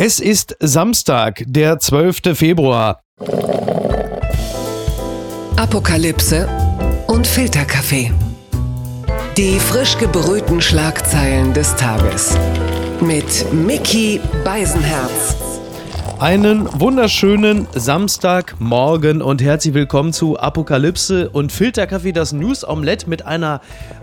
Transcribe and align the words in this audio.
Es 0.00 0.20
ist 0.20 0.56
Samstag, 0.60 1.42
der 1.48 1.80
12. 1.80 2.38
Februar. 2.38 3.00
Apokalypse 5.56 6.48
und 7.08 7.26
Filterkaffee. 7.26 8.12
Die 9.36 9.58
frisch 9.58 9.98
gebrühten 9.98 10.60
Schlagzeilen 10.60 11.52
des 11.52 11.74
Tages. 11.74 12.38
Mit 13.00 13.52
Mickey 13.52 14.20
Beisenherz. 14.44 15.34
Einen 16.20 16.68
wunderschönen 16.80 17.68
Samstagmorgen 17.74 19.22
und 19.22 19.40
herzlich 19.40 19.74
willkommen 19.74 20.12
zu 20.12 20.36
Apokalypse 20.36 21.30
und 21.30 21.52
Filterkaffee, 21.52 22.10
das 22.10 22.32
News 22.32 22.66
Omelette 22.66 23.08
mit 23.08 23.24
einer 23.24 23.60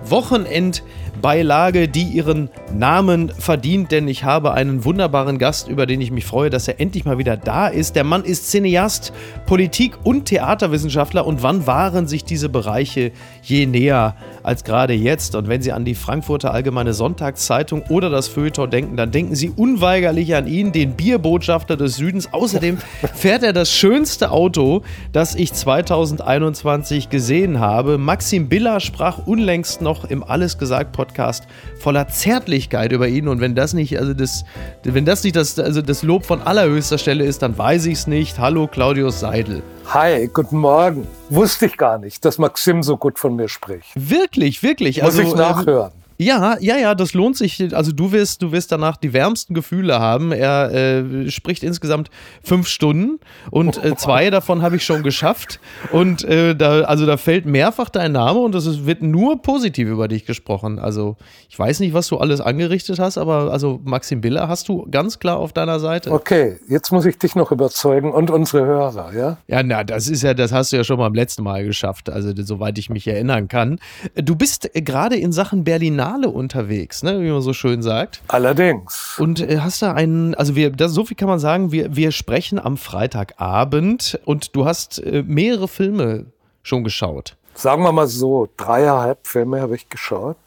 Wochenend- 0.09 0.83
Beilage, 1.21 1.87
die 1.87 2.03
ihren 2.03 2.49
Namen 2.73 3.29
verdient, 3.29 3.91
denn 3.91 4.07
ich 4.07 4.23
habe 4.23 4.53
einen 4.53 4.85
wunderbaren 4.85 5.37
Gast, 5.37 5.67
über 5.67 5.85
den 5.85 6.01
ich 6.01 6.11
mich 6.11 6.25
freue, 6.25 6.49
dass 6.49 6.67
er 6.67 6.79
endlich 6.79 7.05
mal 7.05 7.17
wieder 7.17 7.37
da 7.37 7.67
ist. 7.67 7.95
Der 7.95 8.03
Mann 8.03 8.23
ist 8.23 8.51
Cineast, 8.51 9.13
Politik- 9.45 9.97
und 10.03 10.25
Theaterwissenschaftler 10.25 11.25
und 11.25 11.41
wann 11.41 11.65
waren 11.67 12.07
sich 12.07 12.25
diese 12.25 12.49
Bereiche 12.49 13.11
je 13.41 13.65
näher 13.65 14.15
als 14.43 14.63
gerade 14.63 14.93
jetzt? 14.93 15.35
Und 15.35 15.47
wenn 15.47 15.61
Sie 15.61 15.71
an 15.71 15.85
die 15.85 15.95
Frankfurter 15.95 16.53
Allgemeine 16.53 16.93
Sonntagszeitung 16.93 17.83
oder 17.89 18.09
das 18.09 18.27
Feuilleton 18.27 18.69
denken, 18.69 18.97
dann 18.97 19.11
denken 19.11 19.35
Sie 19.35 19.49
unweigerlich 19.49 20.35
an 20.35 20.47
ihn, 20.47 20.71
den 20.71 20.93
Bierbotschafter 20.93 21.77
des 21.77 21.95
Südens. 21.95 22.31
Außerdem 22.31 22.77
fährt 23.15 23.43
er 23.43 23.53
das 23.53 23.71
schönste 23.71 24.31
Auto, 24.31 24.83
das 25.11 25.35
ich 25.35 25.53
2021 25.53 27.09
gesehen 27.09 27.59
habe. 27.59 27.97
Maxim 27.97 28.49
Biller 28.49 28.79
sprach 28.79 29.25
unlängst 29.25 29.81
noch 29.81 29.94
im 30.03 30.23
Alles 30.23 30.57
gesagt 30.57 30.91
Podcast 30.91 31.45
voller 31.79 32.09
Zärtlichkeit 32.09 32.91
über 32.91 33.07
ihn. 33.07 33.29
Und 33.29 33.39
wenn 33.39 33.55
das 33.55 33.73
nicht, 33.73 33.97
also 33.97 34.13
das, 34.13 34.43
wenn 34.83 35.05
das 35.05 35.23
nicht 35.23 35.35
das, 35.35 35.57
also 35.57 35.81
das 35.81 36.03
Lob 36.03 36.25
von 36.25 36.41
allerhöchster 36.41 36.97
Stelle 36.97 37.23
ist, 37.23 37.41
dann 37.41 37.57
weiß 37.57 37.85
ich 37.85 37.93
es 37.93 38.07
nicht. 38.07 38.37
Hallo 38.37 38.67
Claudius 38.67 39.21
Seidel. 39.21 39.63
Hi, 39.87 40.27
guten 40.33 40.57
Morgen. 40.57 41.07
Wusste 41.29 41.67
ich 41.67 41.77
gar 41.77 41.97
nicht, 41.97 42.25
dass 42.25 42.37
Maxim 42.37 42.83
so 42.83 42.97
gut 42.97 43.17
von 43.19 43.35
mir 43.35 43.47
spricht. 43.47 43.91
Wirklich, 43.95 44.61
wirklich. 44.63 45.01
Muss 45.01 45.17
also, 45.17 45.21
ich 45.21 45.31
ähm, 45.31 45.37
nachhören. 45.37 45.91
Ja, 46.17 46.57
ja, 46.59 46.77
ja, 46.77 46.95
das 46.95 47.13
lohnt 47.13 47.37
sich. 47.37 47.73
Also 47.75 47.91
du 47.91 48.11
wirst, 48.11 48.41
du 48.41 48.51
wirst 48.51 48.71
danach 48.71 48.97
die 48.97 49.13
wärmsten 49.13 49.53
Gefühle 49.53 49.99
haben. 49.99 50.31
Er 50.31 50.71
äh, 50.71 51.29
spricht 51.29 51.63
insgesamt 51.63 52.09
fünf 52.43 52.67
Stunden 52.67 53.19
und 53.51 53.83
äh, 53.83 53.95
zwei 53.95 54.29
davon 54.29 54.61
habe 54.61 54.77
ich 54.77 54.85
schon 54.85 55.03
geschafft. 55.03 55.59
Und 55.91 56.23
äh, 56.23 56.55
da, 56.55 56.81
also 56.81 57.05
da 57.05 57.17
fällt 57.17 57.45
mehrfach 57.45 57.89
dein 57.89 58.13
Name 58.13 58.39
und 58.39 58.55
es 58.55 58.85
wird 58.85 59.01
nur 59.01 59.41
positiv 59.41 59.89
über 59.89 60.07
dich 60.07 60.25
gesprochen. 60.25 60.79
Also 60.79 61.17
ich 61.49 61.59
weiß 61.59 61.79
nicht, 61.81 61.93
was 61.93 62.07
du 62.07 62.17
alles 62.17 62.39
angerichtet 62.39 62.99
hast, 62.99 63.17
aber 63.17 63.51
also 63.51 63.81
Maxim 63.83 64.21
Biller 64.21 64.47
hast 64.47 64.69
du 64.69 64.87
ganz 64.89 65.19
klar 65.19 65.37
auf 65.37 65.53
deiner 65.53 65.79
Seite. 65.79 66.11
Okay, 66.11 66.57
jetzt 66.67 66.91
muss 66.91 67.05
ich 67.05 67.17
dich 67.17 67.35
noch 67.35 67.51
überzeugen 67.51 68.11
und 68.11 68.31
unsere 68.31 68.65
Hörer, 68.65 69.13
ja? 69.13 69.37
Ja, 69.47 69.63
na, 69.63 69.83
das 69.83 70.07
ist 70.07 70.23
ja, 70.23 70.33
das 70.33 70.51
hast 70.51 70.71
du 70.71 70.77
ja 70.77 70.83
schon 70.83 70.97
mal 70.97 71.05
beim 71.05 71.15
letzten 71.15 71.43
Mal 71.43 71.65
geschafft. 71.65 72.09
Also 72.09 72.31
soweit 72.35 72.77
ich 72.77 72.89
mich 72.89 73.07
erinnern 73.07 73.47
kann. 73.47 73.79
Du 74.15 74.35
bist 74.35 74.69
gerade 74.73 75.15
in 75.15 75.31
Sachen 75.31 75.63
Berlin 75.63 75.95
Finale 76.05 76.29
unterwegs, 76.29 77.01
ne, 77.01 77.19
wie 77.21 77.31
man 77.31 77.41
so 77.41 77.53
schön 77.53 77.81
sagt. 77.81 78.21
Allerdings. 78.27 79.17
Und 79.17 79.41
äh, 79.41 79.59
hast 79.59 79.81
da 79.81 79.93
einen, 79.93 80.35
also 80.35 80.55
wir, 80.55 80.69
das, 80.69 80.91
so 80.91 81.03
viel 81.03 81.17
kann 81.17 81.27
man 81.27 81.39
sagen, 81.39 81.71
wir, 81.71 81.95
wir 81.95 82.11
sprechen 82.11 82.59
am 82.59 82.77
Freitagabend 82.77 84.19
und 84.23 84.55
du 84.55 84.65
hast 84.65 84.99
äh, 84.99 85.23
mehrere 85.25 85.67
Filme 85.67 86.27
schon 86.61 86.83
geschaut. 86.83 87.37
Sagen 87.55 87.81
wir 87.81 87.91
mal 87.91 88.05
so, 88.05 88.47
dreieinhalb 88.55 89.25
Filme 89.25 89.61
habe 89.61 89.75
ich 89.75 89.89
geschaut. 89.89 90.37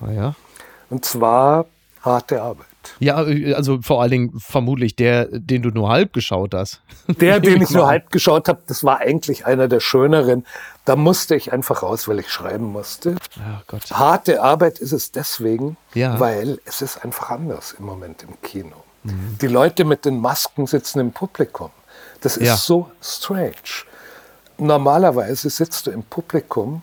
Ah 0.00 0.12
ja. 0.12 0.34
Und 0.90 1.04
zwar 1.04 1.66
harte 2.02 2.40
Arbeit. 2.40 2.69
Ja, 2.98 3.26
äh, 3.26 3.54
also 3.54 3.80
vor 3.82 4.00
allen 4.00 4.10
Dingen 4.10 4.40
vermutlich 4.40 4.96
der, 4.96 5.26
den 5.26 5.62
du 5.62 5.70
nur 5.70 5.88
halb 5.88 6.12
geschaut 6.12 6.54
hast. 6.54 6.82
Der, 7.20 7.40
den 7.40 7.62
ich 7.62 7.70
nur 7.70 7.86
halb 7.86 8.10
geschaut 8.10 8.48
habe, 8.48 8.60
das 8.66 8.84
war 8.84 8.98
eigentlich 8.98 9.46
einer 9.46 9.68
der 9.68 9.80
schöneren. 9.80 10.46
Da 10.84 10.96
musste 10.96 11.34
ich 11.34 11.52
einfach 11.52 11.82
raus, 11.82 12.08
weil 12.08 12.20
ich 12.20 12.30
schreiben 12.30 12.66
musste. 12.66 13.16
Oh 13.38 13.78
Harte 13.90 14.42
Arbeit 14.42 14.78
ist 14.78 14.92
es 14.92 15.10
deswegen, 15.12 15.76
ja. 15.94 16.18
weil 16.20 16.58
es 16.64 16.82
ist 16.82 17.04
einfach 17.04 17.30
anders 17.30 17.74
im 17.78 17.84
Moment 17.84 18.22
im 18.22 18.40
Kino. 18.42 18.76
Mhm. 19.02 19.38
Die 19.40 19.46
Leute 19.46 19.84
mit 19.84 20.04
den 20.04 20.20
Masken 20.20 20.66
sitzen 20.66 21.00
im 21.00 21.12
Publikum. 21.12 21.70
Das 22.20 22.36
ist 22.36 22.46
ja. 22.46 22.56
so 22.56 22.90
strange. 23.02 23.52
Normalerweise 24.58 25.50
sitzt 25.50 25.86
du 25.86 25.90
im 25.90 26.02
Publikum 26.02 26.82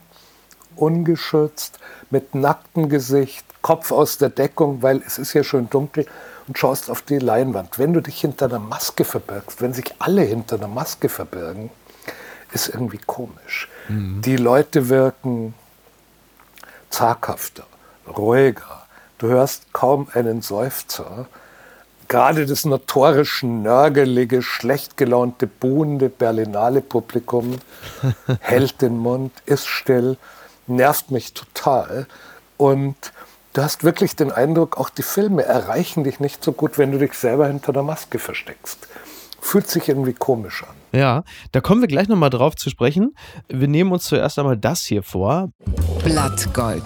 ungeschützt, 0.76 1.80
mit 2.10 2.36
nacktem 2.36 2.90
Gesicht, 2.90 3.46
Kopf 3.68 3.92
aus 3.92 4.18
der 4.18 4.30
Deckung, 4.30 4.82
weil 4.82 5.04
es 5.06 5.18
ist 5.18 5.34
ja 5.34 5.44
schön 5.44 5.70
dunkel 5.70 6.06
und 6.48 6.58
schaust 6.58 6.90
auf 6.90 7.02
die 7.02 7.20
Leinwand. 7.20 7.78
Wenn 7.78 7.92
du 7.92 8.00
dich 8.00 8.22
hinter 8.22 8.46
einer 8.46 8.60
Maske 8.60 9.04
verbirgst, 9.04 9.62
wenn 9.62 9.74
sich 9.74 9.94
alle 10.00 10.22
hinter 10.22 10.56
einer 10.56 10.70
Maske 10.70 11.10
verbirgen, 11.10 11.70
ist 12.54 12.70
irgendwie 12.70 13.02
komisch. 13.06 13.68
Mhm. 13.90 14.22
Die 14.22 14.38
Leute 14.38 14.88
wirken 14.88 15.54
zaghafter, 16.90 17.66
ruhiger. 18.08 18.86
Du 19.18 19.28
hörst 19.28 19.74
kaum 19.74 20.08
einen 20.14 20.42
Seufzer. 20.42 21.28
Gerade 22.08 22.46
das 22.46 22.64
notorisch 22.64 23.44
nörgelige, 23.44 24.44
schlecht 24.44 24.96
gelaunte, 24.96 25.46
buhende 25.46 26.08
Berlinale 26.08 26.80
Publikum 26.80 27.58
hält 28.40 28.82
den 28.82 28.98
Mund, 28.98 29.34
ist 29.46 29.68
still, 29.68 30.16
nervt 30.68 31.12
mich 31.12 31.34
total. 31.34 32.08
Und 32.56 32.96
du 33.58 33.64
hast 33.64 33.84
wirklich 33.84 34.16
den 34.16 34.32
Eindruck, 34.32 34.78
auch 34.78 34.90
die 34.90 35.02
Filme 35.02 35.44
erreichen 35.44 36.04
dich 36.04 36.20
nicht 36.20 36.44
so 36.44 36.52
gut, 36.52 36.78
wenn 36.78 36.92
du 36.92 37.00
dich 37.00 37.14
selber 37.14 37.48
hinter 37.48 37.74
der 37.74 37.82
Maske 37.82 38.20
versteckst. 38.20 38.88
Fühlt 39.42 39.68
sich 39.68 39.90
irgendwie 39.90 40.14
komisch 40.14 40.64
an. 40.64 40.76
Ja, 40.98 41.24
da 41.52 41.62
kommen 41.62 41.82
wir 41.82 41.88
gleich 41.88 42.08
nochmal 42.08 42.30
drauf 42.30 42.56
zu 42.56 42.70
sprechen. 42.70 43.16
Wir 43.48 43.68
nehmen 43.68 43.92
uns 43.92 44.06
zuerst 44.06 44.38
einmal 44.38 44.58
das 44.58 44.84
hier 44.86 45.02
vor. 45.02 45.50
Blattgold. 46.04 46.84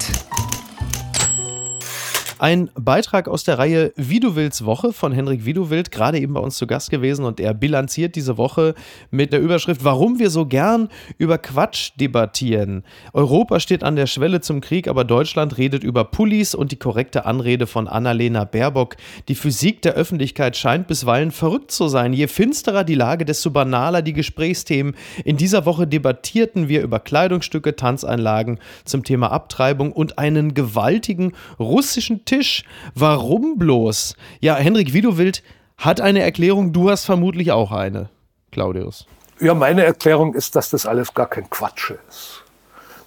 Ein 2.42 2.72
Beitrag 2.74 3.28
aus 3.28 3.44
der 3.44 3.60
Reihe 3.60 3.94
Wie 3.96 4.20
du 4.20 4.36
willst 4.36 4.66
Woche 4.66 4.94
von 4.94 5.12
Henrik 5.12 5.46
Widuwild, 5.46 5.92
gerade 5.92 6.18
eben 6.18 6.34
bei 6.34 6.40
uns 6.40 6.58
zu 6.58 6.66
Gast 6.66 6.90
gewesen 6.90 7.24
und 7.24 7.40
er 7.40 7.54
bilanziert 7.54 8.16
diese 8.16 8.36
Woche 8.36 8.74
mit 9.12 9.32
der 9.32 9.40
Überschrift, 9.40 9.84
warum 9.84 10.18
wir 10.18 10.32
so 10.32 10.48
gern 10.48 10.90
über 11.20 11.38
Quatsch 11.38 11.92
debattieren. 12.00 12.84
Europa 13.14 13.60
steht 13.60 13.84
an 13.84 13.96
der 13.96 14.08
Schwelle 14.08 14.42
zum 14.42 14.60
Krieg, 14.60 14.88
aber 14.88 15.04
Deutschland 15.04 15.60
redet 15.60 15.84
über 15.84 16.04
Pullis 16.04 16.56
und 16.56 16.72
die 16.72 16.78
korrekte 16.78 17.28
Anrede 17.28 17.68
von 17.68 17.88
Annalena 17.88 18.46
Baerbock. 18.46 18.96
Die 19.28 19.36
Physik 19.36 19.84
der 19.84 19.94
Öffentlichkeit 19.94 20.58
scheint 20.58 20.88
bisweilen 20.88 21.30
verrückt 21.30 21.70
zu 21.70 21.90
sein. 21.90 22.12
Je 22.12 22.26
finsterer 22.26 22.84
die 22.84 22.96
Lage, 22.96 23.24
desto 23.24 23.52
banaler 23.52 24.02
die 24.02 24.14
Gesprächsthemen. 24.14 24.96
In 25.26 25.38
dieser 25.38 25.68
Woche 25.68 25.86
debattierten 25.86 26.70
wir 26.70 26.82
über 26.82 27.00
Kleidungsstücke, 27.00 27.76
Tanzeinlagen 27.76 28.58
zum 28.84 29.04
Thema 29.04 29.32
Abtreibung 29.32 29.92
und 29.92 30.18
einen 30.18 30.56
gewaltigen 30.56 31.34
russischen 31.60 32.26
Tisch. 32.32 32.64
Warum 32.96 33.58
bloß? 33.58 34.16
Ja, 34.40 34.56
Henrik 34.56 34.94
Widowild 34.94 35.44
hat 35.78 36.00
eine 36.00 36.22
Erklärung, 36.22 36.72
du 36.72 36.90
hast 36.90 37.04
vermutlich 37.04 37.52
auch 37.52 37.74
eine, 37.74 38.08
Claudius. 38.54 39.06
Ja, 39.42 39.54
meine 39.54 39.84
Erklärung 39.84 40.34
ist, 40.34 40.56
dass 40.56 40.70
das 40.70 40.86
alles 40.86 41.14
gar 41.14 41.26
kein 41.26 41.50
Quatsch 41.50 41.92
ist. 42.08 42.44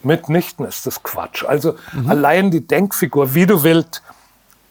Mitnichten 0.03 0.67
ist 0.67 0.87
das 0.87 1.03
Quatsch. 1.03 1.43
Also 1.43 1.75
mhm. 1.95 2.11
allein 2.11 2.51
die 2.51 2.67
Denkfigur 2.67 3.34
Widowild 3.34 4.03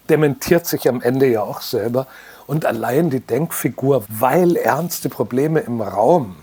dementiert 0.07 0.67
sich 0.67 0.87
am 0.87 1.01
Ende 1.01 1.25
ja 1.25 1.41
auch 1.41 1.61
selber. 1.61 2.05
Und 2.45 2.63
allein 2.67 3.09
die 3.09 3.21
Denkfigur, 3.21 4.05
weil 4.07 4.55
ernste 4.55 5.09
Probleme 5.09 5.61
im 5.61 5.81
Raum 5.81 6.35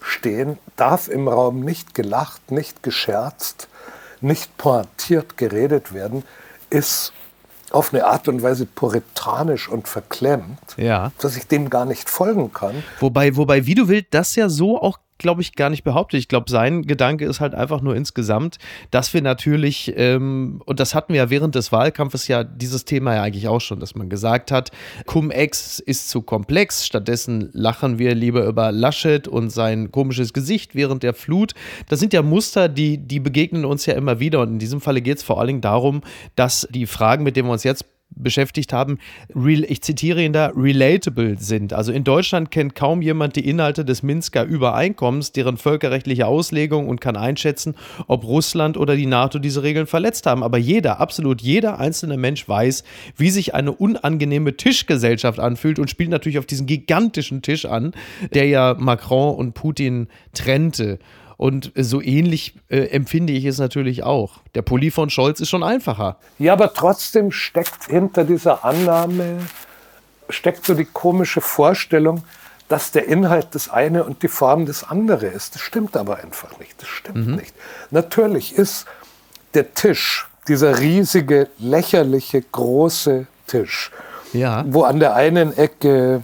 stehen, 0.00 0.58
darf 0.74 1.06
im 1.06 1.28
Raum 1.28 1.60
nicht 1.60 1.94
gelacht, 1.94 2.50
nicht 2.50 2.82
gescherzt, 2.82 3.68
nicht 4.20 4.56
pointiert 4.56 5.36
geredet 5.36 5.94
werden, 5.94 6.24
ist 6.70 7.12
auf 7.76 7.92
eine 7.92 8.06
Art 8.06 8.26
und 8.26 8.42
Weise 8.42 8.64
puritanisch 8.64 9.68
und 9.68 9.86
verklemmt, 9.86 10.58
ja. 10.78 11.12
dass 11.20 11.36
ich 11.36 11.46
dem 11.46 11.68
gar 11.68 11.84
nicht 11.84 12.08
folgen 12.08 12.52
kann. 12.52 12.82
Wobei, 13.00 13.36
wobei, 13.36 13.66
wie 13.66 13.74
du 13.74 13.88
willst, 13.88 14.08
das 14.12 14.34
ja 14.34 14.48
so 14.48 14.80
auch 14.80 14.98
glaube 15.18 15.42
ich, 15.42 15.54
gar 15.54 15.70
nicht 15.70 15.84
behauptet. 15.84 16.20
Ich 16.20 16.28
glaube, 16.28 16.50
sein 16.50 16.82
Gedanke 16.82 17.24
ist 17.24 17.40
halt 17.40 17.54
einfach 17.54 17.80
nur 17.80 17.96
insgesamt, 17.96 18.58
dass 18.90 19.14
wir 19.14 19.22
natürlich, 19.22 19.92
ähm, 19.96 20.62
und 20.64 20.80
das 20.80 20.94
hatten 20.94 21.12
wir 21.12 21.18
ja 21.18 21.30
während 21.30 21.54
des 21.54 21.72
Wahlkampfes 21.72 22.28
ja 22.28 22.44
dieses 22.44 22.84
Thema 22.84 23.14
ja 23.14 23.22
eigentlich 23.22 23.48
auch 23.48 23.60
schon, 23.60 23.80
dass 23.80 23.94
man 23.94 24.08
gesagt 24.08 24.50
hat, 24.50 24.70
Cum-Ex 25.06 25.78
ist 25.78 26.10
zu 26.10 26.22
komplex, 26.22 26.86
stattdessen 26.86 27.50
lachen 27.52 27.98
wir 27.98 28.14
lieber 28.14 28.44
über 28.44 28.72
Laschet 28.72 29.28
und 29.28 29.50
sein 29.50 29.90
komisches 29.90 30.32
Gesicht 30.32 30.74
während 30.74 31.02
der 31.02 31.14
Flut. 31.14 31.54
Das 31.88 32.00
sind 32.00 32.12
ja 32.12 32.22
Muster, 32.22 32.68
die, 32.68 32.98
die 32.98 33.20
begegnen 33.20 33.64
uns 33.64 33.86
ja 33.86 33.94
immer 33.94 34.20
wieder 34.20 34.40
und 34.40 34.50
in 34.50 34.58
diesem 34.58 34.80
Falle 34.80 35.00
geht 35.00 35.18
es 35.18 35.22
vor 35.22 35.38
allen 35.38 35.48
Dingen 35.48 35.60
darum, 35.60 36.02
dass 36.34 36.68
die 36.70 36.86
Fragen, 36.86 37.24
mit 37.24 37.36
denen 37.36 37.48
wir 37.48 37.52
uns 37.52 37.64
jetzt 37.64 37.84
beschäftigt 38.16 38.72
haben, 38.72 38.98
ich 39.34 39.82
zitiere 39.82 40.22
ihn 40.22 40.32
da, 40.32 40.52
relatable 40.56 41.38
sind. 41.38 41.72
Also 41.72 41.92
in 41.92 42.04
Deutschland 42.04 42.50
kennt 42.50 42.74
kaum 42.74 43.02
jemand 43.02 43.36
die 43.36 43.48
Inhalte 43.48 43.84
des 43.84 44.02
Minsker 44.02 44.44
Übereinkommens, 44.44 45.32
deren 45.32 45.56
völkerrechtliche 45.56 46.26
Auslegung 46.26 46.88
und 46.88 47.00
kann 47.00 47.16
einschätzen, 47.16 47.74
ob 48.06 48.24
Russland 48.24 48.76
oder 48.76 48.96
die 48.96 49.06
NATO 49.06 49.38
diese 49.38 49.62
Regeln 49.62 49.86
verletzt 49.86 50.26
haben. 50.26 50.42
Aber 50.42 50.58
jeder, 50.58 51.00
absolut 51.00 51.42
jeder 51.42 51.78
einzelne 51.78 52.16
Mensch 52.16 52.48
weiß, 52.48 52.84
wie 53.16 53.30
sich 53.30 53.54
eine 53.54 53.72
unangenehme 53.72 54.56
Tischgesellschaft 54.56 55.38
anfühlt 55.38 55.78
und 55.78 55.90
spielt 55.90 56.10
natürlich 56.10 56.38
auf 56.38 56.46
diesen 56.46 56.66
gigantischen 56.66 57.42
Tisch 57.42 57.66
an, 57.66 57.92
der 58.32 58.46
ja 58.46 58.74
Macron 58.78 59.36
und 59.36 59.54
Putin 59.54 60.08
trennte. 60.32 60.98
Und 61.36 61.72
so 61.76 62.00
ähnlich 62.00 62.54
äh, 62.68 62.86
empfinde 62.86 63.32
ich 63.32 63.44
es 63.44 63.58
natürlich 63.58 64.02
auch. 64.02 64.38
Der 64.54 64.62
Pulli 64.62 64.90
von 64.90 65.10
Scholz 65.10 65.40
ist 65.40 65.50
schon 65.50 65.62
einfacher. 65.62 66.16
Ja, 66.38 66.54
aber 66.54 66.72
trotzdem 66.72 67.30
steckt 67.30 67.84
hinter 67.88 68.24
dieser 68.24 68.64
Annahme, 68.64 69.40
steckt 70.30 70.64
so 70.64 70.74
die 70.74 70.86
komische 70.86 71.42
Vorstellung, 71.42 72.24
dass 72.68 72.90
der 72.90 73.06
Inhalt 73.06 73.48
das 73.52 73.68
eine 73.68 74.04
und 74.04 74.22
die 74.22 74.28
Form 74.28 74.66
das 74.66 74.82
andere 74.84 75.26
ist. 75.26 75.54
Das 75.54 75.62
stimmt 75.62 75.96
aber 75.96 76.18
einfach 76.18 76.58
nicht. 76.58 76.80
Das 76.80 76.88
stimmt 76.88 77.26
mhm. 77.26 77.36
nicht. 77.36 77.54
Natürlich 77.90 78.54
ist 78.54 78.86
der 79.54 79.74
Tisch, 79.74 80.26
dieser 80.48 80.78
riesige, 80.80 81.48
lächerliche, 81.58 82.40
große 82.40 83.26
Tisch, 83.46 83.90
ja. 84.32 84.64
wo 84.66 84.82
an 84.82 85.00
der 85.00 85.14
einen 85.14 85.56
Ecke 85.56 86.22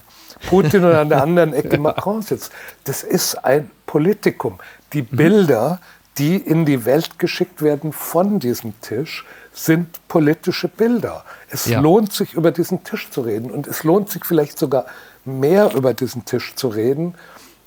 Putin 0.48 0.84
und 0.84 0.92
an 0.92 1.08
der 1.08 1.22
anderen 1.22 1.54
Ecke 1.54 1.78
Macron 1.78 2.22
sitzt, 2.22 2.52
das 2.84 3.02
ist 3.02 3.36
ein 3.44 3.70
Politikum. 3.86 4.58
Die 4.92 5.02
mhm. 5.02 5.16
Bilder, 5.16 5.80
die 6.18 6.36
in 6.36 6.64
die 6.64 6.84
Welt 6.84 7.18
geschickt 7.18 7.62
werden 7.62 7.92
von 7.92 8.38
diesem 8.38 8.78
Tisch, 8.80 9.24
sind 9.52 10.06
politische 10.08 10.68
Bilder. 10.68 11.24
Es 11.50 11.66
ja. 11.66 11.80
lohnt 11.80 12.12
sich, 12.12 12.34
über 12.34 12.50
diesen 12.50 12.84
Tisch 12.84 13.10
zu 13.10 13.22
reden. 13.22 13.50
Und 13.50 13.66
es 13.66 13.84
lohnt 13.84 14.10
sich 14.10 14.24
vielleicht 14.24 14.58
sogar 14.58 14.86
mehr 15.24 15.74
über 15.74 15.94
diesen 15.94 16.24
Tisch 16.24 16.54
zu 16.54 16.68
reden, 16.68 17.14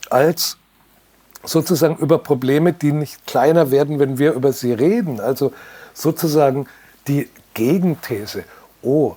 als 0.10 0.58
sozusagen 1.44 1.98
über 1.98 2.18
Probleme, 2.18 2.74
die 2.74 2.92
nicht 2.92 3.26
kleiner 3.28 3.72
werden, 3.72 4.00
wenn 4.00 4.18
wir 4.18 4.34
über 4.34 4.52
sie 4.52 4.74
reden. 4.74 5.20
Also 5.20 5.54
sozusagen 5.94 6.68
die 7.08 7.30
Gegenthese. 7.54 8.44
Oh, 8.82 9.16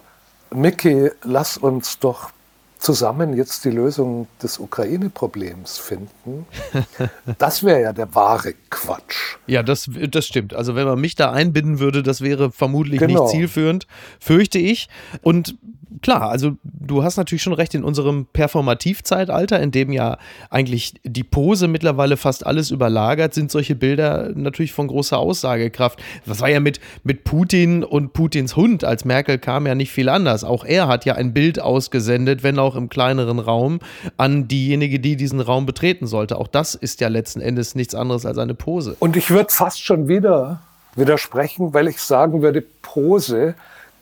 Mickey, 0.51 1.11
lass 1.23 1.59
uns 1.59 1.99
doch 1.99 2.31
zusammen 2.79 3.37
jetzt 3.37 3.65
die 3.65 3.71
Lösung 3.71 4.29
des 4.43 4.59
Ukraine-Problems 4.59 5.79
finden, 5.79 6.47
das 7.39 7.63
wäre 7.65 7.83
ja 7.83 7.93
der 7.93 8.15
wahre 8.15 8.55
Quatsch. 8.71 9.37
Ja, 9.47 9.63
das, 9.63 9.91
das 10.11 10.27
stimmt. 10.27 10.55
Also 10.55 10.75
wenn 10.75 10.87
man 10.87 11.01
mich 11.01 11.15
da 11.15 11.33
einbinden 11.33 11.81
würde, 11.81 12.03
das 12.03 12.21
wäre 12.21 12.51
vermutlich 12.51 13.01
genau. 13.01 13.25
nicht 13.25 13.33
zielführend, 13.33 13.87
fürchte 14.21 14.59
ich. 14.59 14.89
Und 15.23 15.57
klar, 16.03 16.31
also 16.31 16.53
du 16.65 17.03
hast 17.03 17.17
natürlich 17.17 17.43
schon 17.43 17.53
recht, 17.53 17.75
in 17.75 17.85
unserem 17.85 18.27
Performativzeitalter, 18.33 19.61
in 19.61 19.71
dem 19.71 19.93
ja 19.93 20.19
eigentlich 20.51 20.95
die 21.05 21.25
Pose 21.25 21.69
mittlerweile 21.69 22.17
fast 22.17 22.47
alles 22.47 22.71
überlagert, 22.71 23.35
sind 23.35 23.51
solche 23.51 23.75
Bilder 23.75 24.31
natürlich 24.35 24.73
von 24.73 24.89
großer 24.89 25.19
Aussagekraft. 25.19 26.03
Das 26.27 26.41
war 26.41 26.49
ja 26.49 26.61
mit, 26.61 26.81
mit 27.05 27.25
Putin 27.25 27.85
und 27.85 28.13
Putins 28.13 28.57
Hund, 28.57 28.85
als 28.85 29.05
Merkel 29.05 29.39
kam, 29.39 29.67
ja 29.67 29.75
nicht 29.75 29.93
viel 29.93 30.09
anders. 30.09 30.45
Auch 30.45 30.65
er 30.65 30.89
hat 30.89 31.05
ja 31.05 31.15
ein 31.15 31.33
Bild 31.33 31.61
ausgesendet, 31.61 32.43
wenn 32.43 32.59
auch 32.59 32.77
im 32.77 32.89
kleineren 32.89 33.39
Raum, 33.39 33.81
an 34.17 34.49
diejenige, 34.49 35.01
die 35.01 35.17
diesen 35.17 35.41
Raum 35.41 35.67
betreten 35.67 36.07
sollte. 36.07 36.39
Auch 36.39 36.49
das 36.49 36.75
ist 36.75 37.01
ja 37.01 37.09
letzten 37.09 37.41
Endes 37.41 37.75
nichts 37.75 37.95
anderes 37.95 38.27
als 38.27 38.39
eine 38.39 38.55
Pose. 38.55 38.97
Und 38.99 39.17
ich 39.17 39.31
würde 39.31 39.51
fast 39.51 39.83
schon 39.83 40.09
wieder 40.09 40.61
widersprechen, 40.97 41.73
weil 41.75 41.89
ich 41.89 42.01
sagen 42.01 42.43
würde, 42.43 42.63
Pose 42.83 43.55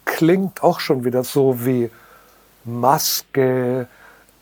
klingt 0.07 0.63
auch 0.63 0.81
schon 0.81 1.05
wieder 1.05 1.23
so 1.23 1.67
wie 1.67 1.91
Maske, 2.65 3.87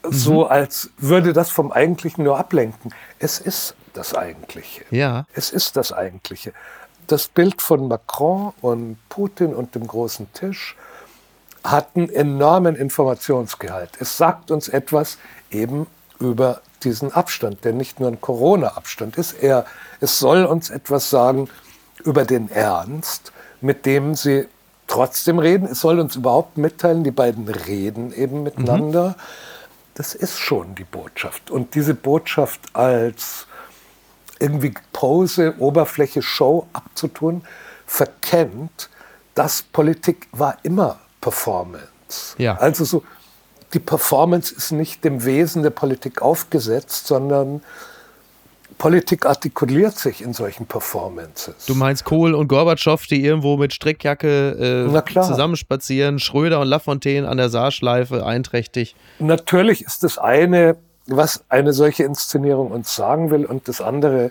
mhm. 0.04 0.12
so 0.12 0.46
als 0.46 0.90
würde 0.98 1.32
das 1.32 1.50
vom 1.50 1.72
Eigentlichen 1.72 2.22
nur 2.22 2.38
ablenken. 2.38 2.94
Es 3.18 3.40
ist 3.40 3.74
das 3.92 4.14
Eigentliche. 4.14 4.84
Ja. 4.90 5.26
Es 5.34 5.50
ist 5.50 5.76
das 5.76 5.92
Eigentliche. 5.92 6.52
Das 7.08 7.26
Bild 7.26 7.60
von 7.60 7.88
Macron 7.88 8.52
und 8.60 8.96
Putin 9.08 9.54
und 9.54 9.74
dem 9.74 9.86
großen 9.86 10.32
Tisch 10.32 10.76
hat 11.62 11.88
einen 11.94 12.10
enormen 12.10 12.76
Informationsgehalt. 12.76 13.90
Es 13.98 14.16
sagt 14.16 14.50
uns 14.50 14.68
etwas 14.68 15.18
eben 15.50 15.86
über 16.20 16.60
diesen 16.82 17.12
Abstand, 17.12 17.64
der 17.64 17.72
nicht 17.72 18.00
nur 18.00 18.10
ein 18.10 18.20
Corona-Abstand 18.20 19.16
ist. 19.16 19.32
Er, 19.42 19.64
es 20.00 20.18
soll 20.18 20.44
uns 20.44 20.70
etwas 20.70 21.10
sagen 21.10 21.48
über 22.04 22.24
den 22.24 22.50
Ernst, 22.50 23.32
mit 23.60 23.86
dem 23.86 24.14
sie 24.14 24.46
trotzdem 24.86 25.38
reden. 25.38 25.66
Es 25.66 25.80
soll 25.80 25.98
uns 25.98 26.16
überhaupt 26.16 26.58
mitteilen, 26.58 27.04
die 27.04 27.10
beiden 27.10 27.48
reden 27.48 28.12
eben 28.12 28.42
miteinander. 28.42 29.10
Mhm. 29.10 29.14
Das 29.94 30.14
ist 30.14 30.38
schon 30.38 30.74
die 30.74 30.84
Botschaft. 30.84 31.50
Und 31.50 31.74
diese 31.74 31.94
Botschaft 31.94 32.60
als 32.74 33.46
irgendwie 34.38 34.74
Pose, 34.92 35.54
Oberfläche, 35.58 36.20
Show 36.22 36.66
abzutun, 36.72 37.42
verkennt, 37.86 38.90
dass 39.34 39.62
Politik 39.62 40.28
war 40.32 40.58
immer 40.62 40.98
Performance. 41.20 42.34
Ja. 42.38 42.56
Also 42.56 42.84
so, 42.84 43.02
die 43.72 43.78
Performance 43.78 44.54
ist 44.54 44.72
nicht 44.72 45.04
dem 45.04 45.24
Wesen 45.24 45.62
der 45.62 45.70
Politik 45.70 46.22
aufgesetzt, 46.22 47.06
sondern 47.06 47.62
Politik 48.78 49.26
artikuliert 49.26 49.96
sich 49.96 50.22
in 50.22 50.32
solchen 50.32 50.66
Performances. 50.66 51.66
Du 51.66 51.74
meinst 51.74 52.04
Kohl 52.04 52.34
und 52.34 52.48
Gorbatschow, 52.48 53.04
die 53.06 53.24
irgendwo 53.24 53.56
mit 53.56 53.72
Strickjacke 53.72 54.86
äh, 54.86 55.22
zusammenspazieren, 55.22 56.18
Schröder 56.18 56.60
und 56.60 56.68
Lafontaine 56.68 57.28
an 57.28 57.36
der 57.36 57.48
Saarschleife 57.48 58.26
einträchtig. 58.26 58.96
Natürlich 59.18 59.84
ist 59.84 60.02
das 60.02 60.18
eine, 60.18 60.76
was 61.06 61.44
eine 61.48 61.72
solche 61.72 62.04
Inszenierung 62.04 62.70
uns 62.70 62.94
sagen 62.94 63.30
will, 63.30 63.44
und 63.44 63.68
das 63.68 63.80
andere, 63.80 64.30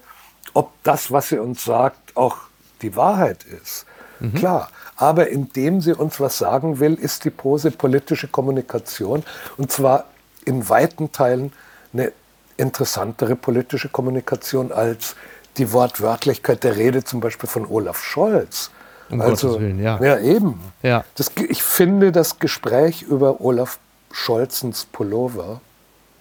ob 0.53 0.71
das, 0.83 1.11
was 1.11 1.29
sie 1.29 1.39
uns 1.39 1.63
sagt, 1.63 2.15
auch 2.15 2.37
die 2.81 2.95
Wahrheit 2.95 3.43
ist. 3.43 3.85
Mhm. 4.19 4.35
Klar. 4.35 4.69
Aber 4.95 5.29
indem 5.29 5.81
sie 5.81 5.93
uns 5.93 6.19
was 6.19 6.37
sagen 6.37 6.79
will, 6.79 6.93
ist 6.93 7.25
die 7.25 7.29
Pose 7.29 7.71
politische 7.71 8.27
Kommunikation. 8.27 9.23
Und 9.57 9.71
zwar 9.71 10.05
in 10.45 10.69
weiten 10.69 11.11
Teilen 11.11 11.51
eine 11.93 12.11
interessantere 12.57 13.35
politische 13.35 13.89
Kommunikation 13.89 14.71
als 14.71 15.15
die 15.57 15.71
Wortwörtlichkeit 15.71 16.63
der 16.63 16.77
Rede 16.77 17.03
zum 17.03 17.19
Beispiel 17.19 17.49
von 17.49 17.65
Olaf 17.65 18.03
Scholz. 18.03 18.71
Um 19.09 19.21
also, 19.21 19.59
Willen, 19.59 19.79
ja. 19.79 20.01
Ja, 20.01 20.19
eben. 20.19 20.59
Ja. 20.81 21.03
Das, 21.15 21.31
ich 21.49 21.61
finde 21.61 22.11
das 22.11 22.39
Gespräch 22.39 23.03
über 23.03 23.41
Olaf 23.41 23.79
Scholzens 24.11 24.85
Pullover 24.91 25.61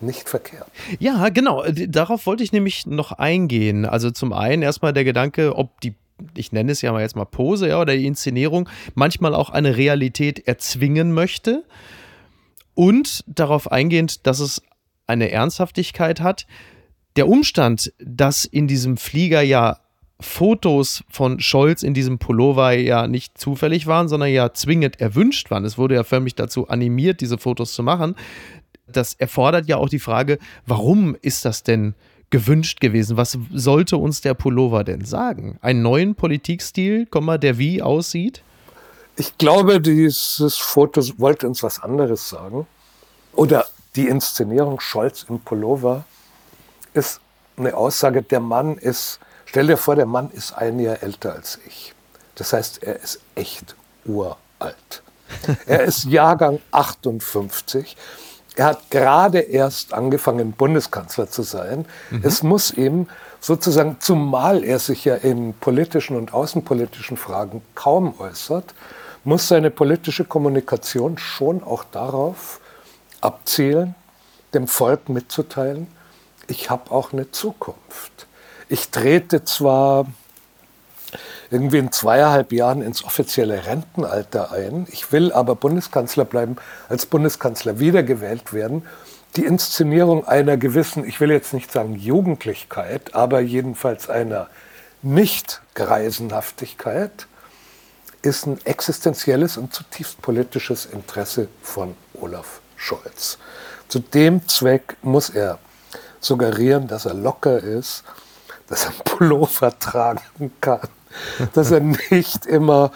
nicht 0.00 0.28
verkehrt. 0.28 0.66
Ja, 0.98 1.28
genau. 1.28 1.64
Darauf 1.88 2.26
wollte 2.26 2.42
ich 2.42 2.52
nämlich 2.52 2.86
noch 2.86 3.12
eingehen. 3.12 3.86
Also 3.86 4.10
zum 4.10 4.32
einen 4.32 4.62
erstmal 4.62 4.92
der 4.92 5.04
Gedanke, 5.04 5.56
ob 5.56 5.80
die 5.80 5.94
ich 6.36 6.52
nenne 6.52 6.70
es 6.70 6.82
ja 6.82 6.92
mal 6.92 7.02
jetzt 7.02 7.16
mal 7.16 7.24
Pose, 7.24 7.68
ja, 7.68 7.80
oder 7.80 7.94
die 7.94 8.06
Inszenierung 8.06 8.68
manchmal 8.94 9.34
auch 9.34 9.50
eine 9.50 9.76
Realität 9.76 10.46
erzwingen 10.46 11.12
möchte. 11.12 11.64
Und 12.74 13.24
darauf 13.26 13.70
eingehend, 13.70 14.26
dass 14.26 14.38
es 14.38 14.62
eine 15.06 15.30
Ernsthaftigkeit 15.30 16.20
hat. 16.20 16.46
Der 17.16 17.28
Umstand, 17.28 17.92
dass 17.98 18.44
in 18.44 18.68
diesem 18.68 18.96
Flieger 18.96 19.42
ja 19.42 19.78
Fotos 20.20 21.04
von 21.10 21.40
Scholz 21.40 21.82
in 21.82 21.94
diesem 21.94 22.18
Pullover 22.18 22.72
ja 22.72 23.06
nicht 23.06 23.38
zufällig 23.38 23.86
waren, 23.86 24.08
sondern 24.08 24.30
ja 24.30 24.54
zwingend 24.54 25.00
erwünscht 25.00 25.50
waren. 25.50 25.64
Es 25.64 25.76
wurde 25.76 25.96
ja 25.96 26.04
förmlich 26.04 26.34
dazu 26.34 26.68
animiert, 26.68 27.20
diese 27.20 27.38
Fotos 27.38 27.74
zu 27.74 27.82
machen. 27.82 28.14
Das 28.86 29.14
erfordert 29.14 29.68
ja 29.68 29.76
auch 29.76 29.88
die 29.88 29.98
Frage, 29.98 30.38
warum 30.66 31.16
ist 31.20 31.44
das 31.44 31.62
denn 31.62 31.94
gewünscht 32.30 32.80
gewesen? 32.80 33.16
Was 33.16 33.38
sollte 33.52 33.96
uns 33.96 34.20
der 34.20 34.34
Pullover 34.34 34.84
denn 34.84 35.04
sagen? 35.04 35.58
Einen 35.60 35.82
neuen 35.82 36.14
Politikstil, 36.14 37.06
der 37.06 37.58
wie 37.58 37.82
aussieht? 37.82 38.42
Ich 39.16 39.36
glaube, 39.36 39.80
dieses 39.80 40.56
Foto 40.56 41.02
wollte 41.18 41.46
uns 41.46 41.62
was 41.62 41.82
anderes 41.82 42.28
sagen. 42.28 42.66
Oder 43.34 43.66
die 43.96 44.08
Inszenierung 44.08 44.80
Scholz 44.80 45.26
im 45.28 45.40
Pullover 45.40 46.04
ist 46.94 47.20
eine 47.56 47.76
Aussage, 47.76 48.22
der 48.22 48.40
Mann 48.40 48.78
ist, 48.78 49.20
stell 49.44 49.66
dir 49.66 49.76
vor, 49.76 49.96
der 49.96 50.06
Mann 50.06 50.30
ist 50.30 50.52
ein 50.52 50.78
Jahr 50.78 51.02
älter 51.02 51.34
als 51.34 51.58
ich. 51.66 51.94
Das 52.34 52.52
heißt, 52.52 52.82
er 52.82 53.00
ist 53.00 53.20
echt 53.34 53.76
uralt. 54.04 55.02
Er 55.66 55.84
ist 55.84 56.04
Jahrgang 56.08 56.60
58. 56.70 57.96
Er 58.56 58.66
hat 58.66 58.90
gerade 58.90 59.40
erst 59.40 59.94
angefangen, 59.94 60.52
Bundeskanzler 60.52 61.30
zu 61.30 61.42
sein. 61.42 61.86
Mhm. 62.10 62.20
Es 62.22 62.42
muss 62.42 62.70
ihm 62.70 63.08
sozusagen, 63.40 63.96
zumal 64.00 64.64
er 64.64 64.78
sich 64.78 65.04
ja 65.04 65.16
in 65.16 65.54
politischen 65.54 66.16
und 66.16 66.32
außenpolitischen 66.32 67.16
Fragen 67.16 67.62
kaum 67.74 68.14
äußert, 68.18 68.74
muss 69.24 69.48
seine 69.48 69.70
politische 69.70 70.24
Kommunikation 70.24 71.18
schon 71.18 71.62
auch 71.62 71.84
darauf 71.84 72.60
abzielen, 73.22 73.94
dem 74.52 74.68
Volk 74.68 75.08
mitzuteilen, 75.08 75.86
ich 76.48 76.68
habe 76.70 76.90
auch 76.90 77.12
eine 77.12 77.30
Zukunft. 77.30 78.26
Ich 78.68 78.88
trete 78.90 79.44
zwar 79.44 80.06
irgendwie 81.50 81.78
in 81.78 81.92
zweieinhalb 81.92 82.50
Jahren 82.52 82.82
ins 82.82 83.04
offizielle 83.04 83.64
Rentenalter 83.66 84.50
ein. 84.52 84.88
Ich 84.90 85.12
will 85.12 85.30
aber 85.32 85.54
Bundeskanzler 85.54 86.24
bleiben, 86.24 86.56
als 86.88 87.04
Bundeskanzler 87.06 87.78
wiedergewählt 87.78 88.54
werden. 88.54 88.84
Die 89.36 89.44
Inszenierung 89.44 90.26
einer 90.26 90.56
gewissen, 90.56 91.06
ich 91.06 91.20
will 91.20 91.30
jetzt 91.30 91.52
nicht 91.52 91.70
sagen 91.70 91.94
Jugendlichkeit, 91.94 93.14
aber 93.14 93.40
jedenfalls 93.40 94.08
einer 94.08 94.48
Nicht-Greisenhaftigkeit 95.02 97.26
ist 98.22 98.46
ein 98.46 98.58
existenzielles 98.64 99.58
und 99.58 99.74
zutiefst 99.74 100.22
politisches 100.22 100.86
Interesse 100.86 101.48
von 101.62 101.94
Olaf 102.14 102.61
Scholz. 102.82 103.38
Zu 103.88 104.00
dem 104.00 104.46
Zweck 104.48 104.96
muss 105.02 105.30
er 105.30 105.58
suggerieren, 106.20 106.88
dass 106.88 107.06
er 107.06 107.14
locker 107.14 107.58
ist, 107.58 108.04
dass 108.68 108.86
er 108.86 108.92
Pullover 109.04 109.78
tragen 109.78 110.52
kann, 110.60 110.88
dass 111.54 111.70
er 111.70 111.80
nicht 111.80 112.46
immer 112.46 112.90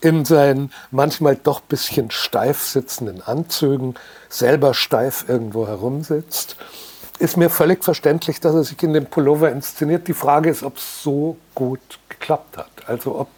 in 0.00 0.24
seinen 0.24 0.72
manchmal 0.90 1.36
doch 1.36 1.60
ein 1.60 1.68
bisschen 1.68 2.10
steif 2.10 2.62
sitzenden 2.62 3.20
Anzügen 3.22 3.94
selber 4.28 4.74
steif 4.74 5.24
irgendwo 5.28 5.66
herumsitzt. 5.66 6.56
Ist 7.18 7.36
mir 7.36 7.50
völlig 7.50 7.82
verständlich, 7.82 8.38
dass 8.38 8.54
er 8.54 8.62
sich 8.62 8.80
in 8.84 8.92
dem 8.92 9.06
Pullover 9.06 9.50
inszeniert. 9.50 10.06
Die 10.06 10.14
Frage 10.14 10.50
ist, 10.50 10.62
ob 10.62 10.76
es 10.76 11.02
so 11.02 11.36
gut 11.56 11.80
geklappt 12.08 12.58
hat. 12.58 12.70
Also 12.86 13.18
ob 13.18 13.28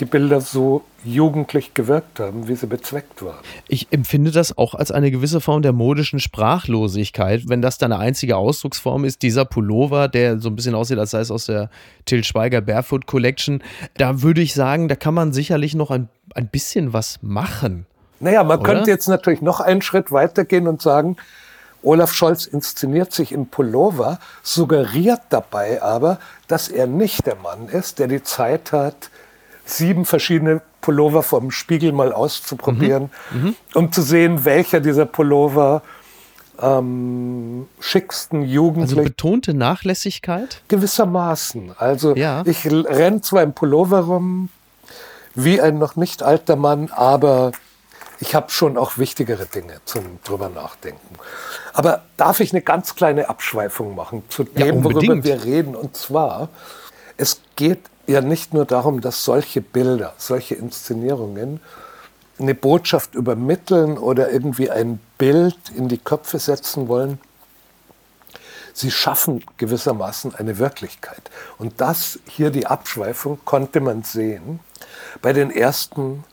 die 0.00 0.06
Bilder 0.06 0.40
so 0.40 0.82
jugendlich 1.04 1.74
gewirkt 1.74 2.20
haben, 2.20 2.48
wie 2.48 2.54
sie 2.54 2.66
bezweckt 2.66 3.22
waren. 3.22 3.38
Ich 3.68 3.88
empfinde 3.90 4.30
das 4.30 4.56
auch 4.56 4.74
als 4.74 4.90
eine 4.90 5.10
gewisse 5.10 5.40
Form 5.40 5.62
der 5.62 5.72
modischen 5.72 6.20
Sprachlosigkeit, 6.20 7.42
wenn 7.46 7.62
das 7.62 7.78
deine 7.78 7.98
einzige 7.98 8.36
Ausdrucksform 8.36 9.04
ist, 9.04 9.22
dieser 9.22 9.44
Pullover, 9.44 10.08
der 10.08 10.40
so 10.40 10.48
ein 10.48 10.56
bisschen 10.56 10.74
aussieht, 10.74 10.98
als 10.98 11.10
sei 11.10 11.20
es 11.20 11.30
aus 11.30 11.46
der 11.46 11.70
Till 12.06 12.24
Schweiger 12.24 12.60
Barefoot 12.60 13.06
Collection. 13.06 13.62
Da 13.96 14.22
würde 14.22 14.40
ich 14.40 14.54
sagen, 14.54 14.88
da 14.88 14.96
kann 14.96 15.14
man 15.14 15.32
sicherlich 15.32 15.74
noch 15.74 15.90
ein, 15.90 16.08
ein 16.34 16.48
bisschen 16.48 16.92
was 16.92 17.18
machen. 17.22 17.86
Naja, 18.18 18.42
man 18.42 18.60
oder? 18.60 18.72
könnte 18.72 18.90
jetzt 18.90 19.08
natürlich 19.08 19.42
noch 19.42 19.60
einen 19.60 19.82
Schritt 19.82 20.12
weitergehen 20.12 20.66
und 20.66 20.82
sagen, 20.82 21.16
Olaf 21.82 22.12
Scholz 22.12 22.44
inszeniert 22.44 23.12
sich 23.12 23.32
im 23.32 23.46
Pullover, 23.46 24.18
suggeriert 24.42 25.22
dabei 25.30 25.82
aber, 25.82 26.18
dass 26.46 26.68
er 26.68 26.86
nicht 26.86 27.26
der 27.26 27.36
Mann 27.36 27.68
ist, 27.68 27.98
der 27.98 28.06
die 28.06 28.22
Zeit 28.22 28.72
hat, 28.72 29.10
sieben 29.64 30.04
verschiedene 30.04 30.60
Pullover 30.80 31.22
vom 31.22 31.50
Spiegel 31.50 31.92
mal 31.92 32.12
auszuprobieren, 32.12 33.10
mhm. 33.30 33.42
Mhm. 33.42 33.56
um 33.74 33.92
zu 33.92 34.02
sehen, 34.02 34.44
welcher 34.44 34.80
dieser 34.80 35.06
Pullover 35.06 35.82
am 36.56 37.68
schicksten 37.80 38.42
jugendlich. 38.42 38.98
Also 38.98 39.02
betonte 39.02 39.54
Nachlässigkeit? 39.54 40.62
Gewissermaßen. 40.68 41.72
Also 41.78 42.14
ja. 42.16 42.42
ich 42.44 42.66
renne 42.66 43.22
zwar 43.22 43.42
im 43.42 43.54
Pullover 43.54 44.00
rum, 44.00 44.50
wie 45.34 45.60
ein 45.60 45.78
noch 45.78 45.96
nicht 45.96 46.22
alter 46.22 46.56
Mann, 46.56 46.90
aber 46.92 47.52
ich 48.20 48.34
habe 48.34 48.50
schon 48.50 48.76
auch 48.76 48.98
wichtigere 48.98 49.46
Dinge 49.46 49.80
zum 49.86 50.18
drüber 50.24 50.50
nachdenken. 50.50 51.16
Aber 51.72 52.02
darf 52.16 52.40
ich 52.40 52.52
eine 52.52 52.60
ganz 52.60 52.94
kleine 52.94 53.30
Abschweifung 53.30 53.94
machen 53.94 54.22
zu 54.28 54.44
dem, 54.44 54.66
ja, 54.66 54.84
worüber 54.84 55.24
wir 55.24 55.44
reden? 55.44 55.74
Und 55.74 55.96
zwar, 55.96 56.50
es 57.16 57.40
geht 57.56 57.80
ja 58.10 58.20
nicht 58.20 58.54
nur 58.54 58.64
darum, 58.64 59.00
dass 59.00 59.24
solche 59.24 59.60
Bilder, 59.60 60.14
solche 60.18 60.54
Inszenierungen 60.54 61.60
eine 62.38 62.54
Botschaft 62.54 63.14
übermitteln 63.14 63.98
oder 63.98 64.30
irgendwie 64.30 64.70
ein 64.70 65.00
Bild 65.18 65.58
in 65.76 65.88
die 65.88 65.98
Köpfe 65.98 66.38
setzen 66.38 66.88
wollen. 66.88 67.18
Sie 68.72 68.90
schaffen 68.90 69.44
gewissermaßen 69.58 70.34
eine 70.34 70.58
Wirklichkeit. 70.58 71.30
Und 71.58 71.80
das 71.80 72.18
hier 72.26 72.50
die 72.50 72.66
Abschweifung 72.66 73.38
konnte 73.44 73.80
man 73.80 74.04
sehen 74.04 74.60
bei 75.20 75.32
den 75.32 75.50
ersten 75.50 76.24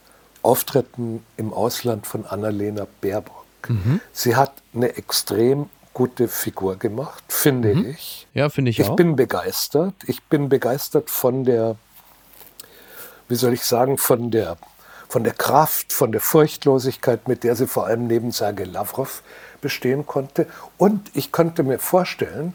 Auftritten 0.42 1.26
im 1.36 1.54
Ausland 1.54 2.08
von 2.08 2.26
Annalena 2.26 2.88
Baerbock. 3.02 3.46
Mhm. 3.68 4.00
Sie 4.14 4.36
hat 4.36 4.54
eine 4.74 4.96
extrem 4.96 5.70
gute 5.94 6.28
Figur 6.28 6.78
gemacht, 6.78 7.24
finde 7.48 7.76
mhm. 7.76 7.90
ich. 7.90 8.28
Ja, 8.34 8.50
finde 8.50 8.72
ich, 8.72 8.80
ich 8.80 8.86
auch. 8.86 8.92
Ich 8.92 8.96
bin 8.96 9.16
begeistert. 9.16 9.96
Ich 10.06 10.24
bin 10.24 10.50
begeistert 10.50 11.10
von 11.10 11.44
der, 11.44 11.76
wie 13.28 13.36
soll 13.36 13.54
ich 13.54 13.64
sagen, 13.64 13.98
von 13.98 14.32
der, 14.32 14.58
von 15.08 15.24
der 15.24 15.34
Kraft, 15.34 15.94
von 15.94 16.12
der 16.12 16.22
Furchtlosigkeit, 16.22 17.28
mit 17.28 17.44
der 17.44 17.56
sie 17.56 17.68
vor 17.68 17.86
allem 17.86 18.08
neben 18.08 18.32
Sergei 18.32 18.66
Lavrov 18.66 19.24
bestehen 19.62 20.06
konnte. 20.06 20.48
Und 20.78 21.10
ich 21.14 21.32
könnte 21.32 21.64
mir 21.64 21.80
vorstellen, 21.80 22.54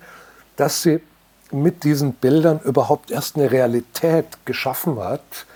dass 0.57 0.83
sie 0.83 1.01
mit 1.51 1.85
diesen 1.85 2.15
Bildern 2.15 2.61
überhaupt 2.61 3.11
erst 3.11 3.37
eine 3.37 3.51
Realität 3.51 4.27
geschaffen 4.45 4.99
hat, 4.99 5.47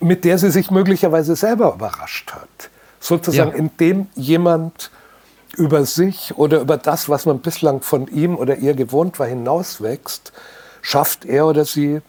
mit 0.00 0.24
der 0.24 0.38
sie 0.38 0.50
sich 0.50 0.70
möglicherweise 0.70 1.34
selber 1.34 1.74
überrascht 1.74 2.32
hat. 2.32 2.70
Sozusagen, 3.00 3.52
ja. 3.52 3.56
indem 3.56 4.08
jemand 4.14 4.90
über 5.58 5.84
sich 5.84 6.36
oder 6.36 6.60
über 6.60 6.76
das, 6.76 7.08
was 7.08 7.26
man 7.26 7.40
bislang 7.40 7.82
von 7.82 8.06
ihm 8.08 8.36
oder 8.36 8.56
ihr 8.56 8.74
gewohnt 8.74 9.18
war, 9.18 9.26
hinauswächst, 9.26 10.32
schafft 10.80 11.24
er 11.24 11.46
oder 11.46 11.64
sie 11.64 12.00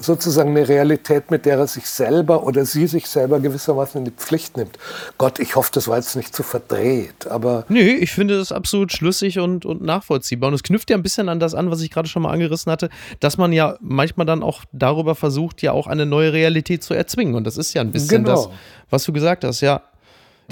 sozusagen 0.00 0.50
eine 0.50 0.66
Realität, 0.66 1.30
mit 1.30 1.44
der 1.44 1.58
er 1.58 1.66
sich 1.66 1.86
selber 1.86 2.44
oder 2.44 2.64
sie 2.64 2.86
sich 2.86 3.06
selber 3.06 3.38
gewissermaßen 3.38 3.98
in 3.98 4.04
die 4.06 4.10
Pflicht 4.10 4.56
nimmt. 4.56 4.78
Gott, 5.18 5.38
ich 5.38 5.56
hoffe, 5.56 5.70
das 5.74 5.88
war 5.88 5.96
jetzt 5.96 6.16
nicht 6.16 6.34
zu 6.34 6.42
verdreht, 6.42 7.26
aber. 7.26 7.64
Nee, 7.68 7.92
ich 7.92 8.12
finde 8.12 8.38
das 8.38 8.50
absolut 8.50 8.92
schlüssig 8.92 9.38
und, 9.38 9.66
und 9.66 9.82
nachvollziehbar. 9.82 10.48
Und 10.48 10.54
es 10.54 10.62
knüpft 10.62 10.90
ja 10.90 10.96
ein 10.96 11.02
bisschen 11.02 11.28
an 11.28 11.38
das 11.38 11.54
an, 11.54 11.70
was 11.70 11.82
ich 11.82 11.90
gerade 11.90 12.08
schon 12.08 12.22
mal 12.22 12.32
angerissen 12.32 12.72
hatte, 12.72 12.88
dass 13.20 13.36
man 13.36 13.52
ja 13.52 13.76
manchmal 13.80 14.26
dann 14.26 14.42
auch 14.42 14.64
darüber 14.72 15.14
versucht, 15.14 15.60
ja 15.62 15.72
auch 15.72 15.86
eine 15.86 16.06
neue 16.06 16.32
Realität 16.32 16.82
zu 16.82 16.94
erzwingen. 16.94 17.34
Und 17.34 17.44
das 17.44 17.58
ist 17.58 17.74
ja 17.74 17.82
ein 17.82 17.92
bisschen 17.92 18.24
genau. 18.24 18.46
das, 18.46 18.48
was 18.88 19.04
du 19.04 19.12
gesagt 19.12 19.44
hast, 19.44 19.60
ja. 19.60 19.82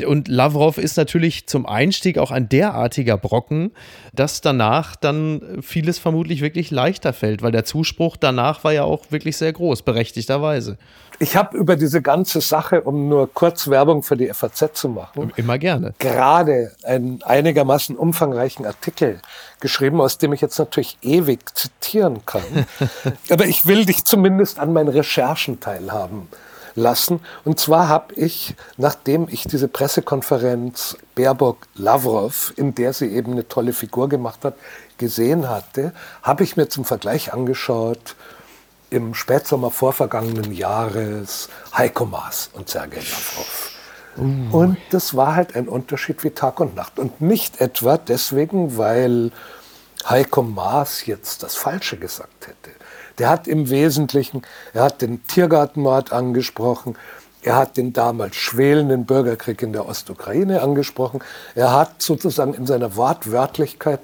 Und 0.05 0.29
Lavrov 0.29 0.79
ist 0.79 0.97
natürlich 0.97 1.47
zum 1.47 1.67
Einstieg 1.67 2.19
auch 2.19 2.31
ein 2.31 2.49
derartiger 2.49 3.17
Brocken, 3.17 3.73
dass 4.13 4.41
danach 4.41 4.97
dann 4.97 5.59
vieles 5.63 5.99
vermutlich 5.99 6.41
wirklich 6.41 6.71
leichter 6.71 7.13
fällt, 7.13 7.43
weil 7.43 7.53
der 7.53 7.65
Zuspruch 7.65 8.17
danach 8.17 8.65
war 8.65 8.73
ja 8.73 8.85
auch 8.85 9.11
wirklich 9.11 9.37
sehr 9.37 9.53
groß, 9.53 9.83
berechtigterweise. 9.83 10.79
Ich 11.21 11.37
habe 11.37 11.57
über 11.57 11.75
diese 11.75 12.01
ganze 12.01 12.41
Sache, 12.41 12.83
um 12.83 13.09
nur 13.09 13.33
kurz 13.33 13.69
Werbung 13.69 14.05
für 14.05 14.17
die 14.17 14.29
FAZ 14.33 14.71
zu 14.75 14.89
machen, 14.89 15.33
immer 15.37 15.59
gerne, 15.59 15.95
gerade 15.99 16.73
einen 16.85 17.23
einigermaßen 17.25 17.97
umfangreichen 17.97 18.65
Artikel 18.65 19.21
geschrieben, 19.59 20.01
aus 20.01 20.19
dem 20.19 20.33
ich 20.33 20.41
jetzt 20.41 20.59
natürlich 20.59 20.97
ewig 21.03 21.41
zitieren 21.57 22.25
kann. 22.25 22.43
Aber 23.31 23.47
ich 23.47 23.67
will 23.67 23.85
dich 23.85 24.05
zumindest 24.05 24.61
an 24.61 24.73
meinen 24.73 24.89
Recherchen 24.89 25.59
teilhaben 25.59 26.29
lassen. 26.75 27.21
Und 27.45 27.59
zwar 27.61 27.89
habe 27.89 28.15
ich, 28.15 28.55
nachdem 28.77 29.29
ich 29.31 29.45
diese 29.45 29.69
Pressekonferenz 29.69 30.97
Baerbock-Lavrov, 31.15 32.53
in 32.57 32.75
der 32.75 32.93
sie 32.93 33.07
eben 33.07 33.33
eine 33.33 33.49
tolle 33.49 33.73
Figur 33.73 34.09
gemacht 34.09 34.45
hat, 34.45 34.55
gesehen 34.99 35.49
hatte, 35.49 35.93
habe 36.23 36.45
ich 36.45 36.57
mir 36.57 36.69
zum 36.69 36.85
Vergleich 36.85 37.33
angeschaut, 37.33 38.17
im 38.91 39.15
Spätsommer 39.15 39.71
vorvergangenen 39.71 40.53
Jahres 40.53 41.49
Heiko 41.77 42.07
Maas 42.07 42.51
und 42.55 42.69
Sergei 42.69 42.97
Lavrov. 42.97 43.73
Uh. 44.17 44.57
Und 44.57 44.79
das 44.91 45.15
war 45.15 45.37
halt 45.37 45.55
ein 45.55 45.69
Unterschied 45.69 46.25
wie 46.25 46.31
Tag 46.31 46.61
und 46.61 46.75
Nacht. 46.75 46.99
Und 46.99 47.21
nicht 47.21 47.61
etwa 47.61 47.99
deswegen, 47.99 48.77
weil 48.79 49.31
Heiko 50.09 50.43
Maas 50.43 51.07
jetzt 51.07 51.43
das 51.43 51.55
Falsche 51.55 51.99
gesagt 51.99 52.49
hätte. 52.49 52.78
Der 53.19 53.29
hat 53.29 53.49
im 53.49 53.71
Wesentlichen, 53.71 54.43
er 54.73 54.85
hat 54.85 55.03
den 55.03 55.27
Tiergartenmord 55.27 56.13
angesprochen, 56.13 56.97
er 57.43 57.57
hat 57.57 57.77
den 57.77 57.93
damals 57.93 58.37
schwelenden 58.37 59.07
Bürgerkrieg 59.07 59.63
in 59.63 59.73
der 59.73 59.89
Ostukraine 59.89 60.61
angesprochen. 60.61 61.21
Er 61.55 61.73
hat 61.73 62.03
sozusagen 62.03 62.53
in 62.53 62.67
seiner 62.67 62.97
Wortwörtlichkeit 62.97 64.01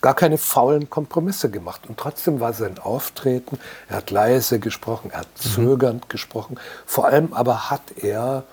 gar 0.00 0.14
keine 0.14 0.36
faulen 0.36 0.90
Kompromisse 0.90 1.48
gemacht. 1.50 1.82
Und 1.88 1.98
trotzdem 1.98 2.40
war 2.40 2.52
sein 2.52 2.78
Auftreten, 2.78 3.58
er 3.88 3.98
hat 3.98 4.10
leise 4.10 4.58
gesprochen, 4.58 5.10
er 5.12 5.20
hat 5.20 5.28
mhm. 5.36 5.50
zögernd 5.50 6.08
gesprochen. 6.08 6.58
Vor 6.84 7.06
allem 7.06 7.32
aber 7.32 7.70
hat 7.70 7.92
er 7.96 8.44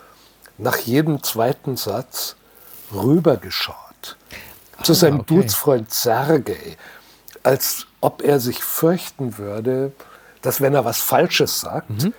nach 0.60 0.78
jedem 0.78 1.24
zweiten 1.24 1.76
Satz 1.76 2.36
rübergeschaut. 2.94 4.18
Ah, 4.78 4.84
zu 4.84 4.94
seinem 4.94 5.22
okay. 5.22 5.36
Dudesfreund 5.36 5.92
Sergei, 5.92 6.78
als 7.42 7.88
ob 8.02 8.22
er 8.24 8.40
sich 8.40 8.64
fürchten 8.64 9.38
würde, 9.38 9.92
dass 10.42 10.62
wenn 10.62 10.74
er 10.74 10.86
was 10.86 11.00
Falsches 11.00 11.60
sagt, 11.60 11.90
mhm. 11.90 12.14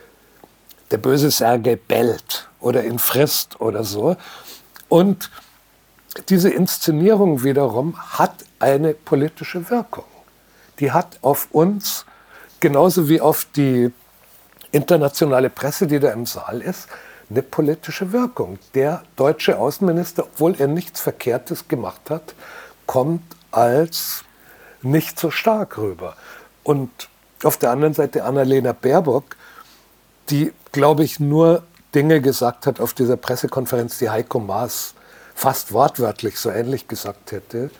der 0.90 0.98
böse 0.98 1.30
Sergei 1.30 1.76
bellt 1.76 2.48
oder 2.60 2.84
ihn 2.84 2.98
frisst 2.98 3.60
oder 3.60 3.84
so. 3.84 4.16
Und 4.88 5.30
diese 6.28 6.50
Inszenierung 6.50 7.44
wiederum 7.44 7.96
hat 8.18 8.34
eine 8.58 8.94
politische 8.94 9.70
Wirkung. 9.70 10.04
Die 10.80 10.92
hat 10.92 11.18
auf 11.22 11.48
uns, 11.52 12.04
genauso 12.60 13.08
wie 13.08 13.20
auf 13.20 13.46
die 13.56 13.92
internationale 14.72 15.50
Presse, 15.50 15.86
die 15.86 15.98
da 15.98 16.10
im 16.10 16.26
Saal 16.26 16.60
ist, 16.60 16.88
eine 17.30 17.42
politische 17.42 18.12
Wirkung. 18.12 18.58
Der 18.74 19.02
deutsche 19.16 19.58
Außenminister, 19.58 20.24
obwohl 20.24 20.56
er 20.58 20.66
nichts 20.66 21.00
Verkehrtes 21.00 21.68
gemacht 21.68 22.10
hat, 22.10 22.34
kommt 22.86 23.22
als 23.52 24.24
nicht 24.82 25.18
so 25.18 25.30
stark 25.30 25.78
rüber. 25.78 26.16
Und 26.62 26.90
auf 27.42 27.56
der 27.56 27.70
anderen 27.70 27.94
Seite 27.94 28.24
Annalena 28.24 28.72
Baerbock, 28.72 29.36
die, 30.28 30.52
glaube 30.72 31.04
ich, 31.04 31.20
nur 31.20 31.62
Dinge 31.94 32.20
gesagt 32.20 32.66
hat 32.66 32.80
auf 32.80 32.94
dieser 32.94 33.16
Pressekonferenz, 33.16 33.98
die 33.98 34.10
Heiko 34.10 34.38
Maas 34.38 34.94
fast 35.34 35.72
wortwörtlich 35.72 36.38
so 36.38 36.50
ähnlich 36.50 36.86
gesagt 36.86 37.32
hätte, 37.32 37.70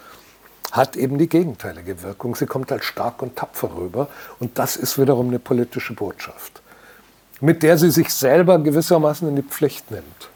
hat 0.73 0.97
eben 0.97 1.19
die 1.19 1.29
gegenteilige 1.29 2.03
Wirkung. 2.03 2.35
Sie 2.35 2.47
kommt 2.47 2.71
halt 2.71 2.85
stark 2.85 3.23
und 3.23 3.37
tapfer 3.37 3.71
rüber 3.77 4.09
und 4.39 4.59
das 4.59 4.77
ist 4.77 4.99
wiederum 4.99 5.29
eine 5.29 5.39
politische 5.39 5.95
Botschaft, 5.95 6.63
mit 7.41 7.63
der 7.63 7.77
sie 7.77 7.91
sich 7.91 8.13
selber 8.13 8.59
gewissermaßen 8.59 9.29
in 9.29 9.37
die 9.37 9.43
Pflicht 9.43 9.91
nimmt. 9.91 10.31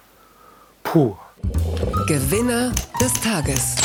Puh. 0.83 1.17
Gewinner 2.07 2.73
des 3.01 3.13
Tages. 3.21 3.77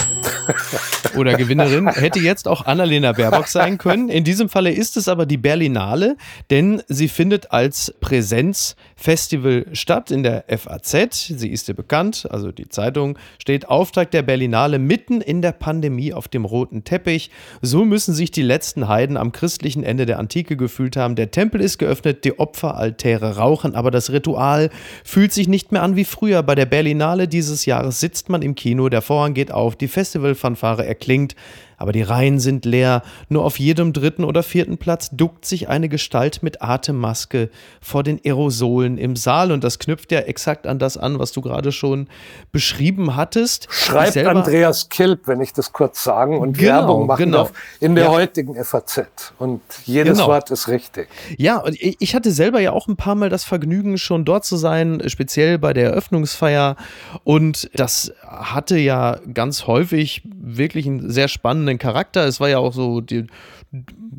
Oder 1.15 1.35
Gewinnerin 1.35 1.87
hätte 1.87 2.19
jetzt 2.19 2.47
auch 2.47 2.65
Annalena 2.65 3.13
Baerbock 3.13 3.47
sein 3.47 3.77
können. 3.77 4.09
In 4.09 4.23
diesem 4.23 4.49
Falle 4.49 4.71
ist 4.71 4.97
es 4.97 5.07
aber 5.07 5.25
die 5.25 5.37
Berlinale, 5.37 6.17
denn 6.49 6.81
sie 6.87 7.07
findet 7.07 7.51
als 7.51 7.93
Präsenzfestival 7.99 9.65
statt 9.73 10.11
in 10.11 10.23
der 10.23 10.45
FAZ. 10.47 11.27
Sie 11.27 11.49
ist 11.49 11.67
ja 11.67 11.73
bekannt, 11.73 12.27
also 12.29 12.51
die 12.51 12.69
Zeitung 12.69 13.17
steht 13.39 13.67
Auftrag 13.67 14.11
der 14.11 14.21
Berlinale 14.21 14.79
mitten 14.79 15.21
in 15.21 15.41
der 15.41 15.51
Pandemie 15.51 16.13
auf 16.13 16.27
dem 16.27 16.45
roten 16.45 16.83
Teppich. 16.83 17.31
So 17.61 17.85
müssen 17.85 18.13
sich 18.13 18.31
die 18.31 18.41
letzten 18.41 18.87
Heiden 18.87 19.17
am 19.17 19.31
christlichen 19.31 19.83
Ende 19.83 20.05
der 20.05 20.19
Antike 20.19 20.57
gefühlt 20.57 20.95
haben. 20.97 21.15
Der 21.15 21.31
Tempel 21.31 21.61
ist 21.61 21.77
geöffnet, 21.77 22.23
die 22.23 22.39
Opferaltäre 22.39 23.37
rauchen, 23.37 23.75
aber 23.75 23.91
das 23.91 24.11
Ritual 24.11 24.69
fühlt 25.03 25.33
sich 25.33 25.47
nicht 25.47 25.71
mehr 25.71 25.83
an 25.83 25.95
wie 25.95 26.05
früher. 26.05 26.43
Bei 26.43 26.55
der 26.55 26.65
Berlinale 26.65 27.27
dieses 27.27 27.65
Jahres 27.65 27.99
sitzt 27.99 28.29
man 28.29 28.41
im 28.41 28.55
Kino, 28.55 28.89
der 28.89 29.01
Vorhang 29.01 29.33
geht 29.33 29.51
auf, 29.51 29.75
die 29.75 29.87
Festival 29.87 30.18
Fanfare 30.35 30.85
erklingt, 30.85 31.35
aber 31.79 31.93
die 31.93 32.01
Reihen 32.01 32.39
sind 32.39 32.65
leer. 32.65 33.01
Nur 33.29 33.45
auf 33.45 33.57
jedem 33.57 33.93
dritten 33.93 34.23
oder 34.25 34.43
vierten 34.43 34.77
Platz 34.77 35.09
duckt 35.11 35.45
sich 35.45 35.69
eine 35.69 35.89
Gestalt 35.89 36.43
mit 36.43 36.61
Atemmaske 36.61 37.49
vor 37.81 38.03
den 38.03 38.19
Aerosolen 38.23 38.97
im 38.97 39.15
Saal. 39.15 39.51
Und 39.51 39.63
das 39.63 39.79
knüpft 39.79 40.11
ja 40.11 40.19
exakt 40.19 40.67
an 40.67 40.77
das 40.77 40.97
an, 40.97 41.19
was 41.19 41.31
du 41.31 41.41
gerade 41.41 41.71
schon 41.71 42.07
beschrieben 42.51 43.15
hattest. 43.15 43.67
Schreibt 43.71 44.17
Andreas 44.17 44.89
Kilp, 44.89 45.27
wenn 45.27 45.39
ich 45.39 45.53
das 45.53 45.71
kurz 45.71 46.03
sagen 46.03 46.37
und 46.37 46.57
genau, 46.57 46.71
Werbung 46.71 47.07
machen 47.07 47.25
genau. 47.25 47.37
darf, 47.37 47.53
in 47.79 47.95
der 47.95 48.05
ja. 48.05 48.11
heutigen 48.11 48.61
FAZ. 48.61 49.33
Und 49.37 49.61
jedes 49.85 50.17
genau. 50.17 50.27
Wort 50.27 50.51
ist 50.51 50.67
richtig. 50.67 51.07
Ja, 51.37 51.57
und 51.57 51.77
ich 51.79 52.13
hatte 52.13 52.31
selber 52.31 52.59
ja 52.59 52.73
auch 52.73 52.87
ein 52.87 52.97
paar 52.97 53.15
Mal 53.15 53.29
das 53.29 53.45
Vergnügen, 53.45 53.97
schon 53.97 54.25
dort 54.25 54.43
zu 54.43 54.57
sein, 54.57 55.01
speziell 55.07 55.57
bei 55.57 55.71
der 55.71 55.91
Eröffnungsfeier. 55.91 56.75
Und 57.23 57.69
das 57.73 58.11
hatte 58.21 58.77
ja 58.77 59.17
ganz 59.33 59.65
häufig 59.65 60.23
wirklich 60.25 60.85
einen 60.85 61.09
sehr 61.09 61.29
spannenden 61.29 61.68
spannenden 61.69 61.79
Charakter. 61.79 62.25
Es 62.25 62.39
war 62.39 62.49
ja 62.49 62.57
auch 62.57 62.73
so, 62.73 63.01
die, 63.01 63.27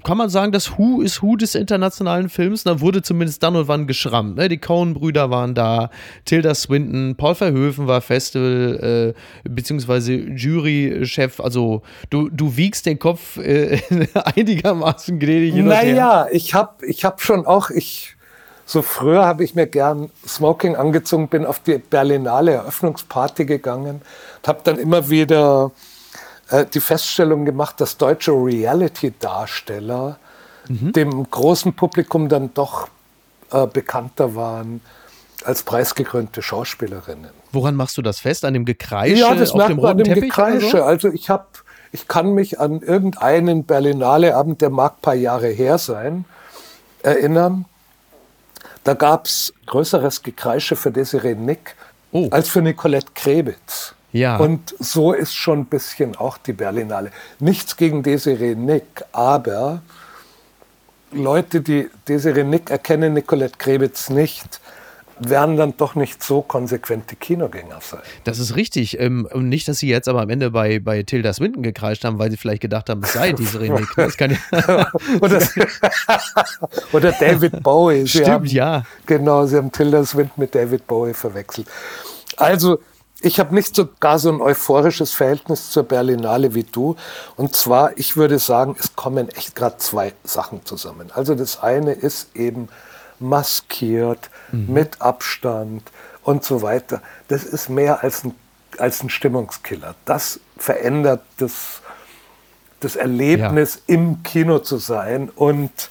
kann 0.04 0.16
man 0.16 0.30
sagen, 0.30 0.52
das 0.52 0.78
Who 0.78 1.02
ist 1.02 1.22
Who 1.22 1.36
des 1.36 1.54
internationalen 1.54 2.28
Films. 2.28 2.64
Da 2.64 2.80
wurde 2.80 3.02
zumindest 3.02 3.42
dann 3.42 3.56
und 3.56 3.68
wann 3.68 3.86
geschrammt. 3.86 4.36
Ne? 4.36 4.48
Die 4.48 4.58
Coen-Brüder 4.58 5.30
waren 5.30 5.54
da, 5.54 5.90
Tilda 6.24 6.54
Swinton, 6.54 7.16
Paul 7.16 7.34
Verhoeven 7.34 7.86
war 7.86 8.00
Festival, 8.00 9.14
äh, 9.44 9.48
beziehungsweise 9.48 10.14
Jurychef. 10.14 11.40
Also 11.40 11.82
du, 12.10 12.28
du 12.28 12.56
wiegst 12.56 12.86
den 12.86 12.98
Kopf 12.98 13.36
äh, 13.38 13.80
einigermaßen 14.14 15.18
gnädig 15.18 15.54
Naja, 15.54 16.26
ich 16.30 16.54
habe 16.54 16.86
ich 16.86 17.04
hab 17.04 17.20
schon 17.20 17.46
auch, 17.46 17.70
ich 17.70 18.16
so 18.64 18.82
früher 18.82 19.24
habe 19.24 19.42
ich 19.42 19.56
mir 19.56 19.66
gern 19.66 20.10
Smoking 20.24 20.76
angezogen, 20.76 21.26
bin 21.26 21.44
auf 21.44 21.58
die 21.58 21.78
Berlinale 21.78 22.52
Eröffnungsparty 22.52 23.44
gegangen, 23.44 24.00
habe 24.46 24.60
dann 24.62 24.78
immer 24.78 25.10
wieder 25.10 25.72
äh, 26.50 26.66
die 26.66 26.80
Feststellung 26.80 27.44
gemacht, 27.44 27.80
dass 27.80 27.96
deutsche 27.96 28.32
Reality-Darsteller 28.32 30.18
mhm. 30.68 30.92
dem 30.92 31.30
großen 31.30 31.72
Publikum 31.74 32.28
dann 32.28 32.52
doch 32.54 32.88
äh, 33.50 33.66
bekannter 33.66 34.34
waren 34.34 34.80
als 35.44 35.62
preisgekrönte 35.62 36.42
Schauspielerinnen. 36.42 37.30
Woran 37.52 37.74
machst 37.74 37.96
du 37.96 38.02
das 38.02 38.20
fest? 38.20 38.44
An 38.44 38.54
dem 38.54 38.64
Gekreische 38.64 39.20
ja, 39.20 39.34
das 39.34 39.52
dem 39.52 39.78
roten 39.78 39.86
an 39.86 39.98
dem 39.98 40.04
Teppich 40.06 40.22
Gekreische. 40.24 40.78
So? 40.78 40.82
Also 40.82 41.08
ich 41.08 41.30
habe, 41.30 41.46
ich 41.92 42.08
kann 42.08 42.34
mich 42.34 42.60
an 42.60 42.80
irgendeinen 42.80 43.64
Berlinale-Abend, 43.64 44.60
der 44.60 44.70
mag 44.70 44.96
ein 44.98 45.02
paar 45.02 45.14
Jahre 45.14 45.48
her 45.48 45.78
sein, 45.78 46.24
erinnern. 47.02 47.64
Da 48.84 48.94
gab 48.94 49.26
es 49.26 49.52
größeres 49.66 50.22
Gekreische 50.22 50.76
für 50.76 50.90
Desiree 50.90 51.34
Nick 51.34 51.74
oh. 52.12 52.28
als 52.30 52.48
für 52.48 52.62
Nicolette 52.62 53.12
Krebitz. 53.14 53.94
Ja. 54.12 54.36
Und 54.38 54.74
so 54.78 55.12
ist 55.12 55.34
schon 55.34 55.60
ein 55.60 55.66
bisschen 55.66 56.16
auch 56.16 56.38
die 56.38 56.52
Berlinale. 56.52 57.10
Nichts 57.38 57.76
gegen 57.76 58.02
Desiree 58.02 58.54
Nick, 58.54 59.04
aber 59.12 59.82
Leute, 61.12 61.60
die 61.60 61.88
Desiree 62.08 62.44
Nick 62.44 62.70
erkennen, 62.70 63.14
Nicolette 63.14 63.56
Krebitz 63.58 64.10
nicht, 64.10 64.60
werden 65.20 65.56
dann 65.56 65.76
doch 65.76 65.94
nicht 65.94 66.22
so 66.22 66.40
konsequente 66.40 67.14
Kinogänger 67.14 67.80
sein. 67.80 68.00
Das 68.24 68.38
ist 68.38 68.56
richtig. 68.56 68.98
Ähm, 68.98 69.28
und 69.30 69.48
nicht, 69.48 69.68
dass 69.68 69.78
sie 69.78 69.88
jetzt 69.88 70.08
aber 70.08 70.22
am 70.22 70.30
Ende 70.30 70.50
bei, 70.50 70.78
bei 70.78 71.02
Tilda 71.02 71.32
Swinton 71.32 71.62
gekreischt 71.62 72.04
haben, 72.04 72.18
weil 72.18 72.30
sie 72.30 72.36
vielleicht 72.36 72.62
gedacht 72.62 72.88
haben, 72.88 73.02
es 73.04 73.12
sei 73.12 73.32
diese 73.32 73.58
Nick. 73.60 73.86
Das 73.96 74.16
kann 74.16 74.36
oder, 75.20 75.40
oder 76.92 77.12
David 77.12 77.62
Bowie. 77.62 78.02
Sie 78.02 78.08
Stimmt, 78.08 78.28
haben, 78.28 78.46
ja. 78.46 78.84
Genau, 79.06 79.46
sie 79.46 79.56
haben 79.56 79.70
Tilda 79.70 80.04
Swinton 80.04 80.32
mit 80.36 80.54
David 80.54 80.86
Bowie 80.86 81.14
verwechselt. 81.14 81.68
Also, 82.36 82.80
ich 83.20 83.38
habe 83.38 83.54
nicht 83.54 83.74
so 83.74 83.88
gar 84.00 84.18
so 84.18 84.30
ein 84.30 84.40
euphorisches 84.40 85.12
Verhältnis 85.12 85.70
zur 85.70 85.82
Berlinale 85.82 86.54
wie 86.54 86.64
du. 86.64 86.96
Und 87.36 87.54
zwar, 87.54 87.96
ich 87.98 88.16
würde 88.16 88.38
sagen, 88.38 88.76
es 88.78 88.96
kommen 88.96 89.28
echt 89.28 89.54
gerade 89.54 89.76
zwei 89.76 90.14
Sachen 90.24 90.64
zusammen. 90.64 91.10
Also 91.14 91.34
das 91.34 91.62
eine 91.62 91.92
ist 91.92 92.34
eben 92.34 92.68
maskiert, 93.18 94.30
mhm. 94.52 94.72
mit 94.72 95.02
Abstand 95.02 95.82
und 96.22 96.44
so 96.44 96.62
weiter. 96.62 97.02
Das 97.28 97.44
ist 97.44 97.68
mehr 97.68 98.02
als 98.02 98.24
ein, 98.24 98.34
als 98.78 99.02
ein 99.02 99.10
Stimmungskiller. 99.10 99.94
Das 100.06 100.40
verändert 100.56 101.22
das, 101.36 101.82
das 102.80 102.96
Erlebnis, 102.96 103.82
ja. 103.86 103.94
im 103.94 104.22
Kino 104.22 104.60
zu 104.60 104.78
sein 104.78 105.28
und 105.28 105.90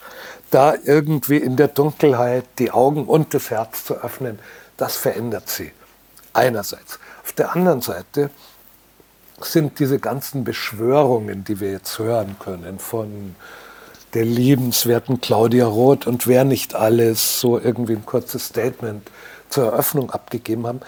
da 0.50 0.74
irgendwie 0.84 1.38
in 1.38 1.56
der 1.56 1.68
Dunkelheit 1.68 2.46
die 2.58 2.72
Augen 2.72 3.06
und 3.06 3.36
das 3.36 3.52
Herz 3.52 3.86
zu 3.86 3.96
öffnen. 3.96 4.40
Das 4.78 4.98
verändert 4.98 5.48
sie. 5.48 5.72
Einerseits. 6.34 7.00
Auf 7.30 7.36
der 7.36 7.56
anderen 7.56 7.82
Seite 7.82 8.32
sind 9.40 9.78
diese 9.78 10.00
ganzen 10.00 10.44
Beschwörungen, 10.44 11.44
die 11.44 11.60
wir 11.60 11.72
jetzt 11.72 12.00
hören 12.00 12.38
können, 12.40 12.80
von 12.80 13.36
der 14.16 14.26
liebenswerten 14.26 15.22
Claudia 15.22 15.68
Roth 15.68 16.08
und 16.08 16.26
wer 16.26 16.44
nicht 16.44 16.74
alles 16.74 17.40
so 17.40 17.60
irgendwie 17.60 17.94
ein 17.94 18.04
kurzes 18.04 18.48
Statement 18.48 19.08
zur 19.48 19.66
Eröffnung 19.66 20.10
abgegeben 20.10 20.66
haben, 20.66 20.82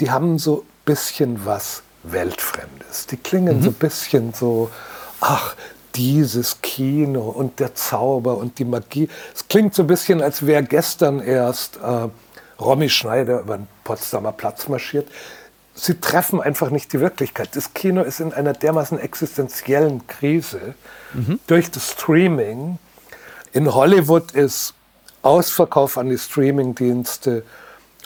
die 0.00 0.10
haben 0.10 0.38
so 0.38 0.58
ein 0.60 0.66
bisschen 0.84 1.46
was 1.46 1.82
Weltfremdes. 2.02 3.06
Die 3.06 3.16
klingen 3.16 3.60
mhm. 3.60 3.62
so 3.62 3.70
ein 3.70 3.74
bisschen 3.74 4.34
so, 4.34 4.70
ach, 5.20 5.56
dieses 5.94 6.60
Kino 6.60 7.22
und 7.22 7.58
der 7.58 7.74
Zauber 7.74 8.36
und 8.36 8.58
die 8.58 8.66
Magie. 8.66 9.08
Es 9.34 9.48
klingt 9.48 9.74
so 9.74 9.84
ein 9.84 9.86
bisschen, 9.86 10.20
als 10.20 10.44
wäre 10.44 10.62
gestern 10.62 11.20
erst 11.20 11.78
äh, 11.78 12.08
Romy 12.60 12.90
Schneider 12.90 13.40
über 13.40 13.56
den 13.56 13.66
Potsdamer 13.82 14.32
Platz 14.32 14.68
marschiert 14.68 15.08
sie 15.80 15.94
treffen 16.00 16.40
einfach 16.40 16.70
nicht 16.70 16.92
die 16.92 17.00
Wirklichkeit. 17.00 17.50
Das 17.54 17.72
Kino 17.74 18.02
ist 18.02 18.20
in 18.20 18.32
einer 18.32 18.52
dermaßen 18.52 18.98
existenziellen 18.98 20.06
Krise 20.06 20.74
mhm. 21.14 21.40
durch 21.46 21.70
das 21.70 21.92
Streaming. 21.92 22.78
In 23.52 23.74
Hollywood 23.74 24.32
ist 24.32 24.74
Ausverkauf 25.22 25.98
an 25.98 26.08
die 26.08 26.18
Streamingdienste, 26.18 27.44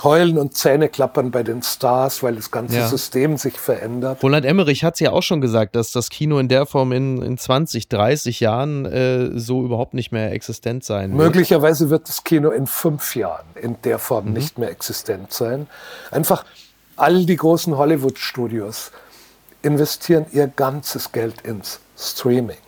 Heulen 0.03 0.39
und 0.39 0.57
Zähneklappern 0.57 1.31
bei 1.31 1.45
den 1.45 1.63
Stars, 1.63 2.23
weil 2.25 2.35
das 2.35 2.51
ganze 2.51 2.79
ja. 2.79 2.89
System 2.89 3.37
sich 3.37 3.59
verändert. 3.59 4.23
Roland 4.25 4.45
Emmerich 4.45 4.83
hat 4.83 4.95
es 4.95 5.01
ja 5.01 5.13
auch 5.13 5.23
schon 5.23 5.41
gesagt, 5.41 5.77
dass 5.77 5.93
das 5.93 6.11
Kino 6.11 6.39
in 6.39 6.49
der 6.49 6.67
Form 6.67 6.91
in, 6.91 7.23
in 7.23 7.39
20, 7.39 7.89
30 7.89 8.41
Jahren 8.41 8.87
äh, 8.87 9.39
so 9.39 9.65
überhaupt 9.65 9.95
nicht 9.95 10.11
mehr 10.11 10.33
existent 10.33 10.85
sein 10.85 11.11
wird. 11.11 11.19
Möglicherweise 11.19 11.91
wird 11.91 12.09
das 12.09 12.25
Kino 12.25 12.51
in 12.51 12.67
fünf 12.67 13.15
Jahren 13.15 13.47
in 13.55 13.77
der 13.85 14.01
Form 14.01 14.27
mhm. 14.27 14.33
nicht 14.33 14.59
mehr 14.59 14.71
existent 14.71 15.33
sein. 15.33 15.69
Einfach 16.11 16.45
all 16.97 17.27
die 17.27 17.37
großen 17.37 17.77
Hollywood-Studios 17.77 18.91
investieren 19.63 20.27
ihr 20.33 20.47
ganzes 20.47 21.13
Geld 21.13 21.41
ins 21.43 21.81
Streaming. 21.97 22.59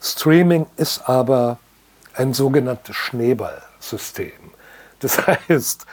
Streaming 0.00 0.66
ist 0.76 1.08
aber 1.08 1.58
ein 2.14 2.34
sogenanntes 2.34 2.96
Schneeballsystem. 2.96 4.32
Das 5.00 5.26
heißt, 5.48 5.86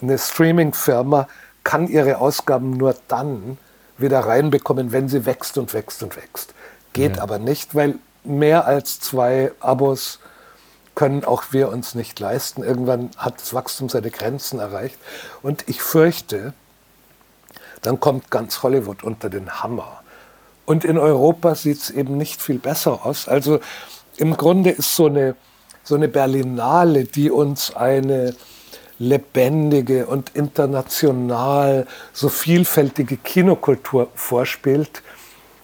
eine 0.00 0.18
Streaming-Firma 0.18 1.28
kann 1.64 1.88
ihre 1.88 2.18
Ausgaben 2.18 2.72
nur 2.72 2.94
dann 3.08 3.58
wieder 3.98 4.20
reinbekommen, 4.20 4.92
wenn 4.92 5.08
sie 5.08 5.26
wächst 5.26 5.58
und 5.58 5.74
wächst 5.74 6.02
und 6.02 6.16
wächst. 6.16 6.54
Geht 6.92 7.16
ja. 7.16 7.22
aber 7.22 7.38
nicht, 7.38 7.74
weil 7.74 7.96
mehr 8.24 8.66
als 8.66 9.00
zwei 9.00 9.52
Abos 9.60 10.20
können 10.94 11.24
auch 11.24 11.44
wir 11.50 11.68
uns 11.68 11.94
nicht 11.94 12.18
leisten. 12.18 12.62
Irgendwann 12.62 13.10
hat 13.16 13.40
das 13.40 13.54
Wachstum 13.54 13.88
seine 13.88 14.10
Grenzen 14.10 14.58
erreicht. 14.58 14.98
Und 15.42 15.68
ich 15.68 15.82
fürchte, 15.82 16.52
dann 17.82 18.00
kommt 18.00 18.30
ganz 18.30 18.62
Hollywood 18.62 19.02
unter 19.02 19.30
den 19.30 19.62
Hammer. 19.62 20.02
Und 20.66 20.84
in 20.84 20.98
Europa 20.98 21.54
sieht 21.54 21.78
es 21.78 21.90
eben 21.90 22.16
nicht 22.16 22.40
viel 22.40 22.58
besser 22.58 23.04
aus. 23.04 23.26
Also 23.26 23.60
im 24.16 24.36
Grunde 24.36 24.70
ist 24.70 24.94
so 24.94 25.06
eine, 25.06 25.34
so 25.82 25.94
eine 25.94 26.08
Berlinale, 26.08 27.04
die 27.04 27.30
uns 27.30 27.74
eine 27.74 28.34
lebendige 28.98 30.06
und 30.06 30.30
international 30.34 31.86
so 32.12 32.28
vielfältige 32.28 33.16
Kinokultur 33.16 34.08
vorspielt. 34.14 35.02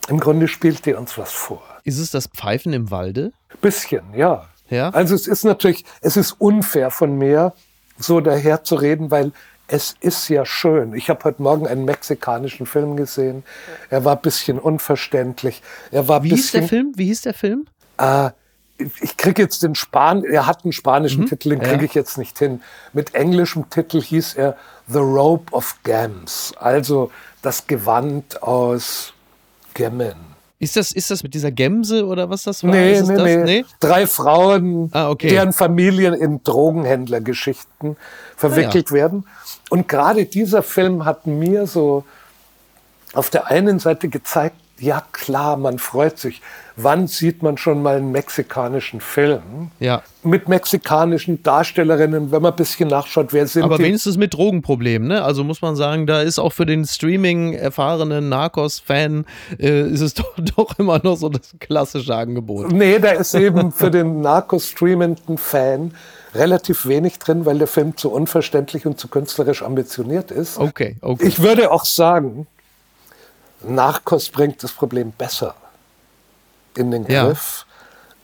Im 0.09 0.18
Grunde 0.18 0.48
spielt 0.48 0.87
die 0.87 0.94
uns 0.94 1.18
was 1.18 1.33
vor. 1.33 1.62
Ist 1.85 1.98
es 1.98 2.11
das 2.11 2.29
Pfeifen 2.29 2.72
im 2.72 2.90
Walde? 2.90 3.33
Bisschen, 3.61 4.02
ja. 4.14 4.48
Ja. 4.70 4.90
Also 4.90 5.14
es 5.14 5.29
ist 5.29 5.44
natürlich, 5.44 5.85
es 6.00 6.16
ist 6.16 6.33
unfair 6.33 6.90
von 6.90 7.16
mir, 7.16 7.52
so 7.98 8.20
daher 8.20 8.64
zu 8.64 8.74
reden, 8.74 9.11
weil 9.11 9.33
es 9.68 9.96
ist 10.00 10.29
ja 10.29 10.44
schön. 10.44 10.94
Ich 10.94 11.11
habe 11.11 11.24
heute 11.24 11.42
Morgen 11.42 11.66
einen 11.66 11.85
mexikanischen 11.85 12.66
Film 12.66 12.96
gesehen. 12.96 13.44
Er 13.90 14.05
war 14.05 14.16
ein 14.16 14.22
bisschen 14.22 14.59
unverständlich. 14.59 15.62
Er 15.90 16.09
war 16.09 16.22
Wie 16.22 16.31
bisschen, 16.31 16.61
hieß 16.61 16.68
der 16.68 16.68
Film? 16.68 16.92
Wie 16.96 17.07
hieß 17.07 17.22
der 17.22 17.35
Film? 17.35 17.66
Äh, 17.98 18.31
ich 18.79 19.16
kriege 19.16 19.42
jetzt 19.42 19.62
den 19.62 19.74
Span, 19.74 20.22
er 20.24 20.46
hat 20.46 20.64
einen 20.64 20.72
spanischen 20.72 21.22
mhm. 21.22 21.26
Titel, 21.29 21.50
den 21.50 21.61
kriege 21.61 21.85
ich 21.85 21.94
jetzt 21.94 22.18
nicht 22.18 22.38
hin. 22.38 22.62
Mit 22.92 23.14
englischem 23.14 23.70
Titel 23.70 24.02
hieß 24.02 24.35
er 24.35 24.57
The 24.87 24.98
Rope 24.98 25.52
of 25.52 25.76
Gems, 25.83 26.52
also 26.59 27.11
das 27.42 27.66
Gewand 27.66 28.42
aus 28.42 29.14
Gemmen. 29.72 30.36
Ist 30.59 30.77
das, 30.77 30.92
ist 30.92 31.11
das 31.11 31.23
mit 31.23 31.35
dieser 31.35 31.51
Gemse 31.51 32.07
oder 32.07 32.31
was 32.31 32.45
das 32.45 32.64
war? 32.64 32.71
Nee, 32.71 33.03
nee, 33.03 33.16
nee. 33.16 33.37
nee, 33.45 33.64
Drei 33.79 34.07
Frauen, 34.07 34.88
ah, 34.92 35.11
okay. 35.11 35.29
deren 35.29 35.53
Familien 35.53 36.14
in 36.14 36.42
Drogenhändlergeschichten 36.45 37.97
verwickelt 38.37 38.87
ah, 38.88 38.95
ja. 38.95 39.03
werden. 39.03 39.27
Und 39.69 39.87
gerade 39.87 40.25
dieser 40.25 40.62
Film 40.62 41.05
hat 41.05 41.27
mir 41.27 41.66
so 41.66 42.05
auf 43.12 43.29
der 43.29 43.49
einen 43.49 43.79
Seite 43.79 44.09
gezeigt, 44.09 44.57
ja 44.79 45.03
klar, 45.12 45.59
man 45.59 45.79
freut 45.79 46.19
sich. 46.19 46.40
Wann 46.79 47.07
sieht 47.07 47.43
man 47.43 47.57
schon 47.57 47.83
mal 47.83 47.97
einen 47.97 48.12
mexikanischen 48.12 49.01
Film? 49.01 49.71
Ja. 49.81 50.03
Mit 50.23 50.47
mexikanischen 50.47 51.43
Darstellerinnen, 51.43 52.31
wenn 52.31 52.43
man 52.43 52.53
ein 52.53 52.57
bisschen 52.57 52.91
nachschaut, 52.91 53.33
wer 53.33 53.47
sind 53.47 53.62
Aber 53.62 53.79
die? 53.79 53.85
wenigstens 53.85 54.19
mit 54.19 54.35
Drogenproblemen, 54.35 55.09
ne? 55.09 55.25
Also 55.25 55.43
muss 55.43 55.62
man 55.62 55.75
sagen, 55.75 56.07
da 56.07 56.21
ist 56.21 56.39
auch 56.39 56.53
für 56.53 56.67
den 56.67 56.85
Streaming 56.85 57.55
erfahrenen 57.55 58.29
Narcos-Fan 58.29 59.25
äh, 59.59 59.89
ist 59.89 60.03
es 60.03 60.15
doch, 60.15 60.35
doch 60.37 60.79
immer 60.79 61.01
noch 61.03 61.17
so 61.17 61.31
das 61.31 61.55
klassische 61.61 62.15
Angebot. 62.15 62.71
Nee, 62.73 62.99
da 62.99 63.12
ist 63.12 63.35
eben 63.35 63.73
für 63.73 63.91
den 63.91 64.21
Narcos-streamenden 64.21 65.39
Fan 65.39 65.95
relativ 66.35 66.85
wenig 66.85 67.19
drin, 67.19 67.47
weil 67.47 67.57
der 67.57 67.69
Film 67.69 67.97
zu 67.97 68.12
unverständlich 68.12 68.85
und 68.85 69.01
zu 69.01 69.09
künstlerisch 69.09 69.62
ambitioniert 69.62 70.31
ist. 70.31 70.59
Okay, 70.59 70.97
okay. 71.01 71.27
Ich 71.27 71.41
würde 71.41 71.71
auch 71.71 71.87
sagen, 71.87 72.47
Narcos 73.67 74.29
bringt 74.29 74.62
das 74.62 74.73
Problem 74.73 75.12
besser 75.17 75.55
in 76.77 76.91
den 76.91 77.05
Griff 77.05 77.67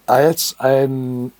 ja. 0.09 0.15
als 0.15 0.57
ein 0.59 1.33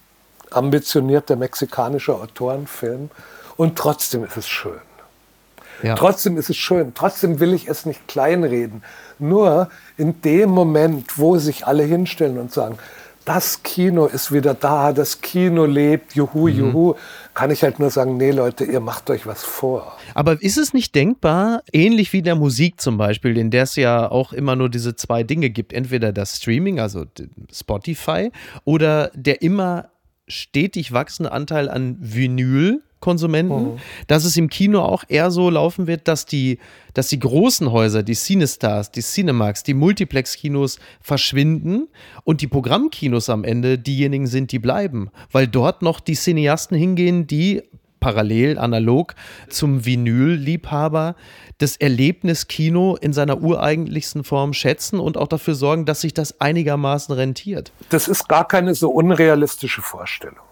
ambitionierter 0.51 1.37
mexikanischer 1.37 2.15
Autorenfilm. 2.15 3.11
Und 3.57 3.79
trotzdem 3.79 4.25
ist 4.25 4.37
es 4.37 4.49
schön. 4.49 4.81
Ja. 5.83 5.95
Trotzdem 5.95 6.37
ist 6.37 6.49
es 6.49 6.57
schön. 6.57 6.95
Trotzdem 6.95 7.41
will 7.41 7.53
ich 7.55 7.69
es 7.69 7.87
nicht 7.87 8.07
kleinreden. 8.07 8.85
Nur 9.19 9.69
in 9.97 10.21
dem 10.23 10.51
Moment, 10.51 11.19
wo 11.19 11.39
sich 11.39 11.67
alle 11.67 11.83
hinstellen 11.83 12.39
und 12.39 12.53
sagen, 12.53 12.79
das 13.25 13.63
Kino 13.63 14.07
ist 14.07 14.33
wieder 14.33 14.55
da, 14.55 14.93
das 14.93 15.21
Kino 15.21 15.65
lebt, 15.65 16.15
juhu, 16.15 16.49
mhm. 16.49 16.59
juhu, 16.59 16.95
kann 17.35 17.51
ich 17.51 17.63
halt 17.63 17.79
nur 17.79 17.91
sagen, 17.91 18.17
nee 18.17 18.31
Leute, 18.31 18.65
ihr 18.65 18.81
macht 18.81 19.11
euch 19.11 19.27
was 19.27 19.45
vor. 19.45 19.97
Aber 20.15 20.41
ist 20.43 20.59
es 20.59 20.75
nicht 20.75 20.95
denkbar, 20.95 21.63
ähnlich 21.73 22.13
wie 22.13 22.23
der 22.23 22.35
Musik 22.35 22.81
zum 22.81 22.99
Beispiel, 22.99 23.37
in 23.39 23.51
der 23.51 23.65
es 23.65 23.77
ja 23.77 24.11
auch 24.11 24.33
immer 24.33 24.57
nur 24.57 24.69
diese 24.69 24.97
zwei 24.97 25.23
Dinge 25.23 25.51
gibt, 25.51 25.73
entweder 25.73 26.13
das 26.13 26.37
Streaming, 26.37 26.81
also 26.81 27.05
Spotify, 27.53 28.31
oder 28.65 29.11
der 29.15 29.43
immer 29.43 29.91
stetig 30.29 30.93
wachsende 30.93 31.33
Anteil 31.33 31.69
an 31.69 31.97
Vinyl, 32.01 32.83
Konsumenten, 33.03 33.75
mhm. 33.75 33.79
dass 34.07 34.25
es 34.25 34.39
im 34.39 34.49
Kino 34.49 34.81
auch 34.81 35.05
eher 35.09 35.31
so 35.31 35.51
laufen 35.51 35.87
wird, 35.87 36.09
dass 36.09 36.25
die, 36.25 36.59
dass 36.95 37.09
die 37.09 37.19
großen 37.19 37.71
Häuser, 37.71 38.03
die 38.03 38.15
Cinestars, 38.15 38.91
die 38.91 39.03
Cinemax, 39.03 39.63
die 39.63 39.75
Multiplex-Kinos 39.75 40.79
verschwinden 41.03 41.89
und 42.25 42.41
die 42.41 42.47
Programmkinos 42.47 43.29
am 43.29 43.45
Ende 43.45 43.79
diejenigen 43.79 44.27
sind, 44.27 44.53
die 44.53 44.59
bleiben, 44.59 45.11
weil 45.31 45.47
dort 45.47 45.83
noch 45.83 46.01
die 46.01 46.15
Cineasten 46.15 46.79
hingehen, 46.79 47.27
die 47.27 47.63
parallel, 48.01 48.59
analog 48.59 49.15
zum 49.49 49.85
Vinyl-Liebhaber 49.85 51.15
das 51.59 51.77
Erlebnis 51.77 52.49
Kino 52.49 52.97
in 53.01 53.13
seiner 53.13 53.41
ureigentlichsten 53.41 54.25
Form 54.25 54.53
schätzen 54.53 54.99
und 54.99 55.17
auch 55.17 55.29
dafür 55.29 55.55
sorgen, 55.55 55.87
dass 55.87 56.01
sich 56.01 56.13
das 56.13 56.41
einigermaßen 56.41 57.15
rentiert. 57.15 57.73
Das 57.91 58.09
ist 58.09 58.29
gar 58.29 58.47
keine 58.47 58.75
so 58.75 58.91
unrealistische 58.91 59.83
Vorstellung. 59.83 60.52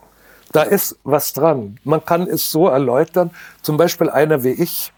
Da 0.52 0.62
ist 0.62 0.96
was 1.04 1.32
dran. 1.32 1.78
Man 1.84 2.04
kann 2.04 2.22
es 2.22 2.50
so 2.50 2.68
erläutern. 2.68 3.30
Zum 3.62 3.76
Beispiel 3.76 4.10
einer 4.10 4.42
wie 4.42 4.50
ich 4.50 4.92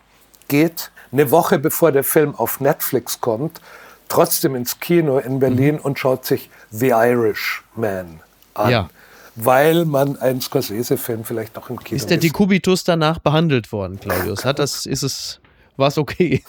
geht 0.49 0.91
eine 1.13 1.31
Woche 1.31 1.59
bevor 1.59 1.93
der 1.93 2.05
Film 2.05 2.35
auf 2.35 2.61
Netflix 2.61 3.21
kommt, 3.21 3.61
trotzdem 4.09 4.55
ins 4.55 4.81
Kino 4.81 5.19
in 5.19 5.39
Berlin 5.39 5.77
mhm. 5.77 5.81
und 5.83 5.99
schaut 5.99 6.25
sich 6.25 6.51
The 6.71 6.89
Irishman 6.89 8.21
an. 8.55 8.71
Ja. 8.71 8.91
Weil 9.35 9.87
man 9.87 10.19
einen 10.19 10.41
Scorsese-Film 10.41 11.25
vielleicht 11.25 11.57
noch 11.57 11.71
im 11.71 11.79
Kino 11.79 11.97
Ist 11.97 12.11
der 12.11 12.19
Dekubitus 12.19 12.85
danach 12.85 13.19
behandelt 13.19 13.73
worden, 13.73 13.99
Claudius? 13.99 14.45
Hat 14.45 14.59
das, 14.59 14.85
ist 14.85 15.03
es, 15.03 15.41
war 15.77 15.89
es 15.89 15.97
okay? 15.97 16.43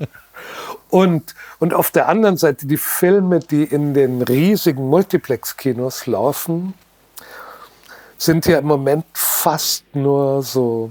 und, 0.90 1.34
und 1.60 1.74
auf 1.74 1.92
der 1.92 2.08
anderen 2.08 2.36
Seite 2.36 2.66
die 2.66 2.76
Filme, 2.76 3.38
die 3.38 3.62
in 3.62 3.94
den 3.94 4.22
riesigen 4.22 4.88
Multiplex-Kinos 4.88 6.06
laufen, 6.06 6.74
sind 8.20 8.44
ja 8.44 8.58
im 8.58 8.66
Moment 8.66 9.06
fast 9.14 9.84
nur 9.96 10.42
so 10.42 10.90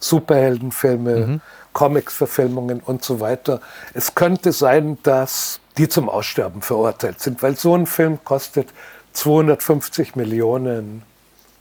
Superheldenfilme, 0.00 1.16
mhm. 1.16 1.40
Comics-Verfilmungen 1.72 2.80
und 2.80 3.02
so 3.02 3.20
weiter. 3.20 3.60
Es 3.94 4.14
könnte 4.14 4.52
sein, 4.52 4.98
dass 5.02 5.60
die 5.78 5.88
zum 5.88 6.10
Aussterben 6.10 6.60
verurteilt 6.60 7.20
sind, 7.20 7.42
weil 7.42 7.56
so 7.56 7.74
ein 7.74 7.86
Film 7.86 8.18
kostet 8.22 8.68
250 9.14 10.14
Millionen 10.14 11.02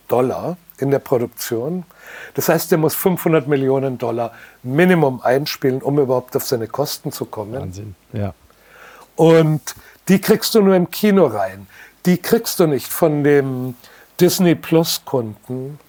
Dollar 0.10 0.58
in 0.78 0.92
der 0.92 1.00
Produktion. 1.00 1.86
Das 2.34 2.50
heißt, 2.50 2.70
er 2.74 2.78
muss 2.78 2.94
500 2.94 3.48
Millionen 3.48 3.98
Dollar 3.98 4.34
Minimum 4.62 5.22
einspielen, 5.22 5.82
um 5.82 6.00
überhaupt 6.00 6.36
auf 6.36 6.44
seine 6.44 6.68
Kosten 6.68 7.14
zu 7.14 7.24
kommen. 7.24 7.62
Wahnsinn, 7.62 7.96
ja. 8.12 8.34
Und 9.16 9.74
die 10.10 10.20
kriegst 10.20 10.54
du 10.54 10.62
nur 10.62 10.76
im 10.76 10.92
Kino 10.92 11.28
rein. 11.28 11.68
Die 12.06 12.18
kriegst 12.18 12.60
du 12.60 12.68
nicht 12.68 12.92
von 12.92 13.24
dem 13.24 13.76
Disney 14.22 14.54
Plus 14.54 15.02
Kunden. 15.04 15.80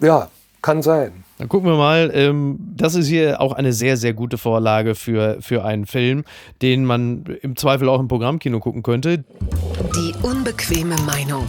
Ja, 0.00 0.28
kann 0.60 0.82
sein. 0.82 1.24
Dann 1.38 1.48
gucken 1.48 1.70
wir 1.70 1.76
mal. 1.78 2.10
Ähm, 2.12 2.58
das 2.76 2.94
ist 2.94 3.06
hier 3.06 3.40
auch 3.40 3.54
eine 3.54 3.72
sehr, 3.72 3.96
sehr 3.96 4.12
gute 4.12 4.36
Vorlage 4.36 4.94
für, 4.94 5.38
für 5.40 5.64
einen 5.64 5.86
Film, 5.86 6.24
den 6.60 6.84
man 6.84 7.24
im 7.40 7.56
Zweifel 7.56 7.88
auch 7.88 7.98
im 7.98 8.08
Programmkino 8.08 8.60
gucken 8.60 8.82
könnte. 8.82 9.24
Die 9.96 10.12
unbequeme 10.22 10.96
Meinung 11.06 11.46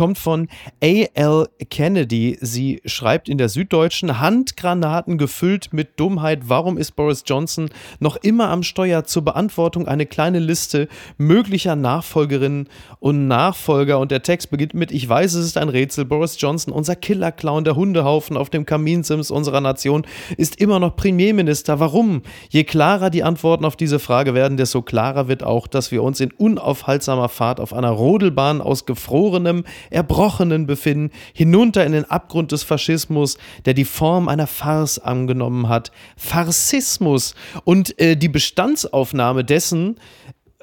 kommt 0.00 0.16
von 0.16 0.48
A.L. 0.82 1.46
Kennedy. 1.68 2.38
Sie 2.40 2.80
schreibt 2.86 3.28
in 3.28 3.36
der 3.36 3.50
Süddeutschen 3.50 4.18
Handgranaten 4.18 5.18
gefüllt 5.18 5.74
mit 5.74 6.00
Dummheit. 6.00 6.44
Warum 6.48 6.78
ist 6.78 6.96
Boris 6.96 7.22
Johnson 7.26 7.68
noch 7.98 8.16
immer 8.16 8.48
am 8.48 8.62
Steuer 8.62 9.04
zur 9.04 9.26
Beantwortung 9.26 9.86
eine 9.86 10.06
kleine 10.06 10.38
Liste 10.38 10.88
möglicher 11.18 11.76
Nachfolgerinnen 11.76 12.70
und 12.98 13.28
Nachfolger? 13.28 13.98
Und 13.98 14.10
der 14.10 14.22
Text 14.22 14.50
beginnt 14.50 14.72
mit: 14.72 14.90
Ich 14.90 15.06
weiß, 15.06 15.34
es 15.34 15.44
ist 15.44 15.58
ein 15.58 15.68
Rätsel. 15.68 16.06
Boris 16.06 16.40
Johnson, 16.40 16.72
unser 16.72 16.96
Killerclown, 16.96 17.64
der 17.64 17.76
Hundehaufen 17.76 18.38
auf 18.38 18.48
dem 18.48 18.64
Kaminsims 18.64 19.30
unserer 19.30 19.60
Nation, 19.60 20.06
ist 20.38 20.58
immer 20.62 20.78
noch 20.78 20.96
Premierminister. 20.96 21.78
Warum? 21.78 22.22
Je 22.48 22.64
klarer 22.64 23.10
die 23.10 23.22
Antworten 23.22 23.66
auf 23.66 23.76
diese 23.76 23.98
Frage 23.98 24.32
werden, 24.32 24.56
desto 24.56 24.80
klarer 24.80 25.28
wird 25.28 25.42
auch, 25.42 25.66
dass 25.66 25.92
wir 25.92 26.02
uns 26.02 26.20
in 26.20 26.32
unaufhaltsamer 26.32 27.28
Fahrt 27.28 27.60
auf 27.60 27.74
einer 27.74 27.90
Rodelbahn 27.90 28.62
aus 28.62 28.86
gefrorenem, 28.86 29.64
Erbrochenen 29.90 30.66
befinden, 30.66 31.10
hinunter 31.34 31.84
in 31.84 31.92
den 31.92 32.10
Abgrund 32.10 32.52
des 32.52 32.62
Faschismus, 32.62 33.36
der 33.64 33.74
die 33.74 33.84
Form 33.84 34.28
einer 34.28 34.46
Farce 34.46 34.98
angenommen 34.98 35.68
hat. 35.68 35.90
Farsismus 36.16 37.34
und 37.64 37.98
äh, 38.00 38.16
die 38.16 38.28
Bestandsaufnahme 38.28 39.44
dessen, 39.44 39.98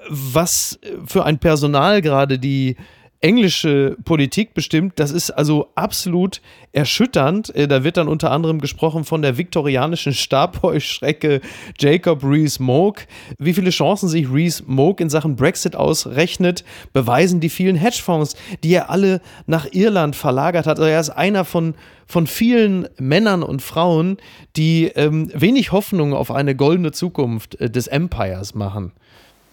was 0.09 0.79
für 1.05 1.25
ein 1.25 1.39
Personal 1.39 2.01
gerade 2.01 2.39
die 2.39 2.77
englische 3.19 3.97
Politik 4.05 4.53
bestimmt. 4.53 4.93
Das 4.99 5.11
ist 5.11 5.31
also 5.31 5.69
absolut 5.75 6.41
erschütternd. 6.71 7.53
Äh, 7.55 7.67
da 7.67 7.83
wird 7.83 7.97
dann 7.97 8.07
unter 8.07 8.31
anderem 8.31 8.61
gesprochen 8.61 9.03
von 9.03 9.21
der 9.21 9.37
viktorianischen 9.37 10.13
Stabheuschrecke 10.13 11.41
Jacob 11.79 12.23
Rees-Mogg. 12.23 13.07
Wie 13.39 13.53
viele 13.53 13.71
Chancen 13.71 14.07
sich 14.07 14.31
Rees-Mogg 14.31 15.01
in 15.01 15.09
Sachen 15.09 15.35
Brexit 15.35 15.75
ausrechnet, 15.75 16.63
beweisen 16.93 17.39
die 17.39 17.49
vielen 17.49 17.75
Hedgefonds, 17.75 18.35
die 18.63 18.73
er 18.73 18.89
alle 18.89 19.21
nach 19.47 19.67
Irland 19.71 20.15
verlagert 20.15 20.67
hat. 20.67 20.77
Also 20.77 20.89
er 20.89 20.99
ist 20.99 21.09
einer 21.09 21.43
von, 21.43 21.73
von 22.05 22.27
vielen 22.27 22.87
Männern 22.99 23.41
und 23.41 23.61
Frauen, 23.61 24.17
die 24.55 24.85
ähm, 24.95 25.31
wenig 25.33 25.71
Hoffnung 25.71 26.13
auf 26.13 26.29
eine 26.29 26.55
goldene 26.55 26.91
Zukunft 26.91 27.55
äh, 27.55 27.69
des 27.69 27.87
Empires 27.87 28.53
machen. 28.53 28.91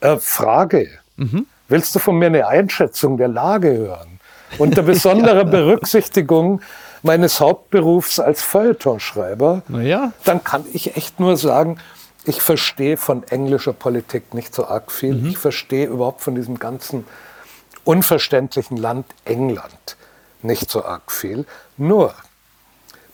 Äh, 0.00 0.18
Frage. 0.18 0.90
Mhm. 1.16 1.46
Willst 1.68 1.94
du 1.94 1.98
von 1.98 2.18
mir 2.18 2.27
eine 2.27 2.46
Einschätzung 2.46 3.16
der 3.16 3.29
Lage 3.29 3.77
hören? 3.77 4.14
unter 4.59 4.83
besonderer 4.92 5.44
Berücksichtigung 5.44 6.61
meines 7.03 7.40
Hauptberufs 7.40 8.18
als 8.18 8.42
Feuilletonschreiber, 8.42 9.62
ja. 9.83 10.12
dann 10.24 10.42
kann 10.42 10.64
ich 10.72 10.96
echt 10.96 11.20
nur 11.20 11.37
sagen, 11.37 11.79
ich 12.24 12.40
verstehe 12.40 12.96
von 12.96 13.22
englischer 13.24 13.74
Politik 13.74 14.33
nicht 14.33 14.55
so 14.55 14.66
arg 14.66 14.90
viel. 14.90 15.14
Mhm. 15.14 15.27
Ich 15.29 15.38
verstehe 15.38 15.87
überhaupt 15.87 16.22
von 16.22 16.35
diesem 16.35 16.59
ganzen 16.59 17.07
unverständlichen 17.85 18.79
Land 18.79 19.07
England 19.27 19.96
nicht 20.40 20.70
so 20.70 20.85
arg 20.85 21.12
viel. 21.12 21.44
Nur, 21.77 22.14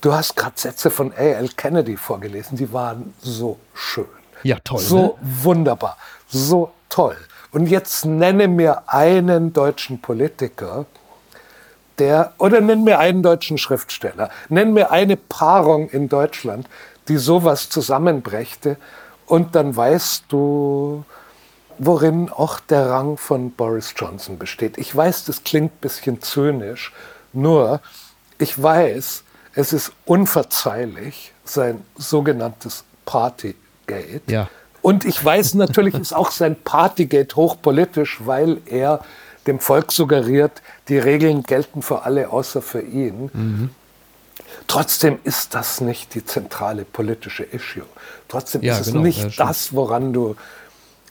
du 0.00 0.12
hast 0.12 0.36
gerade 0.36 0.54
Sätze 0.54 0.90
von 0.90 1.12
A.L. 1.12 1.48
Kennedy 1.56 1.96
vorgelesen, 1.96 2.56
die 2.56 2.72
waren 2.72 3.14
so 3.20 3.58
schön. 3.74 4.06
Ja, 4.44 4.58
toll. 4.62 4.78
So 4.78 5.02
ne? 5.02 5.14
wunderbar, 5.42 5.96
so 6.28 6.70
toll. 6.88 7.16
Und 7.52 7.66
jetzt 7.66 8.04
nenne 8.04 8.48
mir 8.48 8.84
einen 8.86 9.52
deutschen 9.52 10.00
Politiker, 10.00 10.86
der, 11.98 12.32
oder 12.38 12.60
nenn 12.60 12.84
mir 12.84 12.98
einen 12.98 13.22
deutschen 13.22 13.58
Schriftsteller, 13.58 14.30
nenn 14.48 14.72
mir 14.72 14.90
eine 14.90 15.16
Paarung 15.16 15.90
in 15.90 16.08
Deutschland, 16.08 16.66
die 17.08 17.18
sowas 17.18 17.68
zusammenbrächte 17.68 18.76
und 19.26 19.54
dann 19.54 19.76
weißt 19.76 20.24
du, 20.28 21.04
worin 21.78 22.30
auch 22.30 22.60
der 22.60 22.90
Rang 22.90 23.16
von 23.16 23.52
Boris 23.52 23.94
Johnson 23.96 24.38
besteht. 24.38 24.78
Ich 24.78 24.94
weiß, 24.94 25.24
das 25.24 25.44
klingt 25.44 25.72
ein 25.74 25.80
bisschen 25.80 26.22
zynisch, 26.22 26.92
nur 27.32 27.80
ich 28.38 28.60
weiß, 28.60 29.24
es 29.54 29.72
ist 29.72 29.92
unverzeihlich, 30.04 31.32
sein 31.44 31.84
sogenanntes 31.96 32.84
Partygate. 33.04 34.22
Ja. 34.26 34.48
Und 34.82 35.04
ich 35.04 35.22
weiß 35.22 35.54
natürlich, 35.54 35.94
ist 35.94 36.14
auch 36.14 36.30
sein 36.30 36.56
Partygate 36.56 37.36
hochpolitisch, 37.36 38.20
weil 38.24 38.58
er 38.66 39.00
dem 39.46 39.58
Volk 39.58 39.92
suggeriert, 39.92 40.62
die 40.88 40.98
Regeln 40.98 41.42
gelten 41.42 41.82
für 41.82 42.02
alle 42.02 42.30
außer 42.30 42.62
für 42.62 42.80
ihn. 42.80 43.30
Mhm. 43.32 43.70
Trotzdem 44.66 45.18
ist 45.24 45.54
das 45.54 45.80
nicht 45.80 46.14
die 46.14 46.24
zentrale 46.24 46.84
politische 46.84 47.44
Issue. 47.44 47.84
Trotzdem 48.28 48.62
ja, 48.62 48.74
ist 48.74 48.80
es 48.80 48.86
genau, 48.88 49.02
nicht 49.02 49.36
ja, 49.36 49.46
das, 49.46 49.74
woran 49.74 50.12
du, 50.12 50.36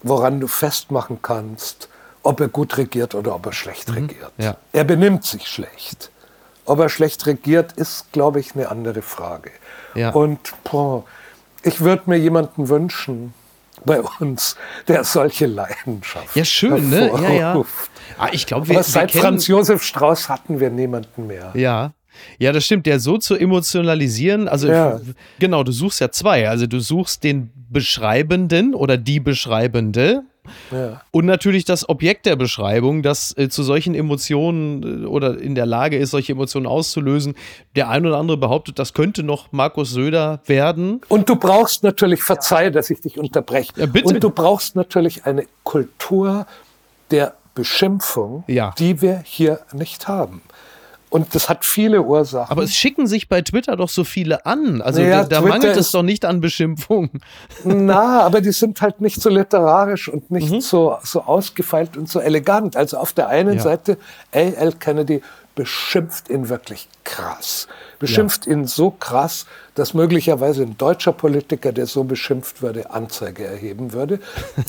woran 0.03 0.39
du 0.39 0.47
festmachen 0.47 1.19
kannst, 1.21 1.89
ob 2.23 2.39
er 2.39 2.47
gut 2.47 2.77
regiert 2.77 3.15
oder 3.15 3.36
ob 3.36 3.45
er 3.45 3.53
schlecht 3.53 3.89
mhm. 3.89 3.95
regiert. 3.95 4.32
Ja. 4.38 4.58
Er 4.71 4.84
benimmt 4.84 5.25
sich 5.25 5.47
schlecht. 5.47 6.12
Ob 6.65 6.79
er 6.79 6.89
schlecht 6.89 7.25
regiert, 7.25 7.71
ist, 7.73 8.12
glaube 8.12 8.39
ich, 8.39 8.55
eine 8.55 8.69
andere 8.69 9.01
Frage. 9.01 9.51
Und 10.13 10.39
boah, 10.63 11.03
ich 11.63 11.82
würde 11.82 12.03
mir 12.05 12.17
jemanden 12.17 12.69
wünschen, 12.69 13.34
bei 13.86 14.02
uns, 14.20 14.56
der 14.88 15.04
solche 15.04 15.46
Leidenschaft 15.46 16.36
Ja, 16.36 16.46
schön, 16.46 16.89
ne? 16.89 17.12
Ja, 17.22 17.32
ja. 17.32 17.63
Ah, 18.18 18.30
ich 18.32 18.46
glaube, 18.46 18.68
wir, 18.68 18.84
seit 18.84 19.13
wir 19.13 19.22
Franz 19.22 19.48
Josef 19.48 19.84
Strauß 19.84 20.30
hatten 20.30 20.60
wir 20.60 20.70
niemanden 20.70 21.28
mehr. 21.28 21.52
Ja. 21.56 21.94
Ja, 22.38 22.52
das 22.52 22.65
stimmt. 22.65 22.86
Der 22.86 23.00
so 23.00 23.18
zu 23.18 23.36
emotionalisieren, 23.36 24.48
also 24.48 24.68
ja. 24.68 25.00
genau, 25.39 25.63
du 25.63 25.72
suchst 25.72 26.02
ja 26.02 26.12
zwei. 26.12 26.50
Also 26.50 26.68
du 26.68 26.80
suchst 26.80 27.24
den 27.24 27.52
Beschreibenden 27.70 28.74
oder 28.76 28.98
die 28.98 29.20
Beschreibende, 29.20 30.24
ja. 30.71 31.01
Und 31.12 31.25
natürlich 31.25 31.65
das 31.65 31.88
Objekt 31.88 32.25
der 32.25 32.35
Beschreibung, 32.35 33.03
das 33.03 33.35
äh, 33.38 33.49
zu 33.49 33.63
solchen 33.63 33.95
Emotionen 33.95 35.03
äh, 35.03 35.05
oder 35.05 35.39
in 35.39 35.55
der 35.55 35.65
Lage 35.65 35.97
ist, 35.97 36.12
solche 36.12 36.33
Emotionen 36.33 36.65
auszulösen. 36.65 37.35
Der 37.75 37.89
ein 37.89 38.05
oder 38.05 38.17
andere 38.17 38.38
behauptet, 38.38 38.79
das 38.79 38.93
könnte 38.93 39.23
noch 39.23 39.51
Markus 39.51 39.91
Söder 39.91 40.41
werden. 40.45 41.01
Und 41.07 41.29
du 41.29 41.35
brauchst 41.35 41.83
natürlich, 41.83 42.23
verzeih, 42.23 42.69
dass 42.69 42.89
ich 42.89 43.01
dich 43.01 43.17
unterbreche. 43.17 43.73
Ja, 43.75 43.85
bitte. 43.85 44.07
Und 44.07 44.23
du 44.23 44.29
brauchst 44.29 44.75
natürlich 44.75 45.25
eine 45.25 45.45
Kultur 45.63 46.45
der 47.12 47.35
Beschimpfung, 47.55 48.43
ja. 48.47 48.73
die 48.77 49.01
wir 49.01 49.21
hier 49.25 49.59
nicht 49.73 50.07
haben. 50.07 50.41
Und 51.10 51.34
das 51.34 51.50
hat 51.50 51.65
viele 51.65 52.04
Ursachen. 52.04 52.52
Aber 52.52 52.63
es 52.63 52.76
schicken 52.76 53.08
sich 53.08 53.28
bei 53.28 53.41
Twitter 53.41 53.76
doch 53.76 53.89
so 53.89 54.04
viele 54.04 54.45
an. 54.45 54.82
Also 54.82 55.02
naja, 55.02 55.24
da, 55.24 55.41
da 55.41 55.41
mangelt 55.41 55.76
es 55.76 55.91
doch 55.91 56.04
nicht 56.04 56.24
an 56.24 56.39
Beschimpfung. 56.39 57.10
Na, 57.63 58.22
aber 58.22 58.41
die 58.41 58.52
sind 58.52 58.80
halt 58.82 59.02
nicht 59.02 59.19
so 59.19 59.30
literarisch 59.30 60.08
und 60.08 60.30
nicht 60.30 60.52
mhm. 60.52 60.62
so, 60.62 60.98
so 61.04 61.24
ausgefeilt 61.24 61.98
und 61.98 62.08
so 62.10 62.19
elegant. 62.19 62.78
Also 62.78 62.98
auf 62.98 63.13
der 63.13 63.28
einen 63.28 63.56
ja. 63.56 63.63
Seite, 63.63 63.98
A.L. 64.32 64.74
Kennedy 64.74 65.22
beschimpft 65.56 66.30
ihn 66.30 66.48
wirklich 66.48 66.88
krass. 67.04 67.67
Beschimpft 67.98 68.45
ja. 68.45 68.54
ihn 68.54 68.65
so 68.65 68.91
krass, 68.91 69.45
dass 69.76 69.93
möglicherweise 69.93 70.63
ein 70.63 70.78
deutscher 70.78 71.12
Politiker, 71.12 71.74
der 71.74 71.86
so 71.86 72.06
beschimpft 72.06 72.62
würde, 72.62 72.91
Anzeige 72.91 73.45
erheben 73.45 73.91
würde. 73.91 74.19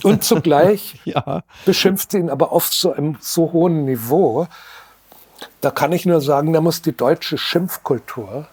Und 0.03 0.24
zugleich 0.24 0.98
ja. 1.05 1.44
beschimpft 1.64 2.14
ihn 2.14 2.29
aber 2.29 2.50
auf 2.50 2.72
so 2.72 2.92
einem 2.92 3.18
so 3.20 3.53
hohen 3.53 3.85
Niveau, 3.85 4.48
da 5.61 5.70
kann 5.70 5.92
ich 5.92 6.07
nur 6.07 6.20
sagen, 6.20 6.53
da 6.53 6.61
muss 6.61 6.83
die 6.83 6.96
deutsche 6.96 7.38
Schimpfkultur 7.38 8.46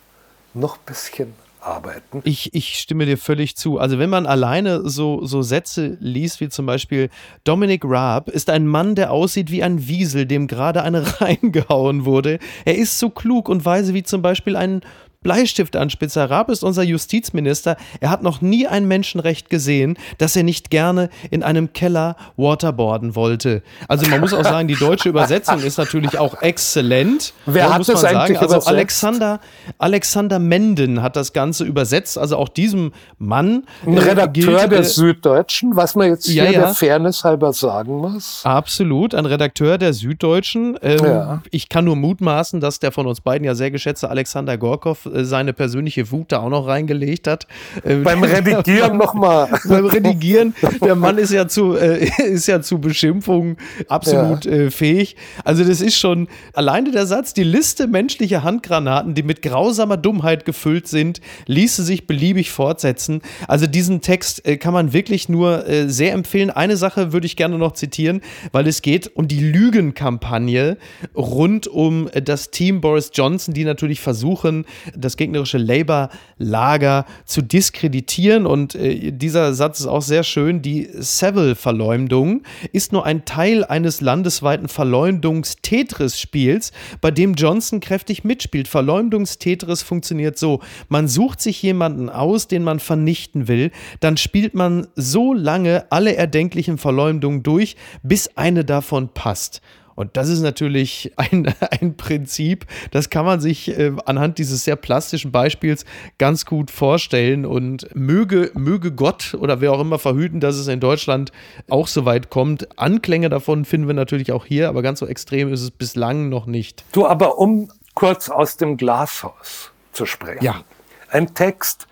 noch 0.54 0.78
ein 0.78 0.86
bisschen 0.86 1.34
arbeiten. 1.62 2.22
Ich, 2.24 2.54
ich 2.54 2.80
stimme 2.80 3.06
dir 3.06 3.18
völlig 3.18 3.56
zu. 3.58 3.80
Also 3.80 4.00
wenn 4.00 4.10
man 4.10 4.26
alleine 4.26 4.88
so, 4.88 5.26
so 5.26 5.42
Sätze 5.42 5.98
liest, 6.00 6.40
wie 6.40 6.50
zum 6.50 6.66
Beispiel 6.66 7.10
Dominic 7.44 7.84
Raab 7.86 8.30
ist 8.30 8.50
ein 8.50 8.66
Mann, 8.66 8.96
der 8.96 9.12
aussieht 9.12 9.52
wie 9.52 9.64
ein 9.64 9.88
Wiesel, 9.88 10.26
dem 10.26 10.48
gerade 10.48 10.84
eine 10.84 11.04
reingehauen 11.22 12.06
wurde. 12.06 12.40
Er 12.66 12.78
ist 12.78 13.00
so 13.00 13.10
klug 13.10 13.50
und 13.50 13.66
weise 13.66 13.94
wie 13.94 14.04
zum 14.04 14.22
Beispiel 14.22 14.56
ein 14.56 14.82
Bleistiftanspitzer. 15.28 16.30
Raab 16.30 16.50
ist 16.50 16.64
unser 16.64 16.84
Justizminister. 16.84 17.76
Er 18.00 18.12
hat 18.12 18.24
noch 18.24 18.40
nie 18.40 18.66
ein 18.66 18.88
Menschenrecht 18.88 19.50
gesehen, 19.50 19.98
dass 20.20 20.38
er 20.38 20.44
nicht 20.44 20.70
gerne 20.70 21.10
in 21.32 21.44
einem 21.44 21.74
Keller 21.74 22.16
waterboarden 22.38 23.14
wollte. 23.14 23.62
Also 23.90 24.08
man 24.08 24.22
muss 24.22 24.34
auch 24.34 24.44
sagen, 24.46 24.70
die 24.70 24.76
deutsche 24.76 25.10
Übersetzung 25.10 25.62
ist 25.64 25.78
natürlich 25.78 26.18
auch 26.18 26.42
exzellent. 26.42 27.34
Wer 27.46 27.74
hat 27.74 27.90
das 27.90 28.06
eigentlich 28.06 28.40
Also 28.40 28.62
Alexander, 28.70 29.42
Alexander 29.78 30.40
Menden 30.40 31.02
hat 31.02 31.18
das 31.18 31.34
Ganze 31.34 31.66
übersetzt. 31.66 32.18
Also 32.18 32.38
auch 32.38 32.48
diesem 32.48 32.94
Mann. 33.18 33.66
Ein 33.86 33.98
äh, 33.98 34.00
Redakteur 34.00 34.60
gilt, 34.60 34.72
der 34.72 34.80
äh, 34.80 34.84
Süddeutschen, 34.86 35.76
was 35.76 35.96
man 35.96 36.08
jetzt 36.08 36.26
hier 36.26 36.46
ja, 36.46 36.52
ja. 36.52 36.60
der 36.62 36.74
Fairness 36.74 37.26
halber 37.26 37.52
sagen 37.52 37.98
muss. 37.98 38.46
Absolut, 38.46 39.14
ein 39.14 39.26
Redakteur 39.26 39.78
der 39.78 39.92
Süddeutschen. 39.92 40.80
Ähm, 40.82 41.04
ja. 41.04 41.44
Ich 41.52 41.68
kann 41.68 41.84
nur 41.84 41.98
mutmaßen, 41.98 42.62
dass 42.62 42.80
der 42.80 42.94
von 42.94 43.08
uns 43.08 43.20
beiden 43.20 43.44
ja 43.44 43.56
sehr 43.56 43.72
geschätzte 43.72 44.10
Alexander 44.10 44.58
Gorkow 44.58 45.06
äh, 45.17 45.17
seine 45.26 45.54
persönliche 45.54 46.12
Wut 46.12 46.32
da 46.32 46.40
auch 46.40 46.50
noch 46.50 46.68
reingelegt 46.68 47.28
hat. 47.28 47.48
Äh, 47.84 47.96
beim 47.98 48.24
Redigieren 48.28 48.98
nochmal. 48.98 49.50
Beim 49.68 49.86
Redigieren, 49.86 50.54
der 50.84 50.96
Mann 50.96 51.18
ist 51.18 51.32
ja 51.32 51.48
zu, 51.48 51.76
äh, 51.76 52.10
ist 52.26 52.48
ja 52.48 52.62
zu 52.62 52.80
Beschimpfungen 52.80 53.58
absolut 53.88 54.46
ja. 54.46 54.52
äh, 54.52 54.72
fähig. 54.72 55.16
Also 55.44 55.64
das 55.64 55.82
ist 55.82 55.98
schon 55.98 56.28
alleine 56.54 56.92
der 56.92 57.06
Satz, 57.06 57.34
die 57.34 57.44
Liste 57.44 57.88
menschlicher 57.88 58.44
Handgranaten, 58.44 59.14
die 59.14 59.24
mit 59.24 59.42
grausamer 59.42 59.98
Dummheit 59.98 60.46
gefüllt 60.46 60.88
sind, 60.88 61.22
ließe 61.46 61.84
sich 61.84 62.08
beliebig 62.08 62.52
fortsetzen. 62.52 63.22
Also 63.48 63.68
diesen 63.68 64.02
Text 64.02 64.46
äh, 64.46 64.58
kann 64.58 64.74
man 64.74 64.94
wirklich 64.94 65.30
nur 65.30 65.68
äh, 65.68 65.90
sehr 65.90 66.14
empfehlen. 66.14 66.50
Eine 66.50 66.78
Sache 66.78 67.14
würde 67.14 67.26
ich 67.26 67.36
gerne 67.36 67.58
noch 67.58 67.74
zitieren, 67.74 68.22
weil 68.52 68.68
es 68.68 68.82
geht 68.82 69.16
um 69.16 69.28
die 69.28 69.40
Lügenkampagne 69.40 70.78
rund 71.16 71.68
um 71.68 72.10
das 72.14 72.52
Team 72.52 72.82
Boris 72.82 73.12
Johnson, 73.14 73.54
die 73.54 73.64
natürlich 73.64 74.00
versuchen, 74.02 74.66
das 74.98 75.18
gegnerische 75.18 75.58
Labour-Lager 75.58 77.06
zu 77.26 77.42
diskreditieren. 77.42 78.46
Und 78.46 78.76
äh, 78.76 79.12
dieser 79.12 79.54
Satz 79.54 79.80
ist 79.80 79.88
auch 79.88 80.02
sehr 80.02 80.24
schön. 80.24 80.62
Die 80.62 80.90
Savile-Verleumdung 80.94 82.44
ist 82.72 82.94
nur 82.94 83.06
ein 83.06 83.26
Teil 83.26 83.64
eines 83.64 84.02
landesweiten 84.02 84.68
Verleumdungs-Tetris-Spiels, 84.68 86.72
bei 87.02 87.12
dem 87.12 87.34
Johnson 87.34 87.80
kräftig 87.80 88.24
mitspielt. 88.24 88.68
Verleumdungs-Tetris 88.68 89.82
funktioniert 89.82 90.38
so: 90.38 90.62
Man 90.90 91.08
sucht 91.08 91.42
sich 91.42 91.62
jemanden 91.62 92.10
aus, 92.10 92.48
den 92.48 92.64
man 92.64 92.80
vernichten 92.80 93.48
will, 93.48 93.72
dann 94.00 94.18
spielt 94.18 94.54
man 94.54 94.88
so 94.96 95.34
lange 95.34 95.92
alle 95.92 96.16
erdenklichen 96.16 96.78
Verleumdungen 96.78 97.44
durch, 97.44 97.76
bis 98.04 98.36
eine 98.36 98.66
davon 98.66 99.10
passt. 99.10 99.62
Und 99.98 100.16
das 100.16 100.30
ist 100.30 100.42
natürlich 100.42 101.12
ein, 101.18 101.52
ein 101.82 101.98
Prinzip, 101.98 102.68
das 102.92 103.10
kann 103.10 103.26
man 103.26 103.42
sich 103.42 103.68
äh, 103.78 103.94
anhand 104.06 104.38
dieses 104.38 104.64
sehr 104.64 104.76
plastischen 104.76 105.32
Beispiels 105.32 105.86
ganz 106.20 106.46
gut 106.46 106.70
vorstellen. 106.70 107.46
Und 107.46 107.94
möge, 107.96 108.52
möge 108.54 108.92
Gott 108.92 109.34
oder 109.34 109.60
wer 109.60 109.74
auch 109.74 109.82
immer 109.82 109.98
verhüten, 109.98 110.40
dass 110.40 110.56
es 110.56 110.68
in 110.68 110.80
Deutschland 110.80 111.32
auch 111.68 111.88
so 111.88 112.06
weit 112.06 112.30
kommt. 112.30 112.80
Anklänge 112.80 113.30
davon 113.30 113.66
finden 113.66 113.88
wir 113.88 113.96
natürlich 113.96 114.32
auch 114.32 114.46
hier, 114.46 114.70
aber 114.70 114.84
ganz 114.84 115.00
so 115.00 115.08
extrem 115.08 115.52
ist 115.52 115.64
es 115.64 115.72
bislang 115.72 116.30
noch 116.30 116.46
nicht. 116.46 116.86
Du, 116.92 117.08
aber 117.08 117.40
um 117.40 117.70
kurz 117.96 118.30
aus 118.30 118.56
dem 118.56 118.78
Glashaus 118.78 119.72
zu 119.94 120.06
sprechen. 120.06 120.44
Ja. 120.44 120.62
Ein 121.10 121.34
Text 121.34 121.88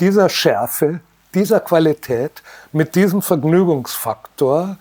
dieser 0.00 0.30
Schärfe, 0.30 1.00
dieser 1.34 1.60
Qualität, 1.60 2.42
mit 2.72 2.94
diesem 2.94 3.20
Vergnügungsfaktor 3.20 4.78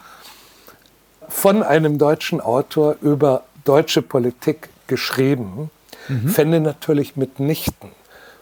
von 1.34 1.63
einem 1.63 1.98
deutschen 1.98 2.39
Autor 2.39 2.96
über 3.02 3.43
deutsche 3.65 4.02
Politik 4.02 4.69
geschrieben, 4.88 5.72
mhm. 6.08 6.30
fände 6.30 6.62
natürlich 6.62 7.17
mitnichten 7.17 7.89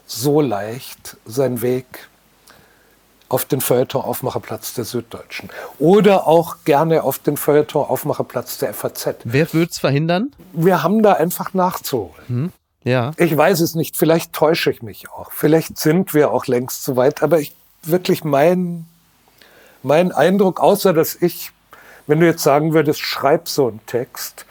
so 0.05 0.41
leicht 0.41 1.17
seinen 1.25 1.61
Weg 1.61 1.85
auf 3.29 3.45
den 3.45 3.61
Feuilleton-Aufmacherplatz 3.61 4.73
der 4.73 4.83
Süddeutschen. 4.83 5.49
Oder 5.79 6.27
auch 6.27 6.57
gerne 6.65 7.03
auf 7.03 7.17
den 7.17 7.37
Feuilleton-Aufmacherplatz 7.37 8.57
der 8.57 8.73
FAZ. 8.73 9.15
Wer 9.23 9.53
würde 9.53 9.71
es 9.71 9.79
verhindern? 9.79 10.33
Wir 10.51 10.83
haben 10.83 11.01
da 11.01 11.13
einfach 11.13 11.53
nachzuholen. 11.53 12.27
Hm. 12.27 12.51
Ja. 12.83 13.13
Ich 13.15 13.35
weiß 13.35 13.61
es 13.61 13.73
nicht. 13.73 13.95
Vielleicht 13.95 14.33
täusche 14.33 14.69
ich 14.69 14.81
mich 14.81 15.09
auch. 15.09 15.31
Vielleicht 15.31 15.77
sind 15.77 16.13
wir 16.13 16.31
auch 16.31 16.45
längst 16.45 16.83
so 16.83 16.97
weit. 16.97 17.23
Aber 17.23 17.39
ich, 17.39 17.55
wirklich 17.83 18.25
mein, 18.25 18.85
mein 19.81 20.11
Eindruck, 20.11 20.59
außer 20.59 20.91
dass 20.91 21.15
ich, 21.15 21.51
wenn 22.07 22.19
du 22.19 22.25
jetzt 22.25 22.43
sagen 22.43 22.73
würdest, 22.73 23.01
schreib 23.01 23.47
so 23.47 23.67
einen 23.67 23.85
Text, 23.85 24.45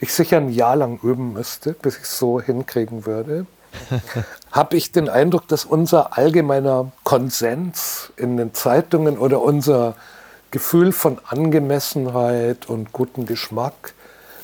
ich 0.00 0.12
sicher 0.12 0.36
ein 0.36 0.50
Jahr 0.50 0.76
lang 0.76 0.98
üben 1.02 1.32
müsste, 1.32 1.72
bis 1.72 1.96
ich 1.96 2.02
es 2.02 2.18
so 2.18 2.40
hinkriegen 2.40 3.06
würde, 3.06 3.46
habe 4.52 4.76
ich 4.76 4.92
den 4.92 5.08
Eindruck, 5.08 5.48
dass 5.48 5.64
unser 5.64 6.16
allgemeiner 6.16 6.92
Konsens 7.04 8.12
in 8.16 8.36
den 8.36 8.54
Zeitungen 8.54 9.18
oder 9.18 9.40
unser 9.40 9.94
Gefühl 10.50 10.92
von 10.92 11.18
Angemessenheit 11.28 12.68
und 12.68 12.92
gutem 12.92 13.26
Geschmack 13.26 13.94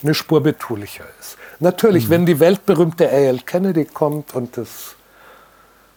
eine 0.03 0.15
Spur 0.15 0.43
betulicher 0.43 1.05
ist. 1.21 1.37
Natürlich, 1.61 2.07
mhm. 2.07 2.11
wenn 2.11 2.27
die 2.27 2.41
weltberühmte 2.41 3.09
A.L. 3.09 3.41
Kennedy 3.41 3.85
kommt 3.85 4.35
und 4.35 4.57
das 4.57 4.97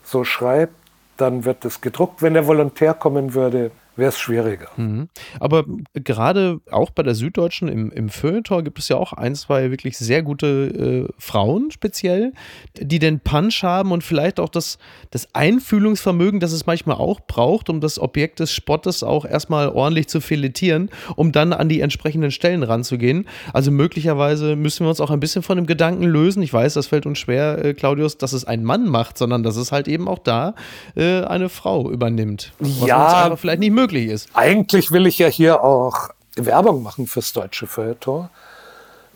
so 0.03 0.23
schreibt, 0.23 0.75
dann 1.17 1.45
wird 1.45 1.65
es 1.65 1.81
gedruckt. 1.81 2.21
Wenn 2.21 2.33
der 2.33 2.45
Volontär 2.45 2.93
kommen 2.93 3.33
würde, 3.33 3.71
wäre 3.95 4.09
es 4.09 4.19
schwieriger. 4.19 4.67
Mhm. 4.77 5.09
Aber 5.39 5.65
gerade 5.93 6.59
auch 6.71 6.89
bei 6.89 7.03
der 7.03 7.15
Süddeutschen 7.15 7.67
im, 7.67 7.91
im 7.91 8.09
Feuilleton 8.09 8.63
gibt 8.63 8.79
es 8.79 8.89
ja 8.89 8.97
auch 8.97 9.13
ein, 9.13 9.35
zwei 9.35 9.71
wirklich 9.71 9.97
sehr 9.97 10.23
gute 10.23 11.07
äh, 11.07 11.13
Frauen 11.17 11.71
speziell, 11.71 12.33
die 12.77 12.99
den 12.99 13.19
Punch 13.19 13.63
haben 13.63 13.91
und 13.91 14.03
vielleicht 14.03 14.39
auch 14.39 14.49
das, 14.49 14.77
das 15.11 15.33
Einfühlungsvermögen, 15.33 16.39
das 16.39 16.51
es 16.51 16.65
manchmal 16.65 16.97
auch 16.97 17.21
braucht, 17.21 17.69
um 17.69 17.81
das 17.81 17.99
Objekt 17.99 18.39
des 18.39 18.51
Spottes 18.51 19.03
auch 19.03 19.25
erstmal 19.25 19.69
ordentlich 19.69 20.07
zu 20.07 20.21
filetieren, 20.21 20.89
um 21.15 21.31
dann 21.31 21.53
an 21.53 21.69
die 21.69 21.81
entsprechenden 21.81 22.31
Stellen 22.31 22.63
ranzugehen. 22.63 23.27
Also 23.53 23.71
möglicherweise 23.71 24.55
müssen 24.55 24.85
wir 24.85 24.89
uns 24.89 25.01
auch 25.01 25.11
ein 25.11 25.19
bisschen 25.19 25.43
von 25.43 25.57
dem 25.57 25.65
Gedanken 25.65 26.03
lösen. 26.03 26.43
Ich 26.43 26.53
weiß, 26.53 26.73
das 26.73 26.87
fällt 26.87 27.05
uns 27.05 27.19
schwer, 27.19 27.63
äh, 27.63 27.73
Claudius, 27.73 28.17
dass 28.17 28.33
es 28.33 28.45
ein 28.45 28.63
Mann 28.63 28.87
macht, 28.87 29.17
sondern 29.17 29.43
dass 29.43 29.55
es 29.55 29.71
halt 29.71 29.87
eben 29.87 30.07
auch 30.07 30.19
da 30.19 30.55
äh, 30.95 31.21
eine 31.21 31.49
Frau 31.49 31.89
übernimmt. 31.89 32.53
Was 32.59 32.87
ja, 32.87 33.35
vielleicht 33.35 33.59
nicht 33.59 33.71
möglich 33.71 33.84
möglich 33.85 34.07
ist. 34.07 34.29
Eigentlich 34.33 34.91
will 34.91 35.05
ich 35.05 35.19
ja 35.19 35.27
hier 35.27 35.63
auch 35.63 36.09
Werbung 36.35 36.81
machen 36.83 37.07
fürs 37.07 37.33
deutsche 37.33 37.67
Feuilleton. 37.67 38.29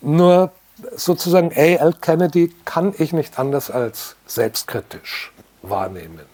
Nur 0.00 0.52
sozusagen 0.94 1.52
A.L. 1.52 1.94
Kennedy 2.00 2.54
kann 2.64 2.94
ich 2.96 3.12
nicht 3.12 3.38
anders 3.38 3.70
als 3.70 4.14
selbstkritisch 4.26 5.32
wahrnehmen. 5.62 6.24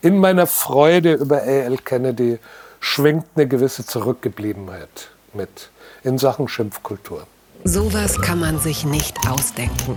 In 0.00 0.18
meiner 0.18 0.46
Freude 0.46 1.14
über 1.14 1.38
A.L. 1.42 1.78
Kennedy 1.78 2.38
schwingt 2.80 3.26
eine 3.34 3.46
gewisse 3.46 3.84
Zurückgebliebenheit 3.84 5.10
mit 5.34 5.70
in 6.04 6.18
Sachen 6.18 6.48
Schimpfkultur. 6.48 7.26
Sowas 7.64 8.20
kann 8.20 8.40
man 8.40 8.58
sich 8.58 8.84
nicht 8.84 9.16
ausdenken. 9.28 9.96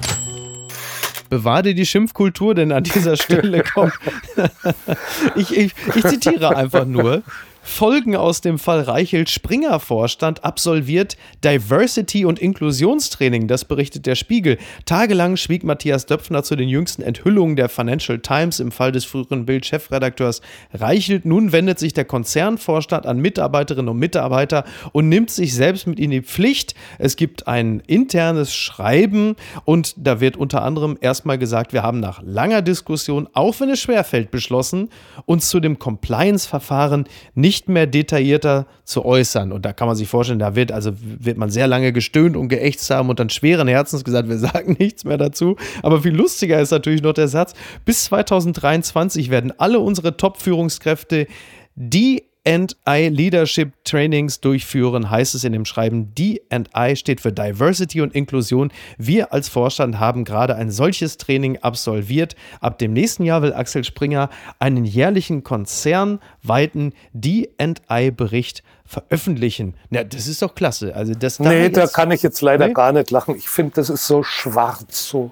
Bewahr 1.32 1.64
dir 1.64 1.74
die 1.74 1.86
Schimpfkultur, 1.86 2.56
denn 2.56 2.74
an 2.74 2.84
dieser 2.84 3.16
Stelle 3.16 3.64
kommt. 3.74 3.94
ich, 5.38 5.56
ich, 5.56 5.74
ich 5.96 6.06
zitiere 6.06 6.58
einfach 6.58 6.84
nur. 6.84 7.24
Folgen 7.64 8.16
aus 8.16 8.42
dem 8.42 8.58
Fall 8.58 8.82
Reichelt 8.82 9.30
Springer 9.30 9.80
Vorstand 9.80 10.44
absolviert 10.44 11.16
Diversity- 11.44 12.26
und 12.26 12.40
Inklusionstraining, 12.40 13.48
das 13.48 13.66
berichtet 13.66 14.08
der 14.08 14.16
Spiegel. 14.16 14.58
Tagelang 14.86 15.38
schwieg 15.38 15.64
Matthias 15.64 16.08
Döpfner 16.08 16.42
zu 16.44 16.56
den 16.56 16.70
jüngsten 16.70 17.04
Enthüllungen 17.04 17.56
der 17.56 17.70
Financial 17.70 18.18
Times 18.18 18.60
im 18.60 18.72
Fall 18.72 18.92
des 18.92 19.06
früheren 19.06 19.46
Bild-Chefredakteurs 19.46 20.42
Reichelt. 20.74 21.26
Nun 21.26 21.52
wendet 21.52 21.78
sich 21.78 21.94
der 21.94 22.06
Konzernvorstand 22.06 23.06
an 23.06 23.20
Mitarbeiterinnen 23.20 23.90
und 23.90 24.00
Mitarbeiter 24.00 24.66
und 24.92 25.08
nimmt 25.08 25.30
sich 25.30 25.54
selbst 25.54 25.86
mit 25.86 26.00
in 26.00 26.10
die 26.10 26.22
Pflicht. 26.22 26.74
Es 26.98 27.16
gibt 27.16 27.48
ein 27.48 27.84
internes 27.86 28.56
Schreiben 28.56 29.36
und 29.66 29.94
da 29.98 30.20
wird 30.20 30.36
unter 30.36 30.64
anderem 30.64 30.98
erstmal 31.00 31.38
gesagt, 31.38 31.74
wir 31.74 31.84
haben 31.84 32.00
nach 32.00 32.24
langer 32.24 32.64
Diskussion, 32.64 33.30
auch 33.34 33.60
wenn 33.60 33.70
es 33.70 33.80
schwerfällt, 33.80 34.32
beschlossen, 34.32 34.90
uns 35.26 35.50
zu 35.50 35.60
dem 35.60 35.78
Compliance-Verfahren 35.78 37.06
nicht 37.36 37.51
nicht 37.52 37.68
mehr 37.68 37.86
detaillierter 37.86 38.66
zu 38.86 39.04
äußern. 39.04 39.52
Und 39.52 39.66
da 39.66 39.74
kann 39.74 39.86
man 39.86 39.98
sich 39.98 40.08
vorstellen, 40.08 40.40
da 40.40 40.56
wird 40.56 40.72
also 40.72 40.94
wird 40.96 41.38
man 41.38 41.50
sehr 41.50 41.68
lange 41.68 41.92
gestöhnt 41.92 42.38
und 42.38 42.48
geächtzt 42.48 42.90
haben 42.90 43.10
und 43.10 43.20
dann 43.20 43.30
schweren 43.30 43.68
Herzens 43.68 44.06
gesagt, 44.06 44.30
wir 44.30 44.38
sagen 44.50 44.78
nichts 44.80 45.04
mehr 45.04 45.18
dazu. 45.18 45.58
Aber 45.84 46.02
viel 46.02 46.16
lustiger 46.16 46.62
ist 46.62 46.72
natürlich 46.72 47.02
noch 47.02 47.12
der 47.12 47.28
Satz, 47.28 47.54
bis 47.84 48.06
2023 48.06 49.30
werden 49.30 49.52
alle 49.58 49.80
unsere 49.80 50.16
Top-Führungskräfte 50.16 51.28
die 51.76 52.24
D&I 52.46 53.10
Leadership 53.10 53.74
Trainings 53.84 54.40
durchführen, 54.40 55.10
heißt 55.10 55.36
es 55.36 55.44
in 55.44 55.54
dem 55.54 55.66
Schreiben. 55.66 56.14
D&I 56.16 56.96
steht 56.96 57.22
für 57.22 57.32
Diversity 57.32 58.02
und 58.02 58.16
Inklusion. 58.16 58.72
Wir 58.98 59.32
als 59.32 59.48
Vorstand 59.48 60.00
haben 60.00 60.24
gerade 60.24 60.56
ein 60.56 60.72
solches 60.72 61.18
Training 61.18 61.60
absolviert. 61.60 62.36
Ab 62.60 62.80
dem 62.80 62.94
nächsten 62.94 63.24
Jahr 63.24 63.42
will 63.44 63.54
Axel 63.54 63.84
Springer 63.84 64.30
einen 64.60 64.86
jährlichen 64.86 65.44
konzernweiten 65.44 66.94
D&I-Bericht 67.14 68.64
veröffentlichen. 68.86 69.76
Ja, 69.92 70.04
das 70.04 70.28
ist 70.28 70.42
doch 70.42 70.56
klasse. 70.56 70.96
Also 70.96 71.14
das 71.14 71.38
da 71.38 71.50
nee, 71.50 71.70
da 71.70 71.88
kann 71.88 72.12
ich 72.12 72.24
jetzt 72.24 72.42
leider 72.42 72.68
nee? 72.68 72.74
gar 72.74 72.92
nicht 72.92 73.12
lachen. 73.12 73.36
Ich 73.36 73.50
finde, 73.50 73.74
das 73.76 73.90
ist 73.90 74.06
so 74.08 74.24
schwarz, 74.24 75.08
so, 75.08 75.32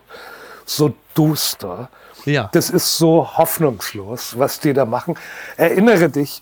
so 0.66 0.94
duster. 1.16 1.90
Ja. 2.26 2.50
Das 2.54 2.70
ist 2.70 2.98
so 2.98 3.38
hoffnungslos, 3.38 4.38
was 4.38 4.60
die 4.60 4.74
da 4.74 4.86
machen. 4.86 5.16
Erinnere 5.58 6.10
dich, 6.10 6.42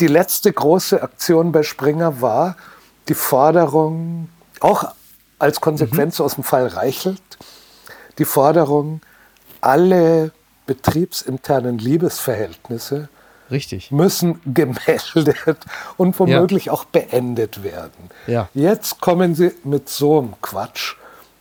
die 0.00 0.06
letzte 0.06 0.52
große 0.52 1.02
Aktion 1.02 1.52
bei 1.52 1.62
Springer 1.62 2.20
war 2.20 2.56
die 3.08 3.14
Forderung, 3.14 4.28
auch 4.60 4.84
als 5.38 5.60
Konsequenz 5.60 6.18
mhm. 6.18 6.24
aus 6.24 6.34
dem 6.34 6.44
Fall 6.44 6.66
Reichelt, 6.66 7.22
die 8.18 8.24
Forderung, 8.24 9.00
alle 9.60 10.32
betriebsinternen 10.66 11.78
Liebesverhältnisse 11.78 13.08
Richtig. 13.50 13.90
müssen 13.90 14.40
gemeldet 14.54 15.58
und 15.96 16.18
womöglich 16.18 16.66
ja. 16.66 16.72
auch 16.72 16.84
beendet 16.84 17.62
werden. 17.62 18.10
Ja. 18.26 18.48
Jetzt 18.54 19.00
kommen 19.00 19.34
sie 19.34 19.52
mit 19.64 19.88
so 19.88 20.18
einem 20.18 20.34
Quatsch 20.40 20.94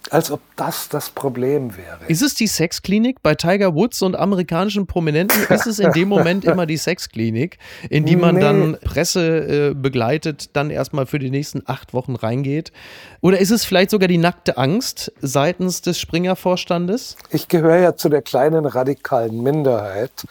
als 0.10 0.32
ob 0.32 0.42
das 0.56 0.90
das 0.90 1.10
Problem 1.10 1.76
wäre. 1.78 2.00
Ist 2.08 2.22
es 2.22 2.36
die 2.36 2.48
Sexklinik 2.48 3.22
bei 3.22 3.36
Tiger 3.36 3.76
Woods 3.76 4.02
und 4.02 4.16
amerikanischen 4.16 4.88
Prominenten? 4.88 5.44
Ist 5.50 5.68
es 5.68 5.80
in 5.80 5.92
dem 5.92 6.10
Moment 6.10 6.46
immer 6.46 6.66
die 6.66 6.78
Sexklinik, 6.78 7.58
in 7.90 8.06
die 8.06 8.16
man 8.16 8.36
nee. 8.36 8.42
dann 8.42 8.78
Presse 8.84 9.70
äh, 9.70 9.74
begleitet, 9.74 10.56
dann 10.56 10.70
erstmal 10.70 11.06
für 11.06 11.20
die 11.20 11.30
nächsten 11.30 11.64
acht 11.66 11.94
Wochen 11.94 12.16
reingeht? 12.16 12.72
Oder 13.22 13.40
ist 13.40 13.52
es 13.52 13.66
vielleicht 13.66 13.92
sogar 13.92 14.08
die 14.08 14.18
nackte 14.18 14.58
Angst 14.58 15.12
seitens 15.22 15.82
des 15.82 16.00
Springer-Vorstandes? 16.00 17.16
Ich 17.30 17.48
gehöre 17.48 17.78
ja 17.78 17.96
zu 17.96 18.10
der 18.10 18.22
kleinen 18.22 18.66
radikalen 18.66 19.42
Minderheit, 19.44 20.26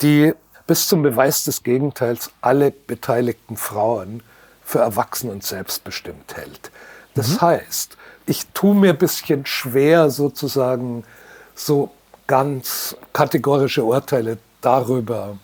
die 0.00 0.32
bis 0.66 0.88
zum 0.88 1.02
Beweis 1.02 1.44
des 1.44 1.62
Gegenteils 1.62 2.30
alle 2.40 2.70
beteiligten 2.70 3.56
Frauen 3.56 4.22
für 4.64 4.78
erwachsen 4.78 5.30
und 5.30 5.44
selbstbestimmt 5.44 6.36
hält. 6.36 6.70
Das 7.14 7.28
mhm. 7.28 7.40
heißt, 7.42 7.96
ich 8.26 8.46
tue 8.48 8.74
mir 8.74 8.90
ein 8.90 8.98
bisschen 8.98 9.46
schwer, 9.46 10.10
sozusagen 10.10 11.04
so 11.54 11.90
ganz 12.26 12.96
kategorische 13.12 13.84
Urteile 13.84 14.38
darüber 14.60 15.38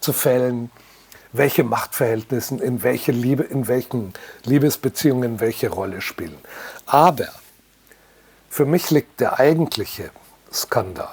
zu 0.00 0.12
fällen, 0.12 0.70
welche 1.32 1.64
Machtverhältnisse 1.64 2.56
in, 2.56 2.82
welche 2.82 3.12
Liebe, 3.12 3.42
in 3.42 3.66
welchen 3.68 4.12
Liebesbeziehungen 4.44 5.40
welche 5.40 5.70
Rolle 5.70 6.00
spielen. 6.00 6.38
Aber 6.86 7.28
für 8.48 8.66
mich 8.66 8.90
liegt 8.90 9.20
der 9.20 9.38
eigentliche 9.38 10.10
Skandal, 10.52 11.08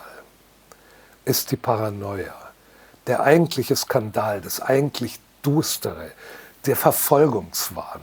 ist 1.25 1.51
die 1.51 1.55
Paranoia. 1.55 2.35
Der 3.07 3.21
eigentliche 3.21 3.75
Skandal, 3.75 4.41
das 4.41 4.61
eigentlich 4.61 5.19
Dustere, 5.41 6.11
der 6.65 6.75
Verfolgungswahn, 6.75 8.01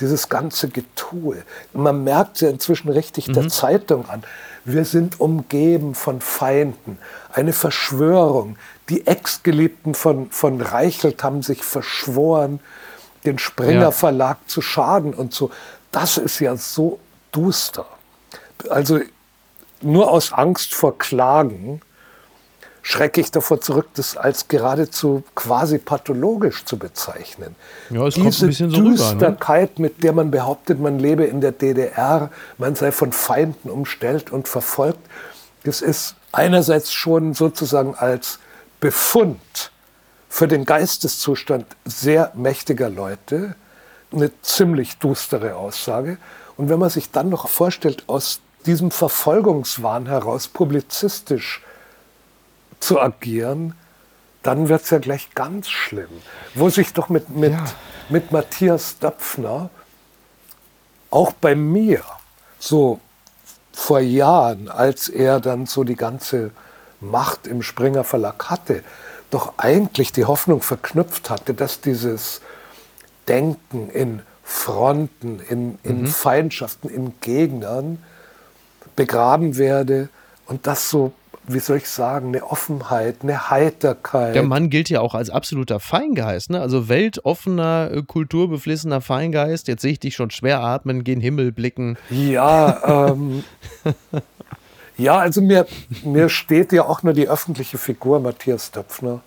dieses 0.00 0.28
ganze 0.28 0.68
Getue. 0.68 1.42
Man 1.72 2.04
merkt 2.04 2.40
ja 2.40 2.50
inzwischen 2.50 2.88
richtig 2.90 3.28
mhm. 3.28 3.32
der 3.34 3.48
Zeitung 3.48 4.08
an. 4.08 4.22
Wir 4.64 4.84
sind 4.84 5.20
umgeben 5.20 5.94
von 5.94 6.20
Feinden. 6.20 6.98
Eine 7.32 7.52
Verschwörung. 7.52 8.56
Die 8.88 9.06
Ex-Geliebten 9.06 9.94
von, 9.94 10.30
von 10.30 10.60
Reichelt 10.60 11.22
haben 11.22 11.42
sich 11.42 11.62
verschworen, 11.62 12.60
den 13.24 13.38
Springer 13.38 13.80
ja. 13.80 13.90
Verlag 13.90 14.38
zu 14.46 14.60
schaden 14.62 15.14
und 15.14 15.32
so. 15.32 15.50
Das 15.92 16.18
ist 16.18 16.40
ja 16.40 16.56
so 16.56 16.98
duster. 17.32 17.86
Also 18.68 19.00
nur 19.80 20.10
aus 20.10 20.32
Angst 20.32 20.74
vor 20.74 20.98
Klagen 20.98 21.80
schrecke 22.86 23.20
ich 23.20 23.32
davor 23.32 23.60
zurück, 23.60 23.88
das 23.94 24.16
als 24.16 24.46
geradezu 24.46 25.24
quasi 25.34 25.78
pathologisch 25.78 26.64
zu 26.64 26.78
bezeichnen. 26.78 27.56
Ja, 27.90 28.06
es 28.06 28.14
Diese 28.14 28.24
kommt 28.24 28.42
ein 28.42 28.46
bisschen 28.46 28.70
so 28.70 28.80
Düsterkeit, 28.80 29.70
rüber, 29.70 29.82
ne? 29.82 29.88
mit 29.88 30.04
der 30.04 30.12
man 30.12 30.30
behauptet, 30.30 30.78
man 30.78 31.00
lebe 31.00 31.24
in 31.24 31.40
der 31.40 31.50
DDR, 31.50 32.30
man 32.58 32.76
sei 32.76 32.92
von 32.92 33.10
Feinden 33.12 33.70
umstellt 33.70 34.30
und 34.30 34.46
verfolgt, 34.46 35.00
das 35.64 35.82
ist 35.82 36.14
einerseits 36.30 36.92
schon 36.92 37.34
sozusagen 37.34 37.96
als 37.96 38.38
Befund 38.78 39.72
für 40.28 40.46
den 40.46 40.64
Geisteszustand 40.64 41.66
sehr 41.84 42.30
mächtiger 42.36 42.88
Leute 42.88 43.56
eine 44.12 44.30
ziemlich 44.42 44.98
dustere 44.98 45.56
Aussage. 45.56 46.18
Und 46.56 46.68
wenn 46.68 46.78
man 46.78 46.90
sich 46.90 47.10
dann 47.10 47.30
noch 47.30 47.48
vorstellt, 47.48 48.04
aus 48.06 48.42
diesem 48.64 48.92
Verfolgungswahn 48.92 50.06
heraus 50.06 50.46
publizistisch 50.46 51.62
zu 52.80 53.00
agieren, 53.00 53.74
dann 54.42 54.68
wird 54.68 54.82
es 54.82 54.90
ja 54.90 54.98
gleich 54.98 55.34
ganz 55.34 55.68
schlimm. 55.68 56.10
Wo 56.54 56.68
sich 56.68 56.92
doch 56.92 57.08
mit, 57.08 57.30
mit, 57.30 57.52
ja. 57.52 57.64
mit 58.08 58.32
Matthias 58.32 58.98
Döpfner, 58.98 59.70
auch 61.10 61.32
bei 61.32 61.54
mir, 61.54 62.02
so 62.58 63.00
vor 63.72 64.00
Jahren, 64.00 64.68
als 64.68 65.08
er 65.08 65.40
dann 65.40 65.66
so 65.66 65.84
die 65.84 65.96
ganze 65.96 66.50
Macht 67.00 67.46
im 67.46 67.62
Springer 67.62 68.04
Verlag 68.04 68.48
hatte, 68.48 68.82
doch 69.30 69.54
eigentlich 69.58 70.12
die 70.12 70.24
Hoffnung 70.24 70.62
verknüpft 70.62 71.30
hatte, 71.30 71.52
dass 71.52 71.80
dieses 71.80 72.40
Denken 73.28 73.90
in 73.90 74.22
Fronten, 74.44 75.40
in, 75.40 75.78
in 75.82 76.02
mhm. 76.02 76.06
Feindschaften, 76.06 76.88
in 76.88 77.14
Gegnern 77.20 78.02
begraben 78.94 79.56
werde 79.56 80.08
und 80.46 80.66
das 80.66 80.88
so 80.88 81.12
wie 81.48 81.60
soll 81.60 81.78
ich 81.78 81.88
sagen, 81.88 82.28
eine 82.28 82.44
Offenheit, 82.44 83.18
eine 83.22 83.50
Heiterkeit. 83.50 84.34
Der 84.34 84.42
Mann 84.42 84.70
gilt 84.70 84.88
ja 84.88 85.00
auch 85.00 85.14
als 85.14 85.30
absoluter 85.30 85.80
Feingeist, 85.80 86.50
ne? 86.50 86.60
also 86.60 86.88
weltoffener, 86.88 87.90
äh, 87.92 88.02
kulturbeflissener 88.02 89.00
Feingeist. 89.00 89.68
Jetzt 89.68 89.82
sehe 89.82 89.92
ich 89.92 90.00
dich 90.00 90.14
schon 90.14 90.30
schwer 90.30 90.60
atmen, 90.60 91.04
gen 91.04 91.20
Himmel 91.20 91.52
blicken. 91.52 91.96
Ja, 92.10 93.10
ähm, 93.10 93.44
ja 94.96 95.16
also 95.16 95.40
mir, 95.40 95.66
mir 96.04 96.28
steht 96.28 96.72
ja 96.72 96.84
auch 96.84 97.02
nur 97.02 97.12
die 97.12 97.28
öffentliche 97.28 97.78
Figur 97.78 98.20
Matthias 98.20 98.72
Döpfner 98.72 99.20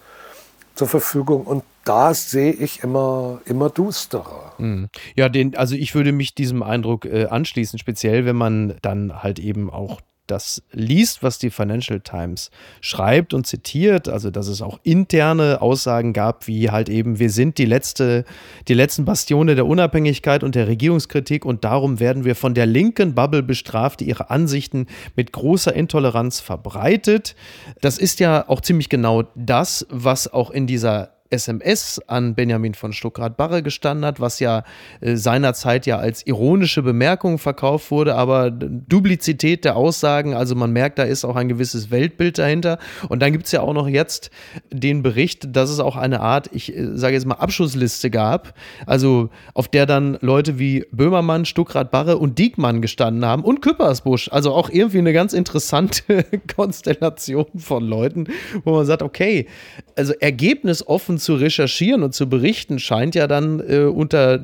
zur 0.75 0.87
Verfügung 0.87 1.43
und 1.43 1.63
da 1.85 2.13
sehe 2.13 2.51
ich 2.51 2.83
immer, 2.83 3.41
immer 3.45 3.69
dusterer. 3.69 4.53
Mhm. 4.57 4.89
Ja, 5.15 5.27
den, 5.27 5.55
also 5.57 5.75
ich 5.75 5.95
würde 5.95 6.11
mich 6.11 6.35
diesem 6.35 6.63
Eindruck 6.63 7.05
äh, 7.05 7.25
anschließen, 7.25 7.79
speziell 7.79 8.25
wenn 8.25 8.35
man 8.35 8.75
dann 8.81 9.23
halt 9.23 9.39
eben 9.39 9.69
auch 9.69 9.99
das 10.29 10.61
liest, 10.71 11.23
was 11.23 11.37
die 11.39 11.49
Financial 11.49 11.99
Times 11.99 12.51
schreibt 12.81 13.33
und 13.33 13.47
zitiert, 13.47 14.07
also 14.07 14.31
dass 14.31 14.47
es 14.47 14.61
auch 14.61 14.79
interne 14.83 15.61
Aussagen 15.61 16.13
gab, 16.13 16.47
wie 16.47 16.69
halt 16.69 16.89
eben, 16.89 17.19
wir 17.19 17.29
sind 17.29 17.57
die 17.57 17.65
letzte, 17.65 18.25
die 18.67 18.73
letzten 18.73 19.05
Bastione 19.05 19.55
der 19.55 19.65
Unabhängigkeit 19.65 20.43
und 20.43 20.55
der 20.55 20.67
Regierungskritik 20.67 21.45
und 21.45 21.63
darum 21.63 21.99
werden 21.99 22.25
wir 22.25 22.35
von 22.35 22.53
der 22.53 22.65
linken 22.65 23.15
Bubble 23.15 23.43
bestraft, 23.43 23.99
die 23.99 24.09
ihre 24.09 24.29
Ansichten 24.29 24.87
mit 25.15 25.33
großer 25.33 25.73
Intoleranz 25.73 26.39
verbreitet. 26.39 27.35
Das 27.81 27.97
ist 27.97 28.19
ja 28.19 28.47
auch 28.47 28.61
ziemlich 28.61 28.89
genau 28.89 29.23
das, 29.35 29.85
was 29.89 30.31
auch 30.31 30.51
in 30.51 30.67
dieser 30.67 31.18
SMS 31.29 32.01
an 32.07 32.33
Benjamin 32.33 32.73
von 32.73 32.91
Stuckrad-Barre 32.91 33.61
gestanden 33.61 34.05
hat, 34.05 34.19
was 34.19 34.39
ja 34.39 34.63
äh, 35.01 35.15
seinerzeit 35.15 35.85
ja 35.85 35.97
als 35.97 36.25
ironische 36.25 36.81
Bemerkung 36.81 37.37
verkauft 37.37 37.91
wurde, 37.91 38.15
aber 38.15 38.49
Duplizität 38.51 39.65
der 39.65 39.75
Aussagen, 39.75 40.33
also 40.33 40.55
man 40.55 40.71
merkt, 40.71 40.97
da 40.97 41.03
ist 41.03 41.25
auch 41.25 41.35
ein 41.35 41.47
gewisses 41.47 41.91
Weltbild 41.91 42.37
dahinter. 42.37 42.79
Und 43.09 43.21
dann 43.21 43.31
gibt 43.31 43.45
es 43.45 43.51
ja 43.51 43.61
auch 43.61 43.73
noch 43.73 43.87
jetzt 43.87 44.31
den 44.71 45.03
Bericht, 45.03 45.55
dass 45.55 45.69
es 45.69 45.79
auch 45.79 45.95
eine 45.95 46.21
Art, 46.21 46.49
ich 46.51 46.75
äh, 46.75 46.97
sage 46.97 47.13
jetzt 47.13 47.25
mal, 47.25 47.35
Abschussliste 47.35 48.09
gab, 48.09 48.55
also 48.87 49.29
auf 49.53 49.67
der 49.67 49.85
dann 49.85 50.17
Leute 50.21 50.57
wie 50.57 50.85
Böhmermann, 50.91 51.45
Stuckrad-Barre 51.45 52.17
und 52.17 52.39
Diekmann 52.39 52.81
gestanden 52.81 53.25
haben 53.25 53.43
und 53.43 53.61
Küppersbusch. 53.61 54.29
Also 54.31 54.53
auch 54.53 54.69
irgendwie 54.69 54.97
eine 54.97 55.13
ganz 55.13 55.33
interessante 55.33 56.25
Konstellation 56.55 57.45
von 57.55 57.83
Leuten, 57.83 58.27
wo 58.63 58.71
man 58.71 58.85
sagt, 58.85 59.03
okay, 59.03 59.47
also 59.95 60.13
ergebnisoffen 60.13 61.18
zu 61.19 61.35
recherchieren 61.35 62.03
und 62.03 62.13
zu 62.13 62.29
berichten, 62.29 62.79
scheint 62.79 63.15
ja 63.15 63.27
dann 63.27 63.59
äh, 63.59 63.83
unter 63.83 64.39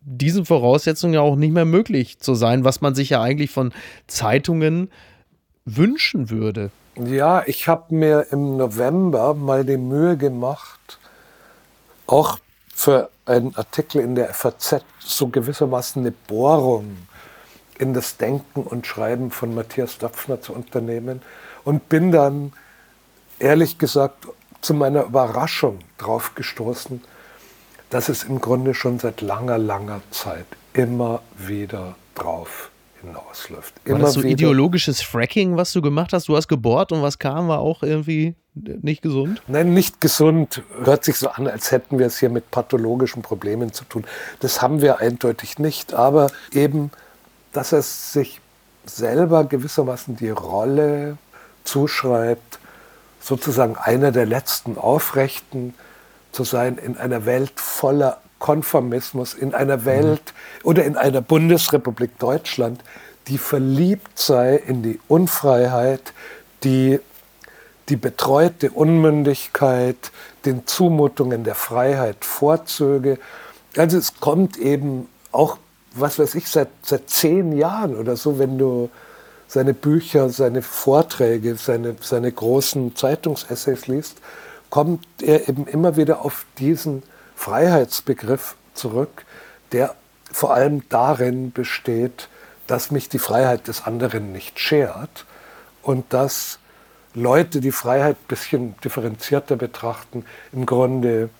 diesen 0.00 0.44
Voraussetzungen 0.44 1.14
ja 1.14 1.20
auch 1.20 1.36
nicht 1.36 1.52
mehr 1.52 1.64
möglich 1.64 2.18
zu 2.18 2.34
sein, 2.34 2.64
was 2.64 2.80
man 2.80 2.94
sich 2.94 3.10
ja 3.10 3.22
eigentlich 3.22 3.50
von 3.50 3.72
Zeitungen 4.06 4.90
wünschen 5.64 6.30
würde. 6.30 6.70
Ja, 6.96 7.42
ich 7.46 7.68
habe 7.68 7.94
mir 7.94 8.26
im 8.30 8.56
November 8.56 9.34
mal 9.34 9.64
die 9.64 9.76
Mühe 9.76 10.16
gemacht, 10.16 10.98
auch 12.06 12.38
für 12.74 13.10
einen 13.26 13.54
Artikel 13.54 14.00
in 14.00 14.14
der 14.14 14.34
FAZ 14.34 14.82
so 14.98 15.28
gewissermaßen 15.28 16.02
eine 16.02 16.12
Bohrung 16.12 16.96
in 17.78 17.94
das 17.94 18.16
Denken 18.16 18.62
und 18.62 18.86
Schreiben 18.86 19.30
von 19.30 19.54
Matthias 19.54 19.98
Dapfner 19.98 20.40
zu 20.40 20.52
unternehmen 20.52 21.22
und 21.64 21.88
bin 21.88 22.10
dann 22.10 22.52
ehrlich 23.38 23.78
gesagt 23.78 24.26
zu 24.60 24.74
meiner 24.74 25.04
Überraschung 25.04 25.78
drauf 25.98 26.34
gestoßen, 26.34 27.02
dass 27.90 28.08
es 28.08 28.24
im 28.24 28.40
Grunde 28.40 28.74
schon 28.74 28.98
seit 28.98 29.20
langer, 29.20 29.58
langer 29.58 30.00
Zeit 30.10 30.46
immer 30.72 31.22
wieder 31.36 31.94
drauf 32.14 32.70
hinausläuft. 33.00 33.74
Immer 33.84 33.98
war 33.98 34.06
das 34.06 34.14
so 34.14 34.22
ideologisches 34.22 35.00
Fracking, 35.00 35.56
was 35.56 35.72
du 35.72 35.80
gemacht 35.80 36.12
hast? 36.12 36.28
Du 36.28 36.36
hast 36.36 36.48
gebohrt 36.48 36.92
und 36.92 37.02
was 37.02 37.18
kam, 37.18 37.48
war 37.48 37.60
auch 37.60 37.82
irgendwie 37.82 38.34
nicht 38.54 39.02
gesund? 39.02 39.40
Nein, 39.46 39.72
nicht 39.72 40.00
gesund. 40.00 40.62
Hört 40.84 41.04
sich 41.04 41.16
so 41.16 41.28
an, 41.28 41.46
als 41.46 41.70
hätten 41.70 41.98
wir 41.98 42.06
es 42.06 42.18
hier 42.18 42.28
mit 42.28 42.50
pathologischen 42.50 43.22
Problemen 43.22 43.72
zu 43.72 43.84
tun. 43.84 44.04
Das 44.40 44.60
haben 44.62 44.82
wir 44.82 44.98
eindeutig 44.98 45.58
nicht. 45.58 45.94
Aber 45.94 46.28
eben, 46.52 46.90
dass 47.52 47.72
er 47.72 47.82
sich 47.82 48.40
selber 48.84 49.44
gewissermaßen 49.44 50.16
die 50.16 50.30
Rolle 50.30 51.18
zuschreibt, 51.64 52.58
sozusagen 53.20 53.76
einer 53.76 54.12
der 54.12 54.26
letzten 54.26 54.78
Aufrechten 54.78 55.74
zu 56.32 56.44
sein 56.44 56.78
in 56.78 56.96
einer 56.96 57.26
Welt 57.26 57.52
voller 57.56 58.18
Konformismus, 58.38 59.34
in 59.34 59.54
einer 59.54 59.84
Welt 59.84 60.22
mhm. 60.62 60.68
oder 60.68 60.84
in 60.84 60.96
einer 60.96 61.20
Bundesrepublik 61.20 62.18
Deutschland, 62.18 62.82
die 63.26 63.38
verliebt 63.38 64.18
sei 64.18 64.56
in 64.56 64.82
die 64.82 65.00
Unfreiheit, 65.08 66.12
die 66.64 67.00
die 67.88 67.96
betreute 67.96 68.70
Unmündigkeit 68.70 70.12
den 70.44 70.66
Zumutungen 70.66 71.44
der 71.44 71.54
Freiheit 71.54 72.24
vorzöge. 72.24 73.18
Also 73.76 73.96
es 73.96 74.20
kommt 74.20 74.56
eben 74.56 75.08
auch, 75.32 75.58
was 75.94 76.18
weiß 76.18 76.34
ich, 76.34 76.48
seit, 76.48 76.68
seit 76.82 77.08
zehn 77.08 77.56
Jahren 77.56 77.96
oder 77.96 78.16
so, 78.16 78.38
wenn 78.38 78.58
du 78.58 78.90
seine 79.48 79.74
Bücher, 79.74 80.28
seine 80.28 80.62
Vorträge, 80.62 81.56
seine, 81.56 81.96
seine 82.00 82.30
großen 82.30 82.94
Zeitungsessays 82.94 83.86
liest, 83.88 84.18
kommt 84.70 85.04
er 85.22 85.48
eben 85.48 85.66
immer 85.66 85.96
wieder 85.96 86.24
auf 86.24 86.44
diesen 86.58 87.02
Freiheitsbegriff 87.34 88.56
zurück, 88.74 89.24
der 89.72 89.94
vor 90.30 90.54
allem 90.54 90.82
darin 90.90 91.50
besteht, 91.52 92.28
dass 92.66 92.90
mich 92.90 93.08
die 93.08 93.18
Freiheit 93.18 93.66
des 93.66 93.84
anderen 93.84 94.32
nicht 94.32 94.60
schert 94.60 95.24
und 95.82 96.12
dass 96.12 96.58
Leute 97.14 97.60
die 97.60 97.72
Freiheit 97.72 98.16
ein 98.16 98.28
bisschen 98.28 98.74
differenzierter 98.84 99.56
betrachten, 99.56 100.26
im 100.52 100.66
Grunde 100.66 101.30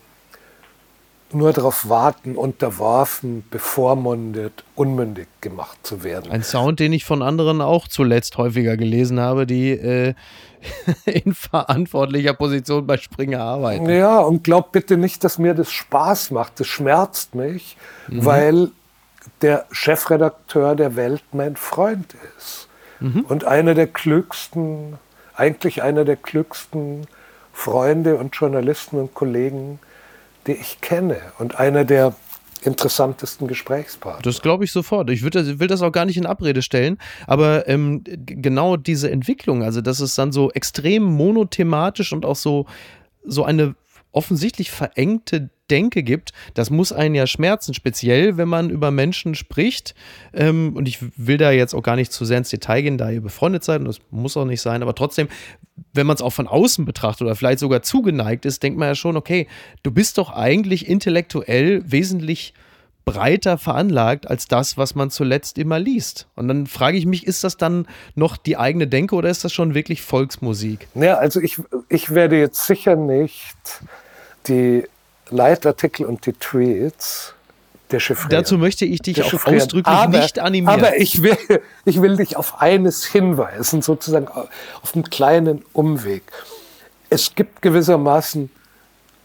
nur 1.31 1.53
darauf 1.53 1.89
warten, 1.89 2.35
unterworfen, 2.35 3.43
bevormundet, 3.49 4.63
unmündig 4.75 5.27
gemacht 5.41 5.77
zu 5.83 6.03
werden. 6.03 6.31
Ein 6.31 6.43
Sound, 6.43 6.79
den 6.79 6.93
ich 6.93 7.05
von 7.05 7.21
anderen 7.21 7.61
auch 7.61 7.87
zuletzt 7.87 8.37
häufiger 8.37 8.77
gelesen 8.77 9.19
habe, 9.19 9.45
die 9.45 9.71
äh, 9.71 10.13
in 11.05 11.33
verantwortlicher 11.33 12.33
Position 12.33 12.87
bei 12.87 12.97
Springer 12.97 13.41
arbeiten. 13.41 13.89
Ja, 13.89 14.19
und 14.19 14.43
glaub 14.43 14.71
bitte 14.71 14.97
nicht, 14.97 15.23
dass 15.23 15.37
mir 15.37 15.53
das 15.53 15.71
Spaß 15.71 16.31
macht. 16.31 16.59
Das 16.59 16.67
schmerzt 16.67 17.35
mich, 17.35 17.77
mhm. 18.07 18.25
weil 18.25 18.71
der 19.41 19.65
Chefredakteur 19.71 20.75
der 20.75 20.95
Welt 20.95 21.23
mein 21.31 21.55
Freund 21.55 22.15
ist. 22.37 22.67
Mhm. 22.99 23.25
Und 23.27 23.45
einer 23.45 23.73
der 23.75 23.87
klügsten, 23.87 24.97
eigentlich 25.35 25.83
einer 25.83 26.05
der 26.05 26.17
klügsten 26.17 27.07
Freunde 27.53 28.15
und 28.15 28.35
Journalisten 28.35 28.97
und 28.97 29.13
Kollegen, 29.13 29.79
die 30.49 30.55
ich 30.55 30.81
kenne 30.81 31.17
und 31.37 31.59
einer 31.59 31.85
der 31.85 32.13
interessantesten 32.61 33.47
Gesprächspartner. 33.47 34.21
Das 34.21 34.41
glaube 34.41 34.65
ich 34.65 34.71
sofort. 34.71 35.09
Ich 35.09 35.21
würd, 35.23 35.35
will 35.59 35.67
das 35.67 35.81
auch 35.81 35.91
gar 35.91 36.05
nicht 36.05 36.17
in 36.17 36.25
Abrede 36.25 36.61
stellen, 36.61 36.97
aber 37.25 37.67
ähm, 37.67 38.03
genau 38.05 38.75
diese 38.75 39.09
Entwicklung, 39.09 39.63
also 39.63 39.81
dass 39.81 39.99
es 40.01 40.15
dann 40.15 40.31
so 40.31 40.51
extrem 40.51 41.03
monothematisch 41.03 42.11
und 42.11 42.25
auch 42.25 42.35
so, 42.35 42.65
so 43.23 43.45
eine 43.45 43.75
offensichtlich 44.11 44.71
verengte 44.71 45.49
Denke 45.69 46.03
gibt, 46.03 46.31
das 46.53 46.69
muss 46.69 46.91
einen 46.91 47.15
ja 47.15 47.27
schmerzen, 47.27 47.73
speziell 47.73 48.37
wenn 48.37 48.47
man 48.47 48.69
über 48.69 48.91
Menschen 48.91 49.35
spricht. 49.35 49.95
Ähm, 50.33 50.75
und 50.75 50.87
ich 50.87 50.99
will 51.17 51.37
da 51.37 51.51
jetzt 51.51 51.73
auch 51.73 51.83
gar 51.83 51.95
nicht 51.95 52.11
zu 52.11 52.25
sehr 52.25 52.37
ins 52.37 52.49
Detail 52.49 52.81
gehen, 52.81 52.97
da 52.97 53.09
ihr 53.09 53.21
befreundet 53.21 53.63
seid, 53.63 53.79
und 53.79 53.87
das 53.87 53.99
muss 54.11 54.37
auch 54.37 54.45
nicht 54.45 54.61
sein, 54.61 54.81
aber 54.81 54.95
trotzdem, 54.95 55.27
wenn 55.93 56.07
man 56.07 56.15
es 56.15 56.21
auch 56.21 56.33
von 56.33 56.47
außen 56.47 56.85
betrachtet 56.85 57.21
oder 57.21 57.35
vielleicht 57.35 57.59
sogar 57.59 57.81
zugeneigt 57.81 58.45
ist, 58.45 58.63
denkt 58.63 58.77
man 58.77 58.89
ja 58.89 58.95
schon, 58.95 59.17
okay, 59.17 59.47
du 59.83 59.91
bist 59.91 60.17
doch 60.17 60.31
eigentlich 60.31 60.87
intellektuell 60.87 61.83
wesentlich 61.85 62.53
breiter 63.05 63.57
veranlagt 63.57 64.29
als 64.29 64.47
das, 64.47 64.77
was 64.77 64.93
man 64.93 65.09
zuletzt 65.09 65.57
immer 65.57 65.79
liest. 65.79 66.27
Und 66.35 66.47
dann 66.47 66.67
frage 66.67 66.95
ich 66.95 67.07
mich, 67.07 67.25
ist 67.25 67.43
das 67.43 67.57
dann 67.57 67.87
noch 68.13 68.37
die 68.37 68.55
eigene 68.55 68.87
Denke 68.87 69.15
oder 69.15 69.29
ist 69.29 69.43
das 69.43 69.51
schon 69.51 69.73
wirklich 69.73 70.03
Volksmusik? 70.03 70.87
Ja, 70.93 71.15
also 71.15 71.39
ich, 71.39 71.59
ich 71.89 72.13
werde 72.13 72.37
jetzt 72.37 72.67
sicher 72.67 72.95
nicht 72.95 73.57
die 74.47 74.83
Leitartikel 75.31 76.05
und 76.05 76.25
die 76.25 76.33
Tweets 76.33 77.33
dechiffrieren. 77.91 78.29
Dazu 78.29 78.57
möchte 78.57 78.85
ich 78.85 79.01
dich 79.01 79.23
auch 79.23 79.45
ausdrücklich 79.45 79.87
aber, 79.87 80.19
nicht 80.19 80.39
animieren. 80.39 80.79
Aber 80.79 80.97
ich 80.97 81.23
will, 81.23 81.37
ich 81.85 82.01
will 82.01 82.17
dich 82.17 82.37
auf 82.37 82.61
eines 82.61 83.05
hinweisen, 83.05 83.81
sozusagen 83.81 84.27
auf 84.27 84.93
einen 84.93 85.09
kleinen 85.09 85.63
Umweg. 85.73 86.23
Es 87.09 87.33
gibt 87.35 87.61
gewissermaßen 87.61 88.51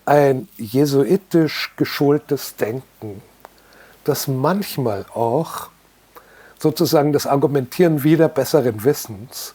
ein 0.06 0.48
jesuitisch 0.56 1.72
geschultes 1.76 2.56
Denken, 2.56 3.22
das 4.04 4.28
manchmal 4.28 5.06
auch 5.14 5.68
sozusagen 6.58 7.12
das 7.12 7.26
Argumentieren 7.26 8.04
wieder 8.04 8.28
besseren 8.28 8.84
Wissens 8.84 9.54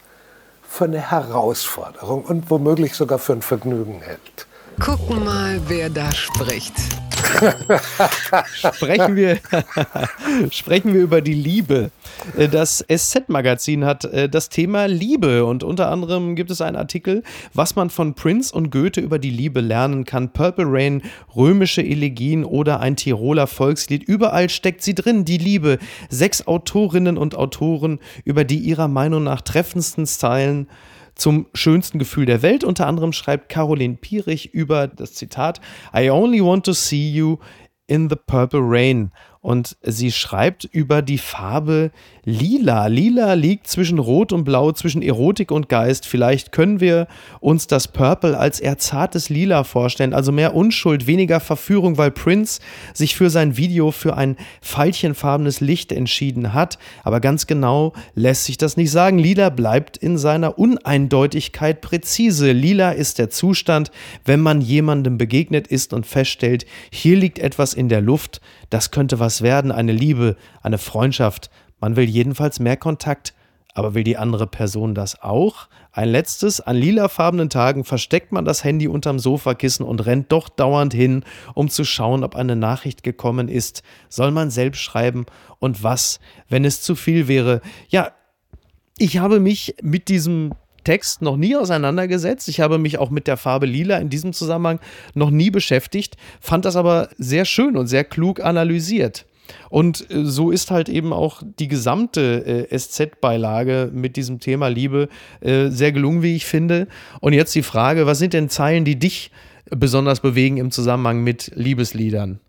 für 0.67 0.85
eine 0.85 1.11
Herausforderung 1.11 2.23
und 2.23 2.49
womöglich 2.51 2.93
sogar 2.93 3.17
für 3.17 3.33
ein 3.33 3.41
Vergnügen 3.41 4.01
hält. 4.01 4.47
Gucken 4.79 5.25
mal, 5.25 5.59
wer 5.67 5.89
da 5.89 6.11
spricht. 6.13 6.73
sprechen, 8.53 9.15
wir, 9.15 9.39
sprechen 10.51 10.93
wir 10.93 11.01
über 11.01 11.21
die 11.21 11.33
Liebe. 11.33 11.91
Das 12.51 12.83
SZ-Magazin 12.87 13.83
hat 13.85 14.05
äh, 14.05 14.29
das 14.29 14.49
Thema 14.49 14.87
Liebe 14.87 15.45
und 15.45 15.63
unter 15.63 15.91
anderem 15.91 16.35
gibt 16.35 16.49
es 16.49 16.61
einen 16.61 16.77
Artikel, 16.77 17.23
was 17.53 17.75
man 17.75 17.89
von 17.89 18.13
Prince 18.13 18.55
und 18.55 18.71
Goethe 18.71 19.01
über 19.01 19.19
die 19.19 19.29
Liebe 19.29 19.59
lernen 19.59 20.05
kann. 20.05 20.31
Purple 20.31 20.65
Rain, 20.67 21.01
römische 21.35 21.81
Elegien 21.81 22.45
oder 22.45 22.79
ein 22.79 22.95
Tiroler 22.95 23.47
Volkslied. 23.47 24.03
Überall 24.03 24.49
steckt 24.49 24.81
sie 24.81 24.95
drin, 24.95 25.25
die 25.25 25.37
Liebe. 25.37 25.77
Sechs 26.09 26.47
Autorinnen 26.47 27.17
und 27.17 27.35
Autoren 27.35 27.99
über 28.23 28.43
die 28.45 28.59
ihrer 28.59 28.87
Meinung 28.87 29.23
nach 29.23 29.41
treffendsten 29.41 30.07
Stylen 30.07 30.67
zum 31.19 31.47
schönsten 31.53 31.99
Gefühl 31.99 32.25
der 32.25 32.41
Welt. 32.41 32.63
Unter 32.63 32.87
anderem 32.87 33.13
schreibt 33.13 33.49
Caroline 33.49 33.95
Pierich 33.95 34.53
über 34.53 34.87
das 34.87 35.13
Zitat 35.13 35.61
I 35.95 36.09
only 36.09 36.43
want 36.43 36.65
to 36.65 36.73
see 36.73 37.09
you 37.11 37.37
in 37.87 38.09
the 38.09 38.15
purple 38.15 38.61
rain 38.63 39.11
und 39.41 39.77
sie 39.81 40.11
schreibt 40.11 40.65
über 40.65 41.01
die 41.01 41.17
Farbe 41.17 41.91
Lila. 42.29 42.85
Lila 42.85 43.33
liegt 43.33 43.65
zwischen 43.67 43.97
Rot 43.97 44.31
und 44.31 44.43
Blau, 44.43 44.71
zwischen 44.71 45.01
Erotik 45.01 45.51
und 45.51 45.67
Geist. 45.67 46.05
Vielleicht 46.05 46.51
können 46.51 46.79
wir 46.79 47.07
uns 47.39 47.65
das 47.65 47.87
Purple 47.87 48.37
als 48.37 48.59
eher 48.59 48.77
zartes 48.77 49.29
Lila 49.29 49.63
vorstellen, 49.63 50.13
also 50.13 50.31
mehr 50.31 50.53
Unschuld, 50.53 51.07
weniger 51.07 51.39
Verführung, 51.39 51.97
weil 51.97 52.11
Prince 52.11 52.61
sich 52.93 53.15
für 53.15 53.31
sein 53.31 53.57
Video 53.57 53.89
für 53.89 54.15
ein 54.15 54.37
veilchenfarbenes 54.61 55.59
Licht 55.59 55.91
entschieden 55.91 56.53
hat. 56.53 56.77
Aber 57.03 57.19
ganz 57.19 57.47
genau 57.47 57.93
lässt 58.13 58.45
sich 58.45 58.57
das 58.57 58.77
nicht 58.77 58.91
sagen. 58.91 59.17
Lila 59.17 59.49
bleibt 59.49 59.97
in 59.97 60.19
seiner 60.19 60.59
Uneindeutigkeit 60.59 61.81
präzise. 61.81 62.51
Lila 62.51 62.91
ist 62.91 63.17
der 63.17 63.31
Zustand, 63.31 63.89
wenn 64.23 64.39
man 64.39 64.61
jemandem 64.61 65.17
begegnet 65.17 65.65
ist 65.67 65.93
und 65.93 66.05
feststellt, 66.05 66.67
hier 66.91 67.17
liegt 67.17 67.39
etwas 67.39 67.73
in 67.73 67.89
der 67.89 68.01
Luft, 68.01 68.39
das 68.69 68.91
könnte 68.91 69.17
was 69.17 69.41
werden, 69.41 69.71
eine 69.71 69.93
Liebe, 69.93 70.35
eine 70.61 70.77
Freundschaft. 70.77 71.49
Man 71.79 71.95
will 71.95 72.05
jedenfalls 72.05 72.59
mehr 72.59 72.77
Kontakt. 72.77 73.33
Aber 73.75 73.93
will 73.93 74.03
die 74.03 74.17
andere 74.17 74.47
Person 74.47 74.95
das 74.95 75.21
auch? 75.21 75.69
Ein 75.91 76.09
letztes, 76.09 76.59
an 76.59 76.75
lilafarbenen 76.75 77.49
Tagen 77.49 77.85
versteckt 77.85 78.31
man 78.31 78.43
das 78.43 78.63
Handy 78.63 78.87
unterm 78.87 79.19
Sofakissen 79.19 79.85
und 79.85 80.05
rennt 80.05 80.31
doch 80.31 80.49
dauernd 80.49 80.93
hin, 80.93 81.23
um 81.53 81.69
zu 81.69 81.85
schauen, 81.85 82.23
ob 82.23 82.35
eine 82.35 82.55
Nachricht 82.55 83.03
gekommen 83.03 83.47
ist. 83.47 83.83
Soll 84.09 84.31
man 84.31 84.49
selbst 84.49 84.81
schreiben? 84.81 85.27
Und 85.59 85.83
was, 85.83 86.19
wenn 86.49 86.65
es 86.65 86.81
zu 86.81 86.95
viel 86.95 87.27
wäre? 87.27 87.61
Ja, 87.89 88.11
ich 88.97 89.19
habe 89.19 89.39
mich 89.39 89.75
mit 89.81 90.09
diesem 90.09 90.51
Text 90.83 91.21
noch 91.21 91.37
nie 91.37 91.55
auseinandergesetzt. 91.55 92.49
Ich 92.49 92.59
habe 92.61 92.79
mich 92.79 92.97
auch 92.97 93.11
mit 93.11 93.27
der 93.27 93.37
Farbe 93.37 93.65
Lila 93.65 93.97
in 93.97 94.09
diesem 94.09 94.33
Zusammenhang 94.33 94.79
noch 95.13 95.29
nie 95.29 95.51
beschäftigt, 95.51 96.17
fand 96.41 96.65
das 96.65 96.75
aber 96.75 97.09
sehr 97.17 97.45
schön 97.45 97.77
und 97.77 97.87
sehr 97.87 98.03
klug 98.03 98.39
analysiert. 98.41 99.25
Und 99.69 100.09
äh, 100.09 100.25
so 100.25 100.51
ist 100.51 100.71
halt 100.71 100.89
eben 100.89 101.13
auch 101.13 101.41
die 101.43 101.67
gesamte 101.67 102.67
äh, 102.69 102.77
SZ-Beilage 102.77 103.89
mit 103.93 104.15
diesem 104.15 104.39
Thema 104.39 104.67
Liebe 104.67 105.09
äh, 105.41 105.69
sehr 105.69 105.91
gelungen, 105.91 106.21
wie 106.21 106.35
ich 106.35 106.45
finde. 106.45 106.87
Und 107.21 107.33
jetzt 107.33 107.55
die 107.55 107.63
Frage, 107.63 108.05
was 108.05 108.19
sind 108.19 108.33
denn 108.33 108.49
Zeilen, 108.49 108.85
die 108.85 108.97
dich 108.97 109.31
besonders 109.69 110.19
bewegen 110.19 110.57
im 110.57 110.71
Zusammenhang 110.71 111.23
mit 111.23 111.51
Liebesliedern? 111.55 112.39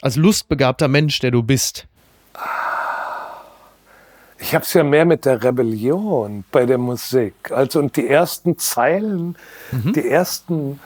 Als 0.00 0.16
lustbegabter 0.16 0.88
Mensch, 0.88 1.18
der 1.20 1.30
du 1.30 1.42
bist. 1.42 1.86
Ich 4.38 4.54
habe 4.54 4.64
es 4.64 4.72
ja 4.72 4.82
mehr 4.82 5.04
mit 5.04 5.24
der 5.24 5.42
Rebellion 5.42 6.44
bei 6.50 6.66
der 6.66 6.78
Musik. 6.78 7.52
Also 7.52 7.78
und 7.78 7.96
die 7.96 8.08
ersten 8.08 8.58
Zeilen, 8.58 9.36
mhm. 9.70 9.92
die 9.92 10.08
ersten 10.08 10.80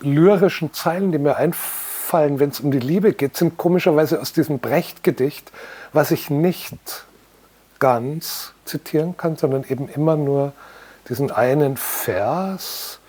lyrischen 0.00 0.72
Zeilen, 0.74 1.10
die 1.12 1.18
mir 1.18 1.36
einfallen, 1.36 1.89
wenn 2.12 2.50
es 2.50 2.60
um 2.60 2.70
die 2.70 2.78
Liebe 2.78 3.12
geht, 3.12 3.36
sind 3.36 3.56
komischerweise 3.56 4.20
aus 4.20 4.32
diesem 4.32 4.58
Brecht-Gedicht, 4.58 5.50
was 5.92 6.10
ich 6.10 6.30
nicht 6.30 6.76
ganz 7.78 8.52
zitieren 8.64 9.16
kann, 9.16 9.36
sondern 9.36 9.64
eben 9.64 9.88
immer 9.88 10.16
nur 10.16 10.52
diesen 11.08 11.30
einen 11.30 11.76
Vers. 11.76 13.00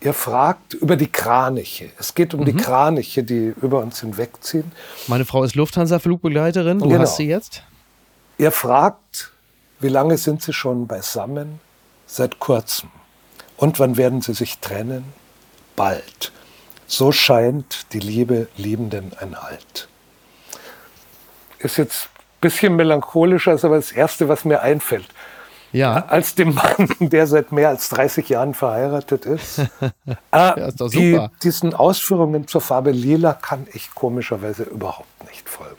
Ihr 0.00 0.12
fragt 0.12 0.74
über 0.74 0.96
die 0.96 1.06
Kraniche. 1.10 1.90
Es 1.98 2.14
geht 2.14 2.34
um 2.34 2.40
mhm. 2.40 2.44
die 2.44 2.56
Kraniche, 2.56 3.22
die 3.24 3.54
über 3.60 3.80
uns 3.80 4.00
hinwegziehen. 4.00 4.70
Meine 5.06 5.24
Frau 5.24 5.42
ist 5.44 5.54
Lufthansa-Flugbegleiterin. 5.54 6.78
Du 6.78 6.88
genau. 6.88 7.00
hast 7.00 7.16
sie 7.16 7.28
jetzt? 7.28 7.62
Ihr 8.38 8.52
fragt, 8.52 9.32
wie 9.80 9.88
lange 9.88 10.18
sind 10.18 10.42
Sie 10.42 10.52
schon 10.52 10.86
beisammen? 10.86 11.60
Seit 12.06 12.38
kurzem. 12.38 12.90
Und 13.56 13.80
wann 13.80 13.96
werden 13.96 14.20
Sie 14.20 14.34
sich 14.34 14.58
trennen? 14.58 15.04
Bald. 15.74 16.32
So 16.86 17.12
scheint 17.12 17.92
die 17.92 18.00
Liebe 18.00 18.48
Liebenden 18.56 19.12
ein 19.20 19.42
Halt. 19.42 19.88
Ist 21.58 21.78
jetzt 21.78 22.04
ein 22.04 22.40
bisschen 22.40 22.76
melancholischer, 22.76 23.54
ist 23.54 23.64
aber 23.64 23.76
das 23.76 23.92
Erste, 23.92 24.28
was 24.28 24.44
mir 24.44 24.62
einfällt. 24.62 25.08
Ja. 25.72 26.06
Als 26.08 26.34
dem 26.34 26.54
Mann, 26.54 26.88
der 27.00 27.26
seit 27.26 27.52
mehr 27.52 27.70
als 27.70 27.88
30 27.88 28.28
Jahren 28.28 28.54
verheiratet 28.54 29.26
ist. 29.26 29.58
ja, 30.32 30.50
ist 30.52 30.80
doch 30.80 30.88
super. 30.88 31.30
Die, 31.34 31.40
diesen 31.42 31.74
Ausführungen 31.74 32.46
zur 32.46 32.60
Farbe 32.60 32.92
Lila 32.92 33.34
kann 33.34 33.66
ich 33.72 33.94
komischerweise 33.94 34.62
überhaupt 34.62 35.28
nicht 35.28 35.48
folgen. 35.48 35.76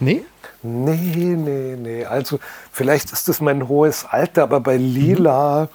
Nee? 0.00 0.24
Nee, 0.62 1.36
nee, 1.36 1.76
nee. 1.76 2.04
Also 2.04 2.40
vielleicht 2.72 3.12
ist 3.12 3.28
das 3.28 3.40
mein 3.40 3.68
hohes 3.68 4.06
Alter, 4.08 4.44
aber 4.44 4.60
bei 4.60 4.76
Lila 4.76 5.64
mhm. 5.64 5.68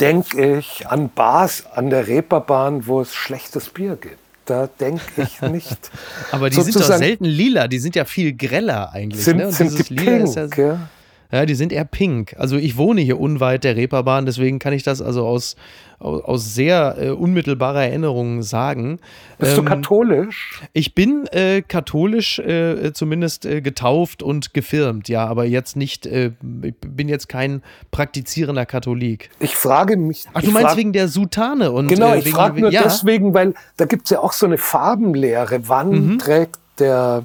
Denke 0.00 0.58
ich 0.58 0.86
an 0.86 1.10
Bars 1.10 1.64
an 1.72 1.90
der 1.90 2.06
Reeperbahn, 2.06 2.86
wo 2.86 3.00
es 3.00 3.14
schlechtes 3.14 3.68
Bier 3.70 3.96
gibt. 3.96 4.18
Da 4.46 4.68
denke 4.78 5.02
ich 5.16 5.40
nicht. 5.40 5.90
aber 6.30 6.50
die 6.50 6.60
sind 6.60 6.76
doch 6.76 6.82
selten 6.82 7.24
lila, 7.24 7.66
die 7.66 7.78
sind 7.78 7.96
ja 7.96 8.04
viel 8.04 8.34
greller 8.34 8.92
eigentlich. 8.92 9.24
Sind, 9.24 9.38
ne? 9.38 9.50
sind 9.50 9.88
die 9.88 9.94
pink, 9.94 10.34
ja, 10.34 10.46
ja. 10.56 10.88
Ja, 11.32 11.46
die 11.46 11.54
sind 11.54 11.72
eher 11.72 11.84
pink. 11.84 12.34
Also 12.38 12.56
ich 12.56 12.76
wohne 12.76 13.00
hier 13.00 13.18
unweit 13.18 13.64
der 13.64 13.76
Reeperbahn, 13.76 14.26
deswegen 14.26 14.58
kann 14.58 14.72
ich 14.72 14.82
das 14.82 15.02
also 15.02 15.26
aus, 15.26 15.56
aus, 15.98 16.22
aus 16.22 16.54
sehr 16.54 16.96
äh, 16.98 17.10
unmittelbarer 17.10 17.84
Erinnerung 17.84 18.42
sagen. 18.42 19.00
Bist 19.38 19.58
ähm, 19.58 19.64
du 19.64 19.70
katholisch? 19.70 20.62
Ich 20.72 20.94
bin 20.94 21.26
äh, 21.32 21.62
katholisch 21.62 22.38
äh, 22.38 22.92
zumindest 22.92 23.46
äh, 23.46 23.60
getauft 23.62 24.22
und 24.22 24.54
gefirmt, 24.54 25.08
ja, 25.08 25.26
aber 25.26 25.44
jetzt 25.44 25.76
nicht, 25.76 26.06
äh, 26.06 26.32
ich 26.62 26.74
bin 26.80 27.08
jetzt 27.08 27.28
kein 27.28 27.62
praktizierender 27.90 28.66
Katholik. 28.66 29.30
Ich 29.40 29.56
frage 29.56 29.96
mich. 29.96 30.26
Ach, 30.34 30.42
du 30.42 30.50
meinst 30.50 30.76
wegen 30.76 30.92
der 30.92 31.08
Sutane 31.08 31.72
und 31.72 31.88
Genau, 31.88 32.14
äh, 32.14 32.18
ich 32.18 32.30
frage 32.30 32.60
nur 32.60 32.70
ja. 32.70 32.82
deswegen, 32.84 33.34
weil 33.34 33.54
da 33.76 33.86
gibt 33.86 34.04
es 34.04 34.10
ja 34.10 34.20
auch 34.20 34.32
so 34.32 34.46
eine 34.46 34.58
Farbenlehre. 34.58 35.68
Wann 35.68 35.90
mhm. 35.90 36.18
trägt 36.18 36.58
der 36.78 37.24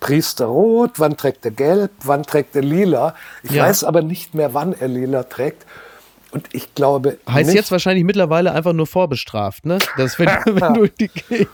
Priester 0.00 0.46
rot, 0.46 0.92
wann 0.98 1.16
trägt 1.16 1.44
er 1.44 1.50
gelb, 1.50 1.90
wann 2.04 2.22
trägt 2.22 2.54
er 2.56 2.62
lila. 2.62 3.14
Ich 3.42 3.52
ja. 3.52 3.64
weiß 3.64 3.84
aber 3.84 4.02
nicht 4.02 4.34
mehr, 4.34 4.54
wann 4.54 4.72
er 4.72 4.88
lila 4.88 5.24
trägt. 5.24 5.66
Und 6.30 6.46
ich 6.52 6.74
glaube. 6.74 7.18
Heißt 7.28 7.46
nicht, 7.46 7.56
jetzt 7.56 7.72
wahrscheinlich 7.72 8.04
mittlerweile 8.04 8.52
einfach 8.52 8.74
nur 8.74 8.86
vorbestraft, 8.86 9.64
ne? 9.64 9.78
Das, 9.96 10.18
wenn, 10.18 10.26
wenn 10.44 10.74
du 10.74 10.88
die 10.88 11.10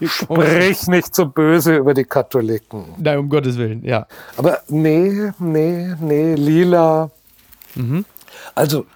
Sprich 0.07 0.89
nicht 0.89 1.15
so 1.15 1.27
böse 1.27 1.77
über 1.77 1.95
die 1.95 2.05
Katholiken. 2.05 2.85
Nein, 2.99 3.19
um 3.19 3.29
Gottes 3.29 3.57
Willen, 3.57 3.85
ja. 3.85 4.07
Aber 4.37 4.63
nee, 4.69 5.31
nee, 5.39 5.95
nee, 6.01 6.35
lila. 6.35 7.11
Mhm. 7.77 8.05
Also, 8.57 8.87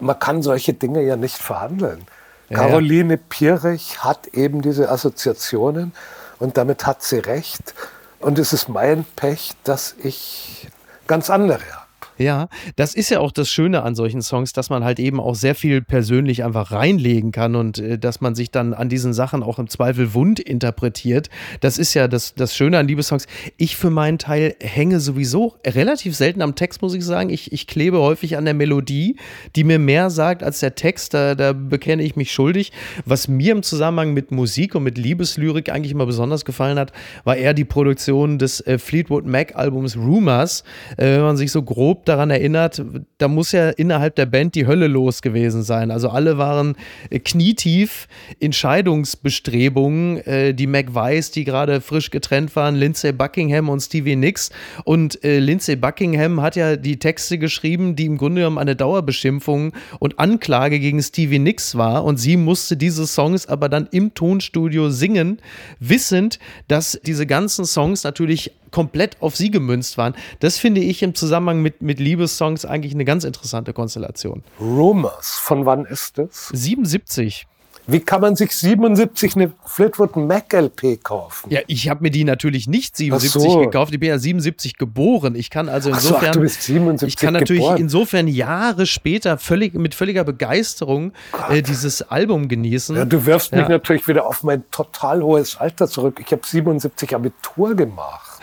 man 0.00 0.18
kann 0.18 0.42
solche 0.42 0.72
Dinge 0.74 1.02
ja 1.02 1.16
nicht 1.16 1.36
verhandeln. 1.36 2.06
Ja, 2.48 2.56
Caroline 2.58 3.14
ja. 3.14 3.20
Pierich 3.28 4.02
hat 4.02 4.26
eben 4.28 4.62
diese 4.62 4.90
Assoziationen 4.90 5.92
und 6.40 6.56
damit 6.56 6.86
hat 6.86 7.04
sie 7.04 7.18
recht. 7.18 7.74
Und 8.20 8.38
es 8.38 8.52
ist 8.52 8.68
mein 8.68 9.04
Pech, 9.16 9.52
dass 9.64 9.94
ich 9.98 10.68
ganz 11.06 11.30
andere 11.30 11.79
Ja, 12.20 12.50
das 12.76 12.94
ist 12.94 13.08
ja 13.08 13.18
auch 13.20 13.32
das 13.32 13.48
Schöne 13.48 13.82
an 13.82 13.94
solchen 13.94 14.20
Songs, 14.20 14.52
dass 14.52 14.68
man 14.68 14.84
halt 14.84 14.98
eben 15.00 15.18
auch 15.18 15.34
sehr 15.34 15.54
viel 15.54 15.80
persönlich 15.80 16.44
einfach 16.44 16.70
reinlegen 16.70 17.32
kann 17.32 17.56
und 17.56 17.78
äh, 17.78 17.98
dass 17.98 18.20
man 18.20 18.34
sich 18.34 18.50
dann 18.50 18.74
an 18.74 18.90
diesen 18.90 19.14
Sachen 19.14 19.42
auch 19.42 19.58
im 19.58 19.68
Zweifel 19.68 20.12
wund 20.12 20.38
interpretiert. 20.38 21.30
Das 21.60 21.78
ist 21.78 21.94
ja 21.94 22.08
das, 22.08 22.34
das 22.34 22.54
Schöne 22.54 22.76
an 22.76 22.86
Liebessongs. 22.86 23.26
Ich 23.56 23.78
für 23.78 23.88
meinen 23.88 24.18
Teil 24.18 24.54
hänge 24.60 25.00
sowieso 25.00 25.54
relativ 25.66 26.14
selten 26.14 26.42
am 26.42 26.56
Text, 26.56 26.82
muss 26.82 26.92
ich 26.92 27.06
sagen. 27.06 27.30
Ich, 27.30 27.52
ich 27.52 27.66
klebe 27.66 27.98
häufig 28.00 28.36
an 28.36 28.44
der 28.44 28.52
Melodie, 28.52 29.16
die 29.56 29.64
mir 29.64 29.78
mehr 29.78 30.10
sagt 30.10 30.42
als 30.42 30.60
der 30.60 30.74
Text. 30.74 31.14
Da, 31.14 31.34
da 31.34 31.54
bekenne 31.54 32.02
ich 32.02 32.16
mich 32.16 32.32
schuldig. 32.32 32.70
Was 33.06 33.28
mir 33.28 33.52
im 33.52 33.62
Zusammenhang 33.62 34.12
mit 34.12 34.30
Musik 34.30 34.74
und 34.74 34.82
mit 34.82 34.98
Liebeslyrik 34.98 35.72
eigentlich 35.72 35.92
immer 35.92 36.04
besonders 36.04 36.44
gefallen 36.44 36.78
hat, 36.78 36.92
war 37.24 37.38
eher 37.38 37.54
die 37.54 37.64
Produktion 37.64 38.38
des 38.38 38.60
äh, 38.66 38.76
Fleetwood 38.76 39.24
Mac 39.24 39.56
Albums 39.56 39.96
Rumors. 39.96 40.64
Äh, 40.98 41.12
wenn 41.12 41.22
man 41.22 41.38
sich 41.38 41.50
so 41.50 41.62
grob 41.62 42.04
daran 42.10 42.30
erinnert, 42.30 42.82
da 43.18 43.28
muss 43.28 43.52
ja 43.52 43.70
innerhalb 43.70 44.16
der 44.16 44.26
Band 44.26 44.54
die 44.54 44.66
Hölle 44.66 44.88
los 44.88 45.22
gewesen 45.22 45.62
sein. 45.62 45.90
Also 45.90 46.10
alle 46.10 46.36
waren 46.36 46.76
äh, 47.08 47.18
knietief 47.18 48.08
in 48.38 48.52
Scheidungsbestrebungen. 48.52 50.18
Äh, 50.26 50.54
die 50.54 50.66
Mac 50.66 50.94
Weiss, 50.94 51.30
die 51.30 51.44
gerade 51.44 51.80
frisch 51.80 52.10
getrennt 52.10 52.54
waren, 52.56 52.76
Lindsay 52.76 53.12
Buckingham 53.12 53.68
und 53.68 53.80
Stevie 53.80 54.16
Nicks. 54.16 54.50
Und 54.84 55.22
äh, 55.24 55.38
Lindsay 55.38 55.76
Buckingham 55.76 56.42
hat 56.42 56.56
ja 56.56 56.76
die 56.76 56.98
Texte 56.98 57.38
geschrieben, 57.38 57.96
die 57.96 58.06
im 58.06 58.18
Grunde 58.18 58.40
genommen 58.42 58.58
eine 58.58 58.76
Dauerbeschimpfung 58.76 59.72
und 59.98 60.18
Anklage 60.18 60.80
gegen 60.80 61.02
Stevie 61.02 61.38
Nicks 61.38 61.76
war. 61.76 62.04
Und 62.04 62.18
sie 62.18 62.36
musste 62.36 62.76
diese 62.76 63.06
Songs 63.06 63.46
aber 63.46 63.68
dann 63.68 63.88
im 63.92 64.12
Tonstudio 64.14 64.90
singen, 64.90 65.38
wissend, 65.78 66.38
dass 66.68 67.00
diese 67.04 67.26
ganzen 67.26 67.64
Songs 67.64 68.02
natürlich 68.02 68.52
komplett 68.70 69.16
auf 69.20 69.36
sie 69.36 69.50
gemünzt 69.50 69.98
waren. 69.98 70.14
Das 70.38 70.58
finde 70.58 70.80
ich 70.80 71.02
im 71.02 71.14
Zusammenhang 71.14 71.62
mit, 71.62 71.82
mit 71.82 71.89
Liebessongs 71.98 72.64
eigentlich 72.64 72.94
eine 72.94 73.04
ganz 73.04 73.24
interessante 73.24 73.72
Konstellation. 73.72 74.42
Rumors, 74.60 75.38
von 75.38 75.66
wann 75.66 75.84
ist 75.86 76.18
das? 76.18 76.48
77. 76.52 77.46
Wie 77.90 78.00
kann 78.00 78.20
man 78.20 78.36
sich 78.36 78.52
77 78.52 79.36
eine 79.36 79.52
Fleetwood 79.64 80.16
Mac 80.16 80.52
LP 80.52 81.02
kaufen? 81.02 81.50
Ja, 81.50 81.60
ich 81.66 81.88
habe 81.88 82.02
mir 82.02 82.10
die 82.10 82.24
natürlich 82.24 82.68
nicht 82.68 82.96
77 82.96 83.42
so. 83.42 83.58
gekauft. 83.58 83.92
Ich 83.92 84.00
bin 84.00 84.08
ja 84.08 84.18
77 84.18 84.76
geboren. 84.76 85.34
Ich 85.34 85.50
kann 85.50 85.68
also 85.68 85.90
insofern. 85.90 86.20
So, 86.20 86.26
ach, 86.26 86.32
du 86.32 86.40
bist 86.40 86.62
77 86.62 87.08
ich 87.08 87.16
kann 87.16 87.34
natürlich 87.34 87.62
geboren. 87.62 87.80
insofern 87.80 88.28
Jahre 88.28 88.86
später 88.86 89.38
völlig 89.38 89.74
mit 89.74 89.94
völliger 89.94 90.24
Begeisterung 90.24 91.12
äh, 91.48 91.62
dieses 91.62 92.02
Album 92.02 92.48
genießen. 92.48 92.96
Ja, 92.96 93.04
du 93.04 93.26
wirfst 93.26 93.52
ja. 93.52 93.58
mich 93.58 93.68
natürlich 93.68 94.06
wieder 94.06 94.26
auf 94.26 94.42
mein 94.42 94.64
total 94.70 95.22
hohes 95.22 95.56
Alter 95.56 95.88
zurück. 95.88 96.20
Ich 96.24 96.30
habe 96.32 96.42
77 96.44 97.14
Abitur 97.14 97.74
gemacht. 97.74 98.40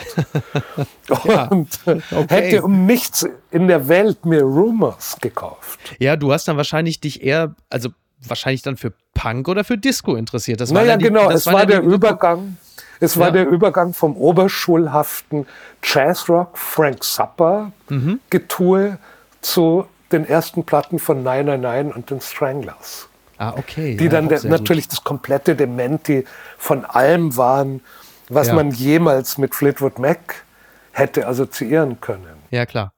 und 1.50 1.80
okay. 1.86 2.26
hätte 2.30 2.62
um 2.64 2.86
nichts 2.86 3.28
in 3.52 3.68
der 3.68 3.88
Welt 3.88 4.26
mir 4.26 4.42
Rumors 4.42 5.18
gekauft. 5.20 5.80
Ja, 6.00 6.16
du 6.16 6.32
hast 6.32 6.48
dann 6.48 6.58
wahrscheinlich 6.58 7.00
dich 7.00 7.24
eher, 7.24 7.56
also 7.70 7.90
wahrscheinlich 8.30 8.62
dann 8.62 8.78
für 8.78 8.94
Punk 9.14 9.48
oder 9.48 9.64
für 9.64 9.78
Disco 9.78 10.16
interessiert. 10.16 10.62
Das 10.62 10.72
naja, 10.72 10.98
die, 10.98 11.06
genau, 11.06 11.30
es 11.30 11.46
war, 11.46 11.54
war 11.54 11.66
der 11.66 11.82
Übergang. 11.82 12.58
Es 13.00 13.16
ja. 13.16 13.22
war 13.22 13.32
der 13.32 13.48
Übergang 13.48 13.94
vom 13.94 14.16
oberschulhaften 14.16 15.46
Jazzrock, 15.84 16.58
Frank 16.58 17.04
Zappa 17.04 17.72
mhm. 17.90 18.20
Getue 18.30 18.98
zu 19.42 19.86
den 20.12 20.26
ersten 20.26 20.64
Platten 20.64 21.00
von 21.00 21.24
999 21.24 21.96
und 21.96 22.10
den 22.10 22.22
Stranglers. 22.22 23.08
Ah, 23.38 23.54
okay. 23.56 23.96
Die 23.96 24.06
ja, 24.06 24.10
dann 24.10 24.30
der, 24.30 24.44
natürlich 24.46 24.88
das 24.88 25.04
komplette 25.04 25.56
Dementi 25.56 26.26
von 26.58 26.86
allem 26.86 27.38
waren, 27.38 27.82
was 28.30 28.48
ja. 28.48 28.56
man 28.56 28.72
jemals 28.72 29.38
mit 29.38 29.54
Fleetwood 29.54 30.00
Mac 30.00 30.44
hätte 30.92 31.28
assoziieren 31.28 32.02
können. 32.02 32.38
Ja, 32.50 32.66
klar. 32.66 32.92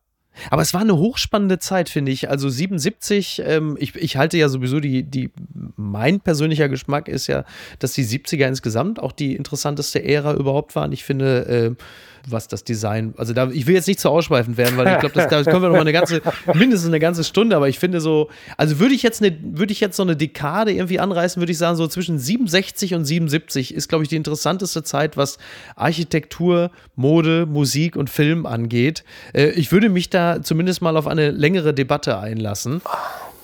Aber 0.49 0.61
es 0.61 0.73
war 0.73 0.81
eine 0.81 0.97
hochspannende 0.97 1.59
Zeit, 1.59 1.89
finde 1.89 2.11
ich. 2.11 2.29
Also 2.29 2.49
77, 2.49 3.41
ähm, 3.45 3.77
ich, 3.79 3.95
ich 3.95 4.17
halte 4.17 4.37
ja 4.37 4.49
sowieso 4.49 4.79
die, 4.79 5.03
die, 5.03 5.31
mein 5.75 6.19
persönlicher 6.19 6.69
Geschmack 6.69 7.07
ist 7.07 7.27
ja, 7.27 7.45
dass 7.79 7.93
die 7.93 8.05
70er 8.05 8.47
insgesamt 8.47 8.99
auch 8.99 9.11
die 9.11 9.35
interessanteste 9.35 10.03
Ära 10.03 10.33
überhaupt 10.33 10.75
waren. 10.75 10.91
Ich 10.91 11.03
finde, 11.03 11.75
äh, 11.77 11.83
was 12.27 12.47
das 12.47 12.63
Design, 12.63 13.13
also 13.17 13.33
da, 13.33 13.49
ich 13.49 13.67
will 13.67 13.75
jetzt 13.75 13.87
nicht 13.87 13.99
zu 13.99 14.09
ausschweifend 14.09 14.57
werden, 14.57 14.77
weil 14.77 14.87
ich 14.87 14.99
glaube, 14.99 15.13
da 15.15 15.43
können 15.43 15.61
wir 15.61 15.69
noch 15.69 15.75
mal 15.75 15.81
eine 15.81 15.93
ganze, 15.93 16.21
mindestens 16.53 16.87
eine 16.87 16.99
ganze 16.99 17.23
Stunde, 17.23 17.55
aber 17.55 17.69
ich 17.69 17.79
finde 17.79 18.01
so, 18.01 18.29
also 18.57 18.79
würde 18.79 18.93
ich 18.93 19.03
jetzt 19.03 19.21
eine, 19.21 19.37
würde 19.41 19.71
ich 19.71 19.79
jetzt 19.79 19.97
so 19.97 20.03
eine 20.03 20.15
Dekade 20.15 20.71
irgendwie 20.71 20.99
anreißen, 20.99 21.41
würde 21.41 21.51
ich 21.51 21.57
sagen, 21.57 21.75
so 21.75 21.87
zwischen 21.87 22.19
67 22.19 22.95
und 22.95 23.05
77 23.05 23.73
ist, 23.73 23.89
glaube 23.89 24.03
ich, 24.03 24.09
die 24.09 24.15
interessanteste 24.15 24.83
Zeit, 24.83 25.17
was 25.17 25.37
Architektur, 25.75 26.71
Mode, 26.95 27.45
Musik 27.45 27.95
und 27.95 28.09
Film 28.09 28.45
angeht. 28.45 29.03
Äh, 29.33 29.49
ich 29.49 29.71
würde 29.71 29.89
mich 29.89 30.09
da 30.09 30.41
zumindest 30.41 30.81
mal 30.81 30.97
auf 30.97 31.07
eine 31.07 31.31
längere 31.31 31.73
Debatte 31.73 32.19
einlassen 32.19 32.81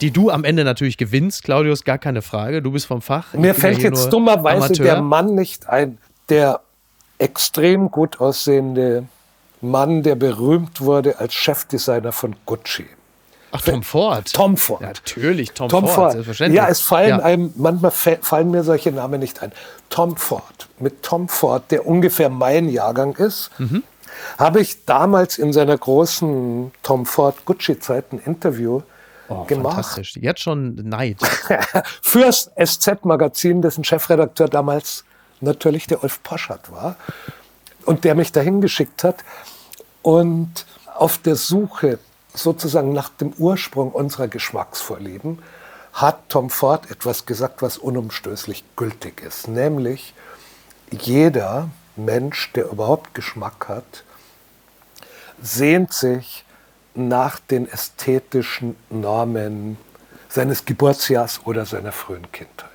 die 0.01 0.11
du 0.11 0.29
am 0.29 0.43
Ende 0.43 0.63
natürlich 0.63 0.97
gewinnst, 0.97 1.43
Claudius, 1.43 1.83
gar 1.83 1.97
keine 1.97 2.21
Frage. 2.21 2.61
Du 2.61 2.71
bist 2.71 2.85
vom 2.85 3.01
Fach. 3.01 3.33
Mir 3.33 3.53
fällt 3.53 3.79
jetzt 3.79 4.09
dummerweise 4.09 4.65
Amateur. 4.65 4.85
der 4.85 5.01
Mann 5.01 5.35
nicht 5.35 5.69
ein, 5.69 5.97
der 6.29 6.61
extrem 7.17 7.91
gut 7.91 8.19
aussehende 8.19 9.05
Mann, 9.61 10.03
der 10.03 10.15
berühmt 10.15 10.81
wurde 10.81 11.19
als 11.19 11.33
Chefdesigner 11.33 12.11
von 12.11 12.35
Gucci. 12.45 12.85
Ach, 13.51 13.61
Tom 13.61 13.83
Ford. 13.83 14.33
Tom 14.33 14.57
Ford. 14.57 14.81
Ja, 14.81 14.87
natürlich, 14.87 15.51
Tom, 15.53 15.69
Tom 15.69 15.85
Ford, 15.85 15.95
Ford. 15.95 16.11
Selbstverständlich. 16.11 16.57
Ja, 16.57 16.67
es 16.67 16.81
fallen 16.81 17.09
ja. 17.09 17.19
einem, 17.19 17.53
manchmal 17.55 17.91
fallen 17.91 18.51
mir 18.51 18.63
solche 18.63 18.91
Namen 18.91 19.19
nicht 19.19 19.41
ein. 19.41 19.53
Tom 19.89 20.17
Ford. 20.17 20.67
Mit 20.79 21.03
Tom 21.03 21.29
Ford, 21.29 21.71
der 21.71 21.87
ungefähr 21.87 22.29
mein 22.29 22.67
Jahrgang 22.67 23.15
ist, 23.15 23.51
mhm. 23.57 23.83
habe 24.37 24.59
ich 24.59 24.83
damals 24.85 25.37
in 25.37 25.53
seiner 25.53 25.77
großen 25.77 26.73
Tom 26.83 27.05
Ford 27.05 27.45
Gucci-Zeit 27.45 28.11
ein 28.11 28.19
Interview 28.19 28.81
oh, 29.29 29.45
gemacht. 29.45 29.75
Fantastisch. 29.75 30.17
Jetzt 30.17 30.41
schon 30.41 30.75
Neid. 30.75 31.17
Fürs 32.01 32.51
SZ-Magazin, 32.61 33.61
dessen 33.61 33.85
Chefredakteur 33.85 34.49
damals 34.49 35.05
natürlich 35.45 35.87
der 35.87 36.03
Ulf 36.03 36.21
Poschert 36.23 36.71
war 36.71 36.97
und 37.85 38.03
der 38.03 38.15
mich 38.15 38.33
dahin 38.33 38.59
geschickt 38.59 39.03
hat. 39.03 39.23
Und 40.01 40.65
auf 40.93 41.17
der 41.17 41.35
Suche 41.35 41.99
sozusagen 42.33 42.91
nach 42.91 43.09
dem 43.09 43.33
Ursprung 43.37 43.91
unserer 43.91 44.27
Geschmacksvorlieben 44.27 45.39
hat 45.93 46.27
Tom 46.27 46.49
Ford 46.49 46.91
etwas 46.91 47.25
gesagt, 47.25 47.61
was 47.61 47.77
unumstößlich 47.77 48.65
gültig 48.75 49.21
ist. 49.21 49.47
Nämlich, 49.47 50.13
jeder 50.91 51.69
Mensch, 51.95 52.51
der 52.53 52.69
überhaupt 52.69 53.13
Geschmack 53.13 53.69
hat, 53.69 54.03
sehnt 55.41 55.93
sich 55.93 56.43
nach 56.93 57.39
den 57.39 57.69
ästhetischen 57.69 58.75
Normen 58.89 59.77
seines 60.29 60.65
Geburtsjahrs 60.65 61.41
oder 61.45 61.65
seiner 61.65 61.91
frühen 61.91 62.29
Kindheit. 62.31 62.69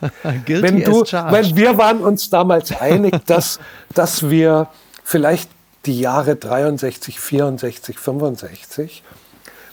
Wenn 0.46 0.82
du, 0.82 1.02
weil 1.02 1.54
wir 1.56 1.78
waren 1.78 2.00
uns 2.00 2.30
damals 2.30 2.72
einig, 2.72 3.14
dass, 3.26 3.60
dass 3.94 4.30
wir 4.30 4.68
vielleicht 5.04 5.50
die 5.86 6.00
Jahre 6.00 6.36
63, 6.36 7.18
64, 7.18 7.98
65 7.98 9.02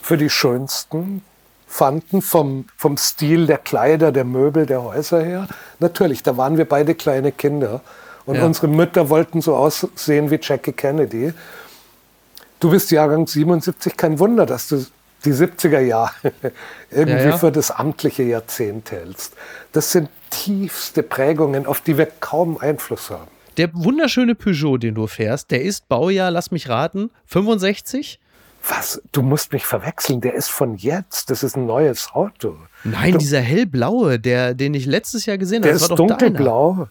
für 0.02 0.18
die 0.18 0.30
schönsten 0.30 1.22
fanden, 1.68 2.22
vom, 2.22 2.66
vom 2.78 2.98
Stil 2.98 3.46
der 3.46 3.58
Kleider, 3.58 4.12
der 4.12 4.24
Möbel, 4.24 4.66
der 4.66 4.84
Häuser 4.84 5.22
her. 5.22 5.48
Natürlich, 5.80 6.24
da 6.24 6.38
waren 6.38 6.58
wir 6.58 6.66
beide 6.66 6.96
kleine 6.96 7.32
Kinder 7.32 7.82
und 8.26 8.36
ja. 8.36 8.46
unsere 8.46 8.68
Mütter 8.68 9.10
wollten 9.10 9.42
so 9.42 9.56
aussehen 9.56 10.32
wie 10.32 10.40
Jackie 10.42 10.72
Kennedy. 10.72 11.34
Du 12.60 12.72
bist 12.72 12.90
Jahrgang 12.92 13.28
77, 13.28 13.96
kein 13.96 14.18
Wunder, 14.18 14.46
dass 14.46 14.70
du 14.70 14.86
die 15.26 15.34
70er 15.34 15.80
Jahre 15.80 16.14
irgendwie 16.92 17.20
ja, 17.20 17.30
ja. 17.30 17.38
für 17.38 17.52
das 17.52 17.72
amtliche 17.72 18.24
Jahrzehnt 18.24 18.92
hältst. 18.92 19.34
Das 19.72 19.92
sind 19.92 20.10
tiefste 20.30 21.04
Prägungen, 21.04 21.66
auf 21.66 21.82
die 21.82 21.98
wir 21.98 22.06
kaum 22.06 22.58
Einfluss 22.58 23.10
haben. 23.10 23.28
Der 23.58 23.74
wunderschöne 23.74 24.36
Peugeot, 24.36 24.78
den 24.78 24.96
du 24.96 25.08
fährst, 25.08 25.50
der 25.52 25.64
ist 25.64 25.90
Baujahr, 25.90 26.30
lass 26.30 26.52
mich 26.52 26.70
raten, 26.70 27.10
65? 27.26 28.20
Was? 28.70 29.02
Du 29.12 29.22
musst 29.22 29.54
mich 29.54 29.66
verwechseln. 29.66 30.22
Der 30.22 30.34
ist 30.34 30.50
von 30.50 30.76
jetzt. 30.76 31.30
Das 31.30 31.44
ist 31.44 31.56
ein 31.56 31.66
neues 31.66 32.10
Auto. 32.14 32.58
Nein, 32.84 33.14
du, 33.14 33.18
dieser 33.18 33.40
hellblaue, 33.40 34.20
der, 34.20 34.54
den 34.54 34.74
ich 34.74 34.86
letztes 34.86 35.26
Jahr 35.26 35.38
gesehen 35.38 35.64
habe. 35.64 35.68
Der 35.68 35.76
ist 35.76 35.88
dunkelblau. 35.88 36.88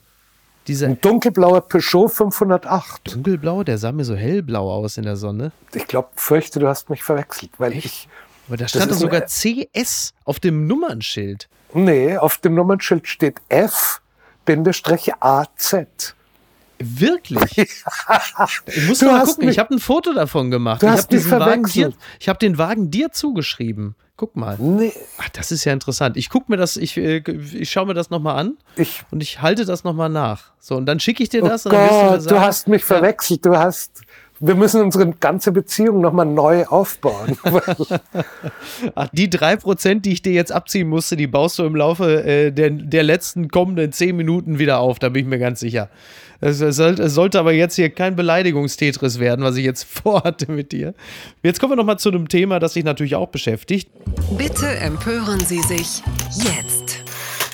Dieser 0.66 0.88
ein 0.88 1.00
dunkelblauer 1.00 1.60
Peugeot 1.60 2.08
508. 2.08 3.14
Dunkelblau, 3.14 3.62
der 3.62 3.78
sah 3.78 3.92
mir 3.92 4.04
so 4.04 4.16
hellblau 4.16 4.72
aus 4.72 4.96
in 4.96 5.04
der 5.04 5.16
Sonne. 5.16 5.52
Ich 5.74 5.86
glaube, 5.86 6.08
fürchte, 6.16 6.58
du 6.58 6.66
hast 6.66 6.90
mich 6.90 7.02
verwechselt, 7.02 7.50
weil 7.58 7.72
Echt? 7.72 7.84
ich. 7.84 8.08
Aber 8.48 8.56
da 8.56 8.66
stand 8.66 8.90
doch 8.90 8.96
sogar 8.96 9.26
CS 9.26 10.14
auf 10.24 10.40
dem 10.40 10.66
Nummernschild. 10.66 11.48
Nee, 11.76 12.16
auf 12.16 12.38
dem 12.38 12.54
Nummernschild 12.54 13.06
steht 13.06 13.40
F-AZ. 13.48 13.76
Wirklich? 16.78 17.58
ich 17.58 18.86
muss 18.88 18.98
du 18.98 19.06
mal 19.06 19.24
gucken, 19.24 19.46
mich, 19.46 19.54
ich 19.54 19.58
habe 19.58 19.74
ein 19.74 19.78
Foto 19.78 20.12
davon 20.12 20.50
gemacht. 20.50 20.82
Du 20.82 20.86
ich 20.86 20.92
habe 20.92 21.06
diesen 21.08 21.30
Wagen 21.32 21.64
dir, 21.64 21.92
ich 22.20 22.28
habe 22.28 22.38
den 22.38 22.58
Wagen 22.58 22.90
dir 22.90 23.12
zugeschrieben. 23.12 23.94
Guck 24.16 24.34
mal. 24.34 24.56
Nee. 24.58 24.94
Ach, 25.18 25.28
das 25.28 25.52
ist 25.52 25.64
ja 25.66 25.74
interessant. 25.74 26.16
Ich 26.16 26.30
guck 26.30 26.48
mir 26.48 26.56
das, 26.56 26.78
ich, 26.78 26.96
äh, 26.96 27.18
ich 27.18 27.70
schaue 27.70 27.86
mir 27.86 27.92
das 27.92 28.08
nochmal 28.08 28.38
an 28.38 28.56
ich, 28.76 29.02
und 29.10 29.22
ich 29.22 29.42
halte 29.42 29.66
das 29.66 29.84
nochmal 29.84 30.08
nach. 30.08 30.52
So, 30.58 30.76
und 30.76 30.86
dann 30.86 31.00
schicke 31.00 31.22
ich 31.22 31.28
dir 31.28 31.42
das. 31.42 31.66
Oh 31.66 31.70
Gott, 31.70 31.90
du, 31.90 32.20
sagen, 32.22 32.28
du, 32.28 32.40
hast 32.40 32.68
mich 32.68 32.84
verwechselt. 32.84 33.44
Du 33.44 33.56
hast 33.58 34.00
wir 34.40 34.54
müssen 34.54 34.82
unsere 34.82 35.10
ganze 35.12 35.52
Beziehung 35.52 36.00
nochmal 36.00 36.26
neu 36.26 36.66
aufbauen. 36.66 37.38
Ach, 38.94 39.08
die 39.12 39.30
drei 39.30 39.56
Prozent, 39.56 40.04
die 40.04 40.12
ich 40.12 40.22
dir 40.22 40.32
jetzt 40.32 40.52
abziehen 40.52 40.88
musste, 40.88 41.16
die 41.16 41.26
baust 41.26 41.58
du 41.58 41.64
im 41.64 41.74
Laufe 41.76 42.24
äh, 42.24 42.52
der, 42.52 42.70
der 42.70 43.02
letzten 43.02 43.48
kommenden 43.48 43.92
zehn 43.92 44.16
Minuten 44.16 44.58
wieder 44.58 44.78
auf, 44.78 44.98
da 44.98 45.08
bin 45.08 45.24
ich 45.24 45.28
mir 45.28 45.38
ganz 45.38 45.60
sicher. 45.60 45.88
Es, 46.40 46.60
es, 46.60 46.78
es 46.78 47.14
sollte 47.14 47.38
aber 47.40 47.52
jetzt 47.52 47.76
hier 47.76 47.88
kein 47.88 48.14
Beleidigungstetris 48.14 49.18
werden, 49.18 49.44
was 49.44 49.56
ich 49.56 49.64
jetzt 49.64 49.84
vorhatte 49.88 50.50
mit 50.52 50.72
dir. 50.72 50.94
Jetzt 51.42 51.60
kommen 51.60 51.72
wir 51.72 51.76
nochmal 51.76 51.98
zu 51.98 52.10
einem 52.10 52.28
Thema, 52.28 52.58
das 52.58 52.74
sich 52.74 52.84
natürlich 52.84 53.16
auch 53.16 53.28
beschäftigt. 53.28 53.90
Bitte 54.36 54.66
empören 54.66 55.40
Sie 55.40 55.62
sich 55.62 56.02
jetzt. 56.34 57.05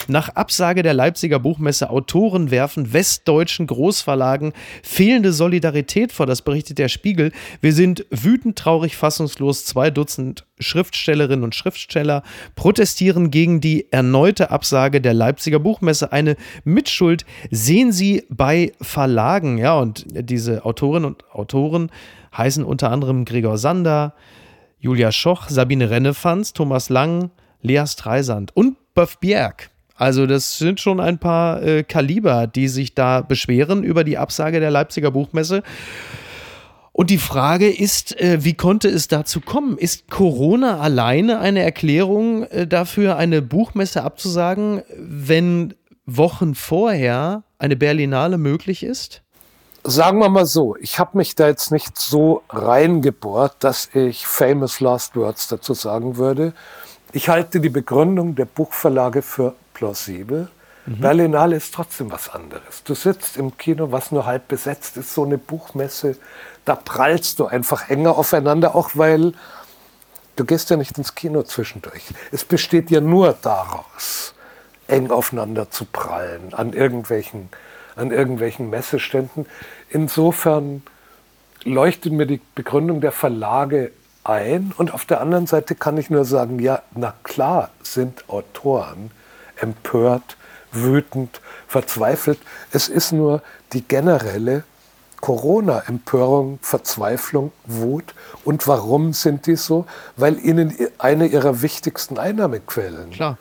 Nach 0.08 0.30
Absage 0.30 0.82
der 0.82 0.94
Leipziger 0.94 1.38
Buchmesse 1.38 1.90
Autoren 1.90 2.50
werfen 2.50 2.92
westdeutschen 2.92 3.66
Großverlagen 3.66 4.52
fehlende 4.82 5.32
Solidarität 5.32 6.12
vor. 6.12 6.26
Das 6.26 6.42
berichtet 6.42 6.78
der 6.78 6.88
Spiegel. 6.88 7.32
Wir 7.60 7.72
sind 7.72 8.04
wütend, 8.10 8.58
traurig, 8.58 8.96
fassungslos. 8.96 9.64
Zwei 9.64 9.90
Dutzend 9.90 10.44
Schriftstellerinnen 10.58 11.44
und 11.44 11.54
Schriftsteller 11.54 12.22
protestieren 12.56 13.30
gegen 13.30 13.60
die 13.60 13.92
erneute 13.92 14.50
Absage 14.50 15.00
der 15.00 15.14
Leipziger 15.14 15.58
Buchmesse. 15.58 16.12
Eine 16.12 16.36
Mitschuld 16.64 17.24
sehen 17.50 17.92
sie 17.92 18.24
bei 18.28 18.72
Verlagen. 18.80 19.58
Ja, 19.58 19.78
und 19.78 20.04
diese 20.08 20.64
Autorinnen 20.64 21.06
und 21.06 21.30
Autoren 21.30 21.90
heißen 22.36 22.64
unter 22.64 22.90
anderem 22.90 23.24
Gregor 23.24 23.58
Sander, 23.58 24.14
Julia 24.78 25.12
Schoch, 25.12 25.48
Sabine 25.48 25.90
Rennefanz, 25.90 26.52
Thomas 26.52 26.88
Lang, 26.88 27.30
Lea 27.60 27.84
Streisand 27.86 28.56
und 28.56 28.76
Böff 28.94 29.18
Bjerg. 29.18 29.71
Also 29.96 30.26
das 30.26 30.58
sind 30.58 30.80
schon 30.80 31.00
ein 31.00 31.18
paar 31.18 31.62
äh, 31.62 31.82
Kaliber, 31.82 32.46
die 32.46 32.68
sich 32.68 32.94
da 32.94 33.20
beschweren 33.20 33.82
über 33.82 34.04
die 34.04 34.18
Absage 34.18 34.60
der 34.60 34.70
Leipziger 34.70 35.10
Buchmesse. 35.10 35.62
Und 36.92 37.08
die 37.08 37.18
Frage 37.18 37.70
ist, 37.70 38.18
äh, 38.20 38.44
wie 38.44 38.54
konnte 38.54 38.88
es 38.88 39.08
dazu 39.08 39.40
kommen? 39.40 39.78
Ist 39.78 40.10
Corona 40.10 40.78
alleine 40.78 41.40
eine 41.40 41.62
Erklärung 41.62 42.44
äh, 42.44 42.66
dafür, 42.66 43.16
eine 43.16 43.40
Buchmesse 43.40 44.02
abzusagen, 44.02 44.82
wenn 44.98 45.74
Wochen 46.04 46.54
vorher 46.54 47.44
eine 47.58 47.76
Berlinale 47.76 48.36
möglich 48.36 48.82
ist? 48.82 49.22
Sagen 49.84 50.20
wir 50.20 50.28
mal 50.28 50.46
so, 50.46 50.76
ich 50.76 50.98
habe 50.98 51.18
mich 51.18 51.34
da 51.34 51.48
jetzt 51.48 51.72
nicht 51.72 51.98
so 51.98 52.42
reingebohrt, 52.50 53.56
dass 53.60 53.88
ich 53.94 54.26
famous 54.26 54.78
last 54.80 55.16
words 55.16 55.48
dazu 55.48 55.74
sagen 55.74 56.16
würde. 56.16 56.52
Ich 57.12 57.28
halte 57.28 57.60
die 57.60 57.68
Begründung 57.68 58.34
der 58.34 58.44
Buchverlage 58.44 59.22
für 59.22 59.54
plausibel. 59.82 60.48
Mhm. 60.86 61.00
Berlinale 61.00 61.56
ist 61.56 61.74
trotzdem 61.74 62.12
was 62.12 62.28
anderes. 62.28 62.84
Du 62.84 62.94
sitzt 62.94 63.36
im 63.36 63.56
Kino, 63.56 63.90
was 63.90 64.12
nur 64.12 64.26
halb 64.26 64.46
besetzt 64.46 64.96
ist, 64.96 65.12
so 65.12 65.24
eine 65.24 65.38
Buchmesse, 65.38 66.16
da 66.64 66.76
prallst 66.76 67.40
du 67.40 67.46
einfach 67.46 67.90
enger 67.90 68.16
aufeinander, 68.16 68.76
auch 68.76 68.90
weil 68.94 69.34
du 70.36 70.44
gehst 70.44 70.70
ja 70.70 70.76
nicht 70.76 70.96
ins 70.98 71.16
Kino 71.16 71.42
zwischendurch. 71.42 72.02
Es 72.30 72.44
besteht 72.44 72.92
ja 72.92 73.00
nur 73.00 73.36
daraus, 73.42 74.34
eng 74.86 75.10
aufeinander 75.10 75.68
zu 75.70 75.84
prallen 75.84 76.54
an 76.54 76.72
irgendwelchen, 76.72 77.48
an 77.96 78.12
irgendwelchen 78.12 78.70
Messeständen. 78.70 79.46
Insofern 79.90 80.84
leuchtet 81.64 82.12
mir 82.12 82.26
die 82.26 82.40
Begründung 82.54 83.00
der 83.00 83.12
Verlage 83.12 83.90
ein. 84.22 84.72
Und 84.76 84.94
auf 84.94 85.04
der 85.06 85.20
anderen 85.20 85.48
Seite 85.48 85.74
kann 85.74 85.98
ich 85.98 86.08
nur 86.08 86.24
sagen, 86.24 86.60
ja, 86.60 86.82
na 86.94 87.14
klar 87.24 87.70
sind 87.82 88.28
Autoren 88.28 89.10
empört, 89.62 90.36
wütend, 90.72 91.40
verzweifelt. 91.68 92.38
Es 92.72 92.88
ist 92.88 93.12
nur 93.12 93.42
die 93.72 93.82
generelle 93.82 94.64
Corona-Empörung, 95.20 96.58
Verzweiflung, 96.62 97.52
Wut. 97.64 98.14
Und 98.44 98.66
warum 98.66 99.12
sind 99.12 99.46
die 99.46 99.56
so? 99.56 99.86
Weil 100.16 100.38
ihnen 100.38 100.76
eine 100.98 101.26
ihrer 101.26 101.62
wichtigsten 101.62 102.18
Einnahmequellen. 102.18 103.10
Klar. 103.10 103.38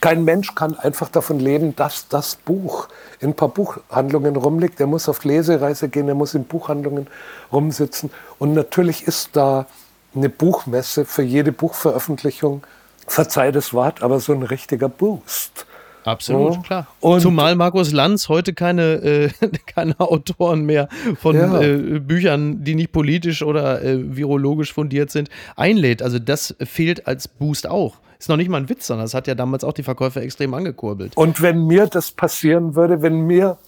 Kein 0.00 0.24
Mensch 0.24 0.54
kann 0.54 0.78
einfach 0.78 1.08
davon 1.08 1.40
leben, 1.40 1.74
dass 1.74 2.08
das 2.08 2.36
Buch 2.36 2.88
in 3.20 3.30
ein 3.30 3.34
paar 3.34 3.48
Buchhandlungen 3.48 4.36
rumliegt. 4.36 4.78
Er 4.78 4.86
muss 4.86 5.08
auf 5.08 5.24
Lesereise 5.24 5.88
gehen, 5.88 6.08
er 6.08 6.14
muss 6.14 6.34
in 6.34 6.44
Buchhandlungen 6.44 7.06
rumsitzen. 7.50 8.10
Und 8.38 8.52
natürlich 8.52 9.08
ist 9.08 9.30
da 9.32 9.66
eine 10.14 10.28
Buchmesse 10.28 11.04
für 11.04 11.22
jede 11.22 11.52
Buchveröffentlichung, 11.52 12.62
verzeih 13.06 13.52
das 13.52 13.72
Wort, 13.72 14.02
aber 14.02 14.20
so 14.20 14.32
ein 14.32 14.42
richtiger 14.42 14.88
Boost. 14.88 15.66
Absolut, 16.04 16.54
ja. 16.54 16.62
klar. 16.62 16.86
Und 17.00 17.20
Zumal 17.20 17.56
Markus 17.56 17.92
Lanz 17.92 18.28
heute 18.28 18.52
keine, 18.52 18.82
äh, 18.82 19.30
keine 19.66 19.98
Autoren 19.98 20.64
mehr 20.64 20.88
von 21.20 21.34
ja. 21.34 21.60
äh, 21.60 21.98
Büchern, 21.98 22.62
die 22.62 22.74
nicht 22.74 22.92
politisch 22.92 23.42
oder 23.42 23.82
äh, 23.82 24.16
virologisch 24.16 24.72
fundiert 24.72 25.10
sind, 25.10 25.30
einlädt. 25.56 26.02
Also 26.02 26.18
das 26.18 26.54
fehlt 26.60 27.06
als 27.06 27.26
Boost 27.26 27.66
auch. 27.66 27.96
Ist 28.18 28.28
noch 28.28 28.36
nicht 28.36 28.48
mal 28.48 28.58
ein 28.58 28.68
Witz, 28.68 28.86
sondern 28.86 29.06
das 29.06 29.14
hat 29.14 29.26
ja 29.26 29.34
damals 29.34 29.64
auch 29.64 29.72
die 29.72 29.82
Verkäufer 29.82 30.22
extrem 30.22 30.54
angekurbelt. 30.54 31.16
Und 31.16 31.42
wenn 31.42 31.66
mir 31.66 31.86
das 31.86 32.10
passieren 32.10 32.74
würde, 32.74 33.02
wenn 33.02 33.26
mir, 33.26 33.58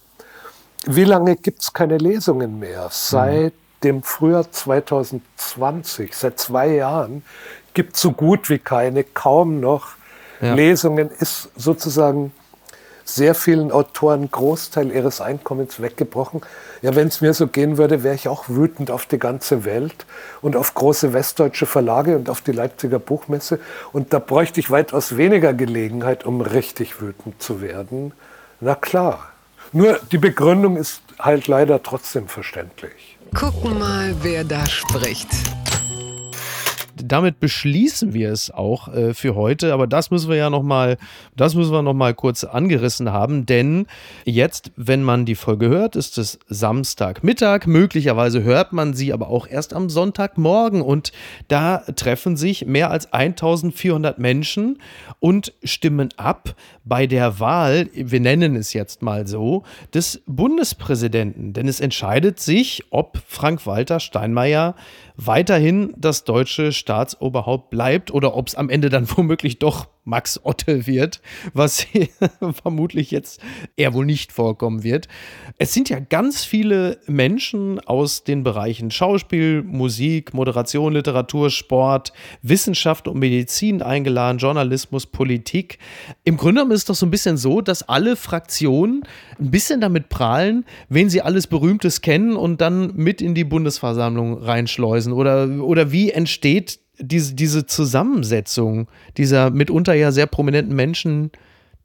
wie 0.85 1.03
lange 1.03 1.35
gibt 1.35 1.61
es 1.61 1.73
keine 1.73 1.97
Lesungen 1.97 2.59
mehr? 2.59 2.87
Seit 2.91 3.53
mhm. 3.53 3.81
dem 3.83 4.03
Frühjahr 4.03 4.49
2020, 4.49 6.13
seit 6.13 6.39
zwei 6.39 6.69
Jahren, 6.75 7.23
gibt 7.77 7.95
so 7.95 8.11
gut 8.11 8.49
wie 8.49 8.57
keine, 8.57 9.03
kaum 9.03 9.59
noch 9.59 9.89
ja. 10.41 10.55
Lesungen 10.55 11.11
ist 11.11 11.51
sozusagen 11.55 12.31
sehr 13.05 13.35
vielen 13.35 13.71
Autoren 13.71 14.31
Großteil 14.31 14.91
ihres 14.91 15.21
Einkommens 15.21 15.79
weggebrochen. 15.79 16.41
Ja, 16.81 16.95
wenn 16.95 17.07
es 17.07 17.21
mir 17.21 17.35
so 17.35 17.45
gehen 17.45 17.77
würde, 17.77 18.01
wäre 18.01 18.15
ich 18.15 18.27
auch 18.29 18.45
wütend 18.47 18.89
auf 18.89 19.05
die 19.05 19.19
ganze 19.19 19.63
Welt 19.63 20.07
und 20.41 20.55
auf 20.55 20.73
große 20.73 21.13
westdeutsche 21.13 21.67
Verlage 21.67 22.15
und 22.15 22.31
auf 22.31 22.41
die 22.41 22.51
Leipziger 22.51 22.97
Buchmesse. 22.97 23.59
Und 23.93 24.11
da 24.11 24.17
bräuchte 24.17 24.59
ich 24.59 24.71
weitaus 24.71 25.15
weniger 25.15 25.53
Gelegenheit, 25.53 26.25
um 26.25 26.41
richtig 26.41 26.99
wütend 26.99 27.43
zu 27.43 27.61
werden. 27.61 28.11
Na 28.59 28.73
klar. 28.73 29.33
Nur 29.71 29.99
die 30.11 30.17
Begründung 30.17 30.77
ist 30.77 31.03
halt 31.19 31.47
leider 31.47 31.83
trotzdem 31.83 32.27
verständlich. 32.27 33.19
Gucken 33.35 33.77
mal, 33.77 34.15
wer 34.23 34.43
da 34.43 34.65
spricht 34.65 35.29
damit 37.05 37.39
beschließen 37.39 38.13
wir 38.13 38.31
es 38.31 38.51
auch 38.51 38.87
äh, 38.87 39.13
für 39.13 39.35
heute. 39.35 39.73
Aber 39.73 39.87
das 39.87 40.11
müssen 40.11 40.29
wir 40.29 40.37
ja 40.37 40.49
noch 40.49 40.63
mal, 40.63 40.97
das 41.35 41.55
müssen 41.55 41.71
wir 41.71 41.81
noch 41.81 41.93
mal 41.93 42.13
kurz 42.13 42.43
angerissen 42.43 43.11
haben, 43.11 43.45
denn 43.45 43.87
jetzt, 44.25 44.71
wenn 44.75 45.03
man 45.03 45.25
die 45.25 45.35
Folge 45.35 45.69
hört, 45.69 45.95
ist 45.95 46.17
es 46.17 46.39
Samstagmittag. 46.47 47.67
Möglicherweise 47.67 48.43
hört 48.43 48.73
man 48.73 48.93
sie 48.93 49.13
aber 49.13 49.29
auch 49.29 49.47
erst 49.47 49.73
am 49.73 49.89
Sonntagmorgen 49.89 50.81
und 50.81 51.11
da 51.47 51.79
treffen 51.95 52.37
sich 52.37 52.65
mehr 52.65 52.91
als 52.91 53.13
1400 53.13 54.19
Menschen 54.19 54.79
und 55.19 55.53
stimmen 55.63 56.09
ab 56.17 56.55
bei 56.83 57.07
der 57.07 57.39
Wahl, 57.39 57.89
wir 57.93 58.19
nennen 58.19 58.55
es 58.55 58.73
jetzt 58.73 59.01
mal 59.01 59.27
so, 59.27 59.63
des 59.93 60.21
Bundespräsidenten. 60.25 61.53
Denn 61.53 61.67
es 61.67 61.79
entscheidet 61.79 62.39
sich, 62.39 62.85
ob 62.89 63.21
Frank-Walter 63.27 63.99
Steinmeier 63.99 64.75
weiterhin 65.17 65.93
das 65.97 66.23
deutsche 66.23 66.71
Staatsoberhaupt 66.71 67.69
bleibt 67.69 68.11
oder 68.11 68.35
ob 68.35 68.47
es 68.47 68.55
am 68.55 68.69
Ende 68.69 68.89
dann 68.89 69.07
womöglich 69.17 69.59
doch 69.59 69.87
Max 70.07 70.39
Otte 70.43 70.87
wird, 70.87 71.21
was 71.53 71.85
vermutlich 72.63 73.11
jetzt 73.11 73.41
eher 73.75 73.93
wohl 73.93 74.05
nicht 74.05 74.31
vorkommen 74.31 74.83
wird. 74.83 75.09
Es 75.57 75.73
sind 75.73 75.89
ja 75.89 75.99
ganz 75.99 76.45
viele 76.45 76.99
Menschen 77.07 77.81
aus 77.81 78.23
den 78.23 78.43
Bereichen 78.43 78.89
Schauspiel, 78.89 79.63
Musik, 79.63 80.33
Moderation, 80.33 80.93
Literatur, 80.93 81.49
Sport, 81.49 82.13
Wissenschaft 82.41 83.09
und 83.09 83.19
Medizin 83.19 83.81
eingeladen, 83.81 84.37
Journalismus, 84.37 85.05
Politik. 85.05 85.77
Im 86.23 86.37
Grunde 86.37 86.61
genommen 86.61 86.71
ist 86.71 86.81
es 86.81 86.85
doch 86.85 86.95
so 86.95 87.05
ein 87.05 87.11
bisschen 87.11 87.35
so, 87.35 87.59
dass 87.59 87.83
alle 87.83 88.15
Fraktionen 88.15 89.03
ein 89.39 89.51
bisschen 89.51 89.81
damit 89.81 90.07
prahlen, 90.07 90.65
wen 90.87 91.09
sie 91.09 91.21
alles 91.21 91.47
Berühmtes 91.47 91.99
kennen 91.99 92.37
und 92.37 92.61
dann 92.61 92.95
mit 92.95 93.21
in 93.21 93.35
die 93.35 93.43
Bundesversammlung 93.43 94.41
reinschleusen. 94.41 95.11
Oder, 95.11 95.49
oder 95.61 95.91
wie 95.91 96.11
entsteht 96.11 96.79
diese, 96.99 97.33
diese 97.35 97.65
Zusammensetzung 97.65 98.87
dieser 99.17 99.49
mitunter 99.49 99.93
ja 99.93 100.11
sehr 100.11 100.27
prominenten 100.27 100.75
Menschen, 100.75 101.31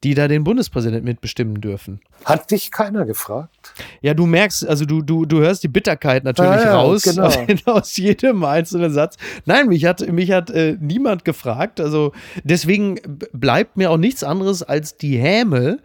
die 0.02 0.14
da 0.14 0.28
den 0.28 0.44
Bundespräsidenten 0.44 1.04
mitbestimmen 1.04 1.60
dürfen. 1.60 2.00
Hat 2.24 2.50
dich 2.50 2.70
keiner 2.70 3.04
gefragt? 3.04 3.74
Ja, 4.00 4.14
du 4.14 4.26
merkst, 4.26 4.66
also 4.66 4.84
du, 4.84 5.02
du, 5.02 5.26
du 5.26 5.40
hörst 5.40 5.62
die 5.62 5.68
Bitterkeit 5.68 6.24
natürlich 6.24 6.52
ah, 6.52 6.64
ja, 6.64 6.74
raus 6.76 7.02
genau. 7.02 7.24
aus, 7.24 7.36
aus, 7.66 7.96
jedem 7.96 8.44
einzelnen 8.44 8.92
Satz. 8.92 9.16
Nein, 9.44 9.68
mich 9.68 9.84
hat, 9.84 10.00
mich 10.08 10.30
hat 10.30 10.50
äh, 10.50 10.76
niemand 10.80 11.24
gefragt. 11.24 11.80
Also 11.80 12.12
deswegen 12.42 12.98
bleibt 13.32 13.76
mir 13.76 13.90
auch 13.90 13.96
nichts 13.96 14.24
anderes 14.24 14.62
als 14.62 14.96
die 14.96 15.18
Häme 15.18 15.78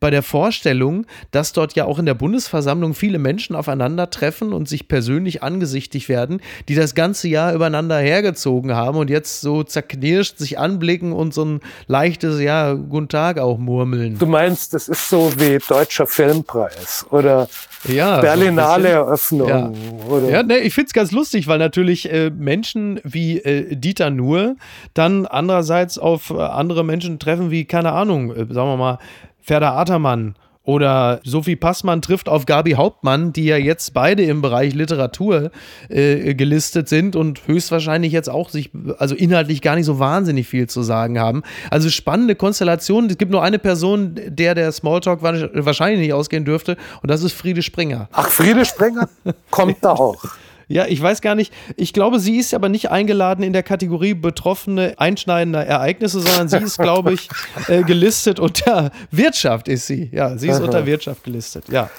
bei 0.00 0.10
der 0.10 0.22
Vorstellung, 0.22 1.06
dass 1.30 1.52
dort 1.52 1.74
ja 1.74 1.84
auch 1.84 1.98
in 1.98 2.06
der 2.06 2.14
Bundesversammlung 2.14 2.94
viele 2.94 3.18
Menschen 3.18 3.56
aufeinandertreffen 3.56 4.52
und 4.52 4.68
sich 4.68 4.88
persönlich 4.88 5.42
angesichtig 5.42 6.08
werden, 6.08 6.40
die 6.68 6.74
das 6.74 6.94
ganze 6.94 7.28
Jahr 7.28 7.54
übereinander 7.54 7.98
hergezogen 7.98 8.74
haben 8.74 8.98
und 8.98 9.10
jetzt 9.10 9.40
so 9.40 9.62
zerknirscht 9.62 10.38
sich 10.38 10.58
anblicken 10.58 11.12
und 11.12 11.32
so 11.32 11.44
ein 11.44 11.60
leichtes, 11.86 12.40
ja, 12.40 12.74
guten 12.74 13.08
Tag 13.08 13.38
auch 13.38 13.58
murmeln. 13.64 14.18
Du 14.18 14.26
meinst, 14.26 14.74
das 14.74 14.88
ist 14.88 15.08
so 15.08 15.32
wie 15.38 15.58
Deutscher 15.58 16.06
Filmpreis 16.06 17.06
oder 17.10 17.48
ja, 17.84 18.20
Berlinale 18.20 18.88
Eröffnung. 18.88 19.48
Ja, 19.48 19.72
oder? 20.08 20.28
ja 20.28 20.42
ne, 20.42 20.58
ich 20.58 20.74
finde 20.74 20.86
es 20.86 20.92
ganz 20.92 21.12
lustig, 21.12 21.48
weil 21.48 21.58
natürlich 21.58 22.10
äh, 22.12 22.30
Menschen 22.30 23.00
wie 23.04 23.38
äh, 23.38 23.74
Dieter 23.74 24.10
Nuhr 24.10 24.56
dann 24.94 25.26
andererseits 25.26 25.98
auf 25.98 26.30
äh, 26.30 26.34
andere 26.34 26.84
Menschen 26.84 27.18
treffen 27.18 27.50
wie, 27.50 27.64
keine 27.64 27.92
Ahnung, 27.92 28.30
äh, 28.30 28.46
sagen 28.52 28.68
wir 28.68 28.76
mal, 28.76 28.98
Ferda 29.40 29.74
Atermann 29.74 30.36
oder 30.64 31.20
Sophie 31.24 31.56
Passmann 31.56 32.02
trifft 32.02 32.28
auf 32.28 32.46
Gabi 32.46 32.72
Hauptmann, 32.72 33.32
die 33.32 33.44
ja 33.44 33.56
jetzt 33.56 33.94
beide 33.94 34.22
im 34.22 34.42
Bereich 34.42 34.74
Literatur 34.74 35.50
äh, 35.88 36.34
gelistet 36.34 36.88
sind 36.88 37.16
und 37.16 37.46
höchstwahrscheinlich 37.46 38.12
jetzt 38.12 38.30
auch 38.30 38.48
sich, 38.48 38.70
also 38.98 39.14
inhaltlich 39.14 39.60
gar 39.60 39.74
nicht 39.74 39.86
so 39.86 39.98
wahnsinnig 39.98 40.46
viel 40.46 40.68
zu 40.68 40.82
sagen 40.82 41.18
haben. 41.18 41.42
Also 41.70 41.90
spannende 41.90 42.36
Konstellationen. 42.36 43.10
Es 43.10 43.18
gibt 43.18 43.32
nur 43.32 43.42
eine 43.42 43.58
Person, 43.58 44.18
der 44.26 44.54
der 44.54 44.70
Smalltalk 44.70 45.22
wahrscheinlich 45.22 46.00
nicht 46.00 46.12
ausgehen 46.12 46.44
dürfte 46.44 46.76
und 47.02 47.10
das 47.10 47.22
ist 47.22 47.32
Friede 47.32 47.62
Springer. 47.62 48.08
Ach, 48.12 48.28
Friede 48.28 48.64
Springer 48.64 49.08
kommt 49.50 49.78
da 49.80 49.92
auch. 49.92 50.22
Ja, 50.72 50.86
ich 50.86 51.02
weiß 51.02 51.20
gar 51.20 51.34
nicht. 51.34 51.52
Ich 51.76 51.92
glaube, 51.92 52.18
sie 52.18 52.38
ist 52.38 52.54
aber 52.54 52.70
nicht 52.70 52.90
eingeladen 52.90 53.42
in 53.42 53.52
der 53.52 53.62
Kategorie 53.62 54.14
betroffene, 54.14 54.94
einschneidende 54.96 55.64
Ereignisse, 55.64 56.20
sondern 56.20 56.48
sie 56.48 56.56
ist, 56.56 56.78
glaube 56.78 57.12
ich, 57.12 57.28
äh, 57.68 57.82
gelistet 57.82 58.40
unter 58.40 58.90
Wirtschaft 59.10 59.68
ist 59.68 59.86
sie. 59.86 60.08
Ja, 60.12 60.38
sie 60.38 60.48
ist 60.48 60.60
unter 60.60 60.86
Wirtschaft 60.86 61.24
gelistet. 61.24 61.68
Ja. 61.68 61.90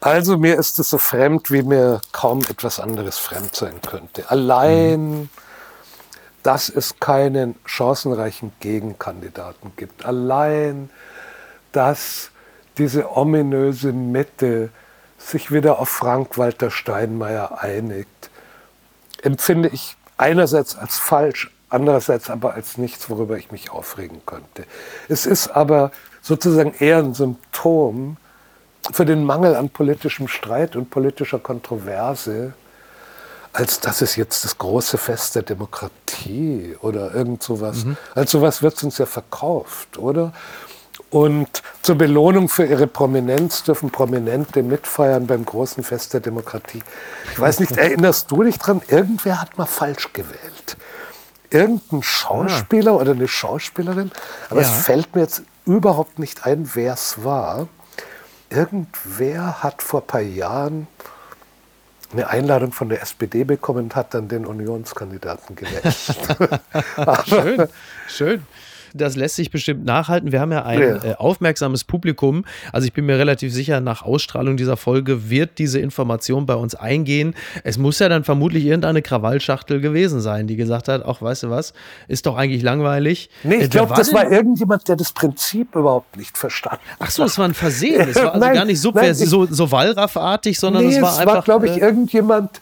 Also 0.00 0.38
mir 0.38 0.56
ist 0.56 0.78
es 0.78 0.90
so 0.90 0.98
fremd, 0.98 1.50
wie 1.50 1.62
mir 1.62 2.00
kaum 2.12 2.42
etwas 2.42 2.78
anderes 2.78 3.18
fremd 3.18 3.56
sein 3.56 3.80
könnte. 3.84 4.30
Allein, 4.30 5.22
mhm. 5.22 5.28
dass 6.42 6.68
es 6.68 7.00
keinen 7.00 7.56
chancenreichen 7.64 8.52
Gegenkandidaten 8.60 9.72
gibt. 9.76 10.04
Allein, 10.04 10.90
dass 11.72 12.30
diese 12.78 13.16
ominöse 13.16 13.92
Mitte 13.92 14.70
sich 15.30 15.50
wieder 15.50 15.78
auf 15.78 15.88
Frank-Walter 15.88 16.70
Steinmeier 16.70 17.60
einigt, 17.60 18.30
empfinde 19.22 19.68
ich 19.70 19.96
einerseits 20.16 20.76
als 20.76 20.98
falsch, 20.98 21.50
andererseits 21.70 22.30
aber 22.30 22.54
als 22.54 22.78
nichts, 22.78 23.10
worüber 23.10 23.36
ich 23.36 23.50
mich 23.50 23.70
aufregen 23.70 24.22
könnte. 24.26 24.64
Es 25.08 25.26
ist 25.26 25.48
aber 25.48 25.90
sozusagen 26.22 26.74
eher 26.78 26.98
ein 26.98 27.14
Symptom 27.14 28.16
für 28.92 29.04
den 29.04 29.24
Mangel 29.24 29.56
an 29.56 29.70
politischem 29.70 30.28
Streit 30.28 30.76
und 30.76 30.90
politischer 30.90 31.38
Kontroverse, 31.38 32.52
als 33.52 33.80
dass 33.80 34.02
es 34.02 34.16
jetzt 34.16 34.44
das 34.44 34.58
große 34.58 34.98
Fest 34.98 35.36
der 35.36 35.42
Demokratie 35.42 36.76
oder 36.80 37.14
irgend 37.14 37.42
sowas, 37.42 37.84
mhm. 37.84 37.96
als 38.14 38.30
sowas 38.30 38.62
wird 38.62 38.76
es 38.76 38.82
uns 38.82 38.98
ja 38.98 39.06
verkauft, 39.06 39.96
oder? 39.96 40.32
Und 41.14 41.62
zur 41.82 41.94
Belohnung 41.94 42.48
für 42.48 42.64
ihre 42.64 42.88
Prominenz 42.88 43.62
dürfen 43.62 43.90
Prominente 43.90 44.64
mitfeiern 44.64 45.28
beim 45.28 45.44
großen 45.44 45.84
Fest 45.84 46.12
der 46.12 46.18
Demokratie. 46.18 46.82
Ich 47.30 47.38
weiß 47.38 47.60
nicht, 47.60 47.76
erinnerst 47.76 48.32
du 48.32 48.42
dich 48.42 48.58
dran? 48.58 48.82
Irgendwer 48.88 49.40
hat 49.40 49.56
mal 49.56 49.66
falsch 49.66 50.12
gewählt. 50.12 50.76
Irgendein 51.50 52.02
Schauspieler 52.02 52.90
ah. 52.90 52.96
oder 52.96 53.12
eine 53.12 53.28
Schauspielerin, 53.28 54.10
aber 54.50 54.62
ja. 54.62 54.66
es 54.66 54.84
fällt 54.86 55.14
mir 55.14 55.20
jetzt 55.22 55.44
überhaupt 55.66 56.18
nicht 56.18 56.46
ein, 56.46 56.68
wer 56.74 56.94
es 56.94 57.22
war. 57.22 57.68
Irgendwer 58.50 59.62
hat 59.62 59.82
vor 59.82 60.00
ein 60.00 60.06
paar 60.08 60.20
Jahren 60.20 60.88
eine 62.12 62.26
Einladung 62.26 62.72
von 62.72 62.88
der 62.88 63.02
SPD 63.02 63.44
bekommen 63.44 63.84
und 63.84 63.94
hat 63.94 64.14
dann 64.14 64.26
den 64.26 64.44
Unionskandidaten 64.46 65.54
gewählt. 65.54 65.94
schön, 67.28 67.68
schön 68.08 68.46
das 68.94 69.16
lässt 69.16 69.36
sich 69.36 69.50
bestimmt 69.50 69.84
nachhalten. 69.84 70.32
Wir 70.32 70.40
haben 70.40 70.52
ja 70.52 70.64
ein 70.64 70.80
ja. 70.80 71.04
Äh, 71.04 71.14
aufmerksames 71.16 71.84
Publikum. 71.84 72.44
Also 72.72 72.86
ich 72.86 72.92
bin 72.92 73.06
mir 73.06 73.18
relativ 73.18 73.52
sicher, 73.52 73.80
nach 73.80 74.02
Ausstrahlung 74.02 74.56
dieser 74.56 74.76
Folge 74.76 75.28
wird 75.28 75.58
diese 75.58 75.80
Information 75.80 76.46
bei 76.46 76.54
uns 76.54 76.74
eingehen. 76.74 77.34
Es 77.64 77.76
muss 77.76 77.98
ja 77.98 78.08
dann 78.08 78.24
vermutlich 78.24 78.64
irgendeine 78.64 79.02
Krawallschachtel 79.02 79.80
gewesen 79.80 80.20
sein, 80.20 80.46
die 80.46 80.56
gesagt 80.56 80.88
hat, 80.88 81.04
ach, 81.04 81.20
weißt 81.20 81.44
du 81.44 81.50
was, 81.50 81.74
ist 82.06 82.26
doch 82.26 82.36
eigentlich 82.36 82.62
langweilig. 82.62 83.30
Nee, 83.42 83.56
ich 83.56 83.62
äh, 83.64 83.68
glaube, 83.68 83.94
das 83.96 84.12
war 84.14 84.30
irgendjemand, 84.30 84.86
der 84.88 84.96
das 84.96 85.12
Prinzip 85.12 85.74
überhaupt 85.74 86.16
nicht 86.16 86.38
verstanden 86.38 86.84
hat. 86.88 86.96
Ach 87.00 87.10
so, 87.10 87.24
es 87.24 87.36
war 87.36 87.46
ein 87.46 87.54
Versehen. 87.54 88.08
Es 88.08 88.16
war 88.16 88.34
also 88.34 88.38
nein, 88.38 88.54
gar 88.54 88.64
nicht 88.64 88.80
so, 88.80 88.92
nein, 88.92 89.14
so, 89.14 89.46
so 89.46 89.70
Wallraffartig, 89.70 90.58
sondern 90.58 90.86
nee, 90.86 90.94
es 90.94 91.02
war 91.02 91.12
es 91.12 91.18
einfach... 91.18 91.34
war, 91.34 91.42
glaube 91.42 91.66
ich, 91.66 91.78
äh, 91.78 91.80
irgendjemand, 91.80 92.60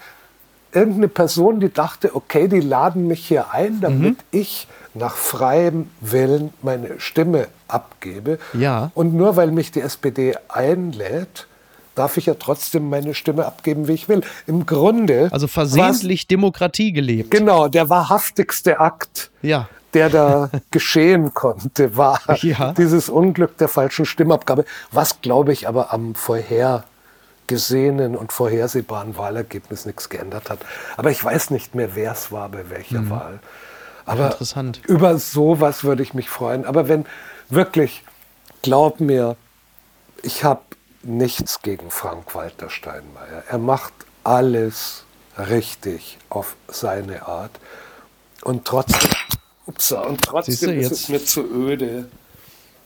irgendeine 0.73 1.09
Person, 1.09 1.61
die 1.61 1.73
dachte, 1.73 2.15
okay, 2.17 2.49
die 2.49 2.61
laden 2.61 3.07
mich 3.07 3.27
hier 3.27 3.53
ein, 3.53 3.81
damit 3.81 4.19
mhm. 4.19 4.25
ich 4.31 4.67
nach 4.95 5.17
freiem 5.17 5.89
Willen 6.01 6.53
meine 6.63 7.01
Stimme 7.01 7.49
abgebe. 7.69 8.39
Ja. 8.53 8.91
Und 8.95 9.15
nur 9.15 9.37
weil 9.37 9.51
mich 9.51 9.71
die 9.71 9.81
SPD 9.81 10.35
einlädt, 10.49 11.47
darf 11.95 12.17
ich 12.17 12.27
ja 12.27 12.35
trotzdem 12.35 12.89
meine 12.89 13.15
Stimme 13.15 13.47
abgeben, 13.47 13.89
wie 13.89 13.93
ich 13.93 14.09
will. 14.09 14.23
Im 14.47 14.67
Grunde. 14.67 15.29
Also 15.31 15.47
versehentlich 15.47 16.27
Demokratie 16.27 16.93
gelebt. 16.93 17.31
Genau, 17.31 17.69
der 17.69 17.89
wahrhaftigste 17.89 18.81
Akt, 18.81 19.31
ja. 19.43 19.69
der 19.95 20.09
da 20.09 20.51
geschehen 20.71 21.35
konnte, 21.35 21.97
war 21.97 22.21
ja. 22.43 22.73
dieses 22.73 23.09
Unglück 23.09 23.59
der 23.59 23.69
falschen 23.69 24.07
Stimmabgabe, 24.07 24.65
was, 24.91 25.21
glaube 25.21 25.53
ich, 25.53 25.69
aber 25.69 25.93
am 25.93 26.15
vorhergesehenen 27.53 28.17
und 28.17 28.33
vorhersehbaren 28.33 29.17
Wahlergebnis 29.17 29.87
nichts 29.87 30.09
geändert 30.09 30.51
hat. 30.51 30.61
Aber 30.97 31.11
ich 31.11 31.23
weiß 31.23 31.51
nicht 31.51 31.75
mehr, 31.75 31.95
wer 31.95 32.13
es 32.13 32.33
war, 32.33 32.49
bei 32.49 32.71
welcher 32.71 33.03
mhm. 33.03 33.11
Wahl. 33.11 33.41
Aber 34.05 34.33
Interessant. 34.33 34.81
über 34.87 35.19
sowas 35.19 35.85
würde 35.85 36.03
ich 36.03 36.15
mich 36.15 36.29
freuen. 36.29 36.65
Aber 36.65 36.89
wenn 36.89 37.07
wirklich, 37.49 38.05
glaub 38.63 39.01
mir, 39.01 39.37
ich 40.23 40.45
habe 40.45 40.63
nichts 41.03 41.63
gegen 41.63 41.91
Frank-Walter 41.91 42.71
Steinmeier. 42.71 43.45
Er 43.49 43.59
macht 43.59 43.93
alles 44.25 45.05
richtig 45.37 46.19
auf 46.31 46.57
seine 46.69 47.27
Art. 47.27 47.53
Und 48.43 48.65
trotzdem, 48.65 49.11
ups, 49.67 49.93
und 49.93 50.23
trotzdem 50.23 50.79
ist 50.81 50.93
es 50.93 51.09
mir 51.09 51.25
zu 51.25 51.43
öde, 51.43 52.09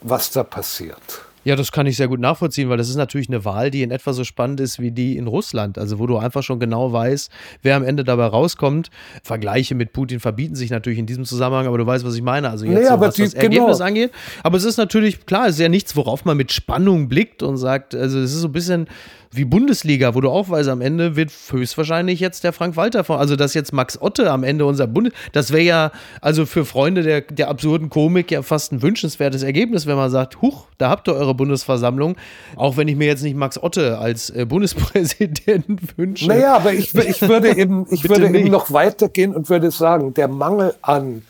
was 0.02 0.30
da 0.30 0.42
passiert. 0.44 1.25
Ja, 1.46 1.54
das 1.54 1.70
kann 1.70 1.86
ich 1.86 1.96
sehr 1.96 2.08
gut 2.08 2.18
nachvollziehen, 2.18 2.68
weil 2.70 2.76
das 2.76 2.88
ist 2.88 2.96
natürlich 2.96 3.28
eine 3.28 3.44
Wahl, 3.44 3.70
die 3.70 3.84
in 3.84 3.92
etwa 3.92 4.12
so 4.12 4.24
spannend 4.24 4.58
ist 4.58 4.80
wie 4.80 4.90
die 4.90 5.16
in 5.16 5.28
Russland. 5.28 5.78
Also 5.78 6.00
wo 6.00 6.08
du 6.08 6.16
einfach 6.16 6.42
schon 6.42 6.58
genau 6.58 6.92
weißt, 6.92 7.30
wer 7.62 7.76
am 7.76 7.84
Ende 7.84 8.02
dabei 8.02 8.26
rauskommt. 8.26 8.90
Vergleiche 9.22 9.76
mit 9.76 9.92
Putin 9.92 10.18
verbieten 10.18 10.56
sich 10.56 10.70
natürlich 10.70 10.98
in 10.98 11.06
diesem 11.06 11.24
Zusammenhang, 11.24 11.68
aber 11.68 11.78
du 11.78 11.86
weißt, 11.86 12.04
was 12.04 12.16
ich 12.16 12.22
meine. 12.22 12.50
Also 12.50 12.66
jetzt, 12.66 12.74
nee, 12.74 12.88
so, 12.88 12.98
was 12.98 13.14
die, 13.14 13.22
das 13.22 13.34
Ergebnis 13.34 13.78
genau. 13.78 13.86
angeht. 13.86 14.10
Aber 14.42 14.56
es 14.56 14.64
ist 14.64 14.76
natürlich, 14.76 15.24
klar, 15.24 15.46
es 15.46 15.54
ist 15.54 15.60
ja 15.60 15.68
nichts, 15.68 15.94
worauf 15.94 16.24
man 16.24 16.36
mit 16.36 16.50
Spannung 16.50 17.08
blickt 17.08 17.44
und 17.44 17.58
sagt, 17.58 17.94
also 17.94 18.18
es 18.18 18.34
ist 18.34 18.40
so 18.40 18.48
ein 18.48 18.52
bisschen 18.52 18.88
wie 19.36 19.44
Bundesliga, 19.44 20.14
wo 20.14 20.20
du 20.20 20.30
auch 20.30 20.48
weißt, 20.48 20.68
am 20.68 20.80
Ende 20.80 21.16
wird 21.16 21.30
höchstwahrscheinlich 21.50 22.20
jetzt 22.20 22.44
der 22.44 22.52
Frank 22.52 22.76
Walter 22.76 23.04
vor. 23.04 23.18
Also, 23.18 23.36
dass 23.36 23.54
jetzt 23.54 23.72
Max 23.72 24.00
Otte 24.00 24.30
am 24.30 24.42
Ende 24.44 24.66
unser 24.66 24.86
Bundes. 24.86 25.12
Das 25.32 25.52
wäre 25.52 25.62
ja 25.62 25.92
also 26.20 26.46
für 26.46 26.64
Freunde 26.64 27.02
der, 27.02 27.20
der 27.20 27.48
absurden 27.48 27.90
Komik 27.90 28.30
ja 28.30 28.42
fast 28.42 28.72
ein 28.72 28.82
wünschenswertes 28.82 29.42
Ergebnis, 29.42 29.86
wenn 29.86 29.96
man 29.96 30.10
sagt: 30.10 30.42
Huch, 30.42 30.66
da 30.78 30.90
habt 30.90 31.08
ihr 31.08 31.14
eure 31.14 31.34
Bundesversammlung. 31.34 32.16
Auch 32.56 32.76
wenn 32.76 32.88
ich 32.88 32.96
mir 32.96 33.06
jetzt 33.06 33.22
nicht 33.22 33.36
Max 33.36 33.62
Otte 33.62 33.98
als 33.98 34.30
äh, 34.30 34.44
Bundespräsident 34.44 35.66
wünsche. 35.96 36.28
Naja, 36.28 36.56
aber 36.56 36.72
ich, 36.72 36.94
ich 36.94 37.22
würde, 37.22 37.56
eben, 37.56 37.86
ich 37.90 38.08
würde 38.08 38.26
eben 38.26 38.50
noch 38.50 38.72
weitergehen 38.72 39.34
und 39.34 39.48
würde 39.48 39.70
sagen: 39.70 40.14
der 40.14 40.28
Mangel 40.28 40.74
an 40.82 41.22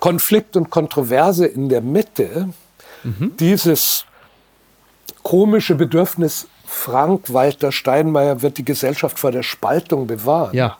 Konflikt 0.00 0.56
und 0.56 0.70
Kontroverse 0.70 1.46
in 1.46 1.68
der 1.68 1.80
Mitte, 1.80 2.50
mhm. 3.02 3.32
dieses 3.38 4.04
komische 5.22 5.74
Bedürfnis 5.74 6.46
Frank-Walter 6.66 7.72
Steinmeier 7.72 8.42
wird 8.42 8.58
die 8.58 8.64
Gesellschaft 8.64 9.18
vor 9.18 9.32
der 9.32 9.42
Spaltung 9.42 10.06
bewahren, 10.06 10.54
ja. 10.54 10.78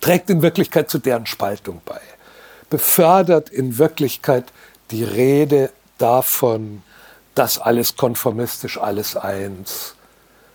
trägt 0.00 0.30
in 0.30 0.42
Wirklichkeit 0.42 0.90
zu 0.90 0.98
deren 0.98 1.26
Spaltung 1.26 1.80
bei. 1.84 2.00
Befördert 2.70 3.50
in 3.50 3.78
Wirklichkeit 3.78 4.44
die 4.90 5.04
Rede 5.04 5.70
davon, 5.98 6.82
dass 7.34 7.58
alles 7.58 7.96
konformistisch, 7.96 8.78
alles 8.78 9.16
eins 9.16 9.94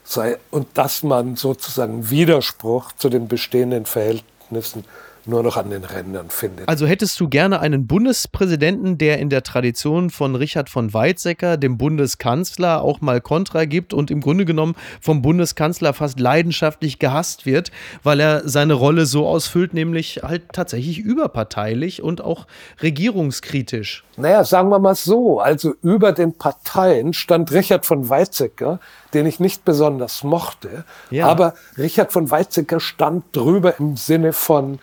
sei 0.03 0.37
und 0.51 0.77
dass 0.77 1.03
man 1.03 1.35
sozusagen 1.35 2.09
Widerspruch 2.09 2.93
zu 2.93 3.09
den 3.09 3.27
bestehenden 3.27 3.85
Verhältnissen 3.85 4.85
nur 5.27 5.43
noch 5.43 5.57
an 5.57 5.69
den 5.69 5.83
Rändern 5.83 6.29
findet. 6.29 6.67
Also 6.67 6.85
hättest 6.85 7.19
du 7.19 7.27
gerne 7.27 7.59
einen 7.59 7.87
Bundespräsidenten, 7.87 8.97
der 8.97 9.19
in 9.19 9.29
der 9.29 9.43
Tradition 9.43 10.09
von 10.09 10.35
Richard 10.35 10.69
von 10.69 10.93
Weizsäcker, 10.93 11.57
dem 11.57 11.77
Bundeskanzler, 11.77 12.81
auch 12.81 13.01
mal 13.01 13.21
Kontra 13.21 13.65
gibt 13.65 13.93
und 13.93 14.11
im 14.11 14.21
Grunde 14.21 14.45
genommen 14.45 14.75
vom 15.01 15.21
Bundeskanzler 15.21 15.93
fast 15.93 16.19
leidenschaftlich 16.19 16.99
gehasst 16.99 17.45
wird, 17.45 17.71
weil 18.03 18.19
er 18.19 18.47
seine 18.47 18.73
Rolle 18.73 19.05
so 19.05 19.27
ausfüllt, 19.27 19.73
nämlich 19.73 20.21
halt 20.23 20.53
tatsächlich 20.53 20.99
überparteilich 20.99 22.01
und 22.01 22.21
auch 22.21 22.47
regierungskritisch. 22.81 24.03
Naja, 24.17 24.43
sagen 24.43 24.69
wir 24.69 24.79
mal 24.79 24.95
so, 24.95 25.39
also 25.39 25.75
über 25.83 26.11
den 26.11 26.33
Parteien 26.33 27.13
stand 27.13 27.51
Richard 27.51 27.85
von 27.85 28.09
Weizsäcker, 28.09 28.79
den 29.13 29.25
ich 29.25 29.39
nicht 29.39 29.63
besonders 29.63 30.23
mochte, 30.23 30.85
ja. 31.11 31.27
aber 31.27 31.53
Richard 31.77 32.11
von 32.11 32.29
Weizsäcker 32.29 32.79
stand 32.79 33.23
drüber 33.35 33.79
im 33.79 33.95
Sinne 33.95 34.33
von 34.33 34.79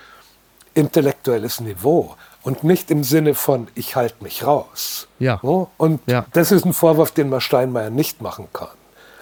intellektuelles 0.75 1.61
Niveau. 1.61 2.17
und 2.43 2.63
nicht 2.63 2.91
im 2.91 3.05
Sinne 3.05 3.35
von, 3.35 3.69
ich 3.75 3.97
halte 3.97 4.23
mich 4.23 4.47
raus. 4.47 5.09
Ja. 5.19 5.37
Und 5.37 6.01
ja. 6.07 6.27
das 6.33 6.53
ist 6.53 6.67
ein 6.67 6.75
Vorwurf, 6.75 7.11
den 7.11 7.31
man 7.31 7.41
Steinmeier 7.41 7.89
nicht 7.89 8.21
machen 8.21 8.49
kann. 8.53 8.69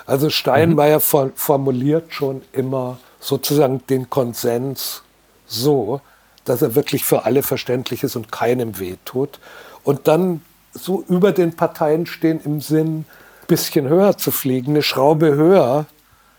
Also 0.06 0.28
Steinmeier 0.28 0.98
mhm. 0.98 1.32
formuliert 1.36 2.12
schon 2.12 2.42
immer 2.52 2.98
sozusagen 3.20 3.86
den 3.86 4.10
Konsens 4.10 5.02
so, 5.46 6.00
dass 6.44 6.62
er 6.62 6.74
wirklich 6.74 7.04
für 7.04 7.24
alle 7.24 7.44
verständlich 7.44 8.02
ist 8.02 8.16
und 8.16 8.32
keinem 8.32 8.80
wehtut. 8.80 9.38
Und 9.84 10.08
dann 10.08 10.42
so 10.72 11.04
über 11.08 11.32
den 11.32 11.54
Parteien 11.54 12.06
stehen 12.06 12.40
im 12.44 12.60
Sinn, 12.60 12.98
ein 12.98 13.46
bisschen 13.46 13.88
höher 13.88 14.16
zu 14.18 14.32
fliegen, 14.32 14.72
eine 14.72 14.82
Schraube 14.82 15.34
höher 15.34 15.86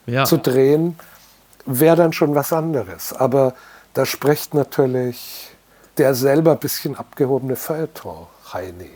ja. 0.06 0.26
zu 0.26 0.38
drehen, 0.38 0.98
wäre 1.66 1.96
dann 1.96 2.12
schon 2.12 2.36
was 2.36 2.52
anderes. 2.52 3.14
Aber 3.14 3.54
da 3.94 4.06
spricht 4.06 4.54
natürlich 4.54 5.50
der 5.98 6.16
selber 6.16 6.54
ein 6.54 6.60
bisschen 6.60 6.96
abgehobene 6.96 7.56
Feuilleton, 7.56 8.28
Heini, 8.52 8.90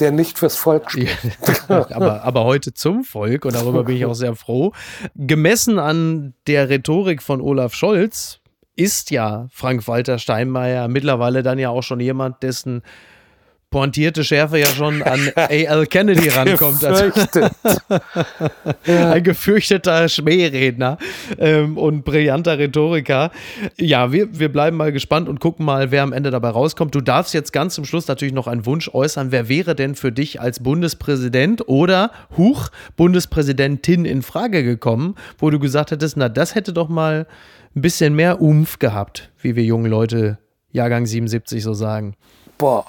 der 0.00 0.10
nicht 0.10 0.38
fürs 0.38 0.56
Volk 0.56 0.90
spricht. 0.90 1.18
aber, 1.68 2.22
aber 2.22 2.44
heute 2.44 2.72
zum 2.72 3.04
Volk 3.04 3.44
und 3.44 3.54
darüber 3.54 3.84
bin 3.84 3.96
ich 3.96 4.06
auch 4.06 4.14
sehr 4.14 4.34
froh. 4.34 4.72
Gemessen 5.14 5.78
an 5.78 6.34
der 6.46 6.70
Rhetorik 6.70 7.22
von 7.22 7.40
Olaf 7.40 7.74
Scholz 7.74 8.38
ist 8.74 9.10
ja 9.10 9.48
Frank-Walter 9.52 10.18
Steinmeier 10.18 10.88
mittlerweile 10.88 11.42
dann 11.42 11.58
ja 11.58 11.68
auch 11.68 11.82
schon 11.82 12.00
jemand, 12.00 12.42
dessen 12.42 12.82
pointierte 13.72 14.22
Schärfe 14.22 14.58
ja 14.58 14.66
schon 14.66 15.02
an 15.02 15.32
A.L. 15.34 15.86
Kennedy 15.86 16.28
rankommt. 16.28 16.84
Also 16.84 17.10
ein 18.86 19.22
gefürchteter 19.24 20.08
Schmähredner 20.08 20.98
ähm, 21.38 21.76
und 21.76 22.04
brillanter 22.04 22.58
Rhetoriker. 22.58 23.32
Ja, 23.76 24.12
wir, 24.12 24.38
wir 24.38 24.52
bleiben 24.52 24.76
mal 24.76 24.92
gespannt 24.92 25.28
und 25.28 25.40
gucken 25.40 25.66
mal, 25.66 25.90
wer 25.90 26.04
am 26.04 26.12
Ende 26.12 26.30
dabei 26.30 26.50
rauskommt. 26.50 26.94
Du 26.94 27.00
darfst 27.00 27.34
jetzt 27.34 27.52
ganz 27.52 27.74
zum 27.74 27.84
Schluss 27.84 28.06
natürlich 28.06 28.34
noch 28.34 28.46
einen 28.46 28.64
Wunsch 28.66 28.88
äußern. 28.92 29.32
Wer 29.32 29.48
wäre 29.48 29.74
denn 29.74 29.96
für 29.96 30.12
dich 30.12 30.40
als 30.40 30.60
Bundespräsident 30.60 31.66
oder 31.66 32.12
Huch, 32.36 32.68
Bundespräsidentin 32.96 34.04
in 34.04 34.22
Frage 34.22 34.62
gekommen, 34.62 35.16
wo 35.38 35.50
du 35.50 35.58
gesagt 35.58 35.90
hättest, 35.90 36.16
na, 36.16 36.28
das 36.28 36.54
hätte 36.54 36.72
doch 36.72 36.88
mal 36.88 37.26
ein 37.74 37.80
bisschen 37.80 38.14
mehr 38.14 38.42
Umf 38.42 38.78
gehabt, 38.78 39.32
wie 39.40 39.56
wir 39.56 39.64
jungen 39.64 39.90
Leute 39.90 40.38
Jahrgang 40.70 41.06
77 41.06 41.62
so 41.62 41.72
sagen? 41.72 42.14
Boah, 42.58 42.84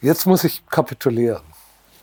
Jetzt 0.00 0.26
muss 0.26 0.44
ich 0.44 0.66
kapitulieren. 0.66 1.42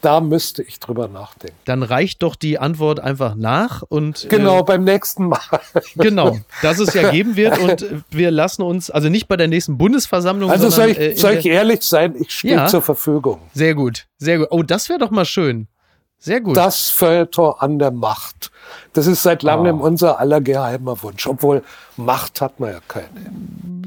Da 0.02 0.22
müsste 0.22 0.62
ich 0.62 0.80
drüber 0.80 1.08
nachdenken. 1.08 1.58
Dann 1.66 1.82
reicht 1.82 2.22
doch 2.22 2.36
die 2.36 2.60
Antwort 2.60 3.00
einfach 3.00 3.34
nach 3.34 3.82
und. 3.82 4.28
Genau, 4.30 4.60
äh, 4.60 4.64
beim 4.64 4.84
nächsten 4.84 5.30
Mal. 5.30 5.39
genau, 5.96 6.38
dass 6.62 6.78
es 6.78 6.93
ja 6.93 7.10
geben 7.10 7.36
wird 7.36 7.58
und 7.58 8.04
wir 8.12 8.30
lassen 8.30 8.62
uns, 8.62 8.91
also 8.91 9.10
nicht 9.10 9.28
bei 9.28 9.36
der 9.36 9.48
nächsten 9.48 9.80
Bundesversammlung. 9.80 10.52
Also 10.52 10.70
soll 10.70 10.89
ich, 10.89 11.00
äh, 11.00 11.16
soll 11.16 11.34
ich 11.34 11.48
ehrlich 11.48 11.82
sein, 11.82 12.16
ich 12.20 12.30
stehe 12.30 12.54
ja, 12.54 12.68
zur 12.68 12.84
Verfügung. 12.84 13.41
Sehr 13.56 13.74
gut, 13.74 14.06
sehr 14.20 14.38
gut. 14.38 14.48
Oh, 14.52 14.62
das 14.62 14.89
wäre 14.89 15.00
doch 15.00 15.10
mal 15.10 15.26
schön. 15.26 15.68
Sehr 16.20 16.41
gut. 16.41 16.56
Das 16.56 16.89
Feuilleton 16.89 17.56
an 17.58 17.80
der 17.80 17.91
Macht. 17.91 18.52
Das 18.93 19.08
ist 19.08 19.24
seit 19.24 19.43
langem 19.43 19.82
oh. 19.82 19.86
unser 19.86 20.20
aller 20.20 20.39
geheimer 20.41 21.02
Wunsch. 21.02 21.26
Obwohl 21.26 21.64
Macht 21.98 22.41
hat 22.41 22.60
man 22.60 22.74
ja 22.74 22.80
keine. 22.88 23.10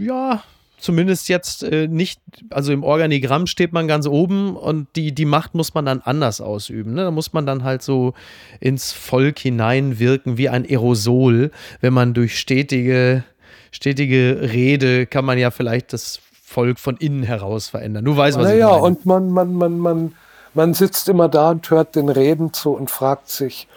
Ja, 0.00 0.42
zumindest 0.78 1.28
jetzt 1.28 1.62
äh, 1.62 1.88
nicht, 1.88 2.20
also 2.50 2.72
im 2.72 2.84
Organigramm 2.84 3.46
steht 3.46 3.72
man 3.72 3.88
ganz 3.88 4.06
oben 4.06 4.56
und 4.56 4.88
die, 4.96 5.12
die 5.12 5.24
Macht 5.24 5.54
muss 5.54 5.74
man 5.74 5.84
dann 5.84 6.00
anders 6.00 6.40
ausüben. 6.40 6.94
Ne? 6.94 7.02
Da 7.02 7.10
muss 7.10 7.32
man 7.32 7.46
dann 7.46 7.64
halt 7.64 7.82
so 7.82 8.14
ins 8.60 8.92
Volk 8.92 9.38
hineinwirken 9.38 10.38
wie 10.38 10.48
ein 10.48 10.64
Aerosol. 10.64 11.50
Wenn 11.80 11.92
man 11.92 12.14
durch 12.14 12.38
stetige, 12.38 13.24
stetige 13.70 14.40
Rede 14.52 15.06
kann 15.06 15.24
man 15.24 15.38
ja 15.38 15.50
vielleicht 15.50 15.92
das 15.92 16.20
Volk 16.42 16.78
von 16.78 16.96
innen 16.96 17.24
heraus 17.24 17.68
verändern. 17.68 18.04
Du 18.04 18.16
weißt, 18.16 18.38
was 18.38 18.44
naja, 18.44 18.54
ich 18.54 18.64
meine. 18.64 18.78
Ja, 18.78 18.82
und 18.82 19.06
man, 19.06 19.30
man, 19.30 19.54
man, 19.54 19.78
man, 19.78 20.14
man 20.54 20.74
sitzt 20.74 21.08
immer 21.08 21.28
da 21.28 21.50
und 21.50 21.68
hört 21.70 21.96
den 21.96 22.08
Reden 22.08 22.52
zu 22.52 22.72
und 22.72 22.90
fragt 22.90 23.28
sich, 23.28 23.68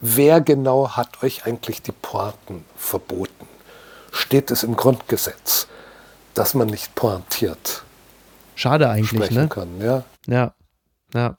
wer 0.00 0.40
genau 0.40 0.90
hat 0.90 1.22
euch 1.22 1.46
eigentlich 1.46 1.82
die 1.82 1.92
Pointen 1.92 2.64
verboten? 2.76 3.46
Steht 4.10 4.50
es 4.50 4.62
im 4.62 4.76
Grundgesetz? 4.76 5.68
Dass 6.36 6.54
man 6.54 6.68
nicht 6.68 6.94
pointiert. 6.94 7.82
Schade 8.54 8.88
eigentlich, 8.88 9.30
ne? 9.30 9.48
Kann, 9.48 9.80
ja. 9.80 10.04
Ja, 10.26 10.54
ja. 11.14 11.36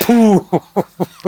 Puh. 0.00 0.44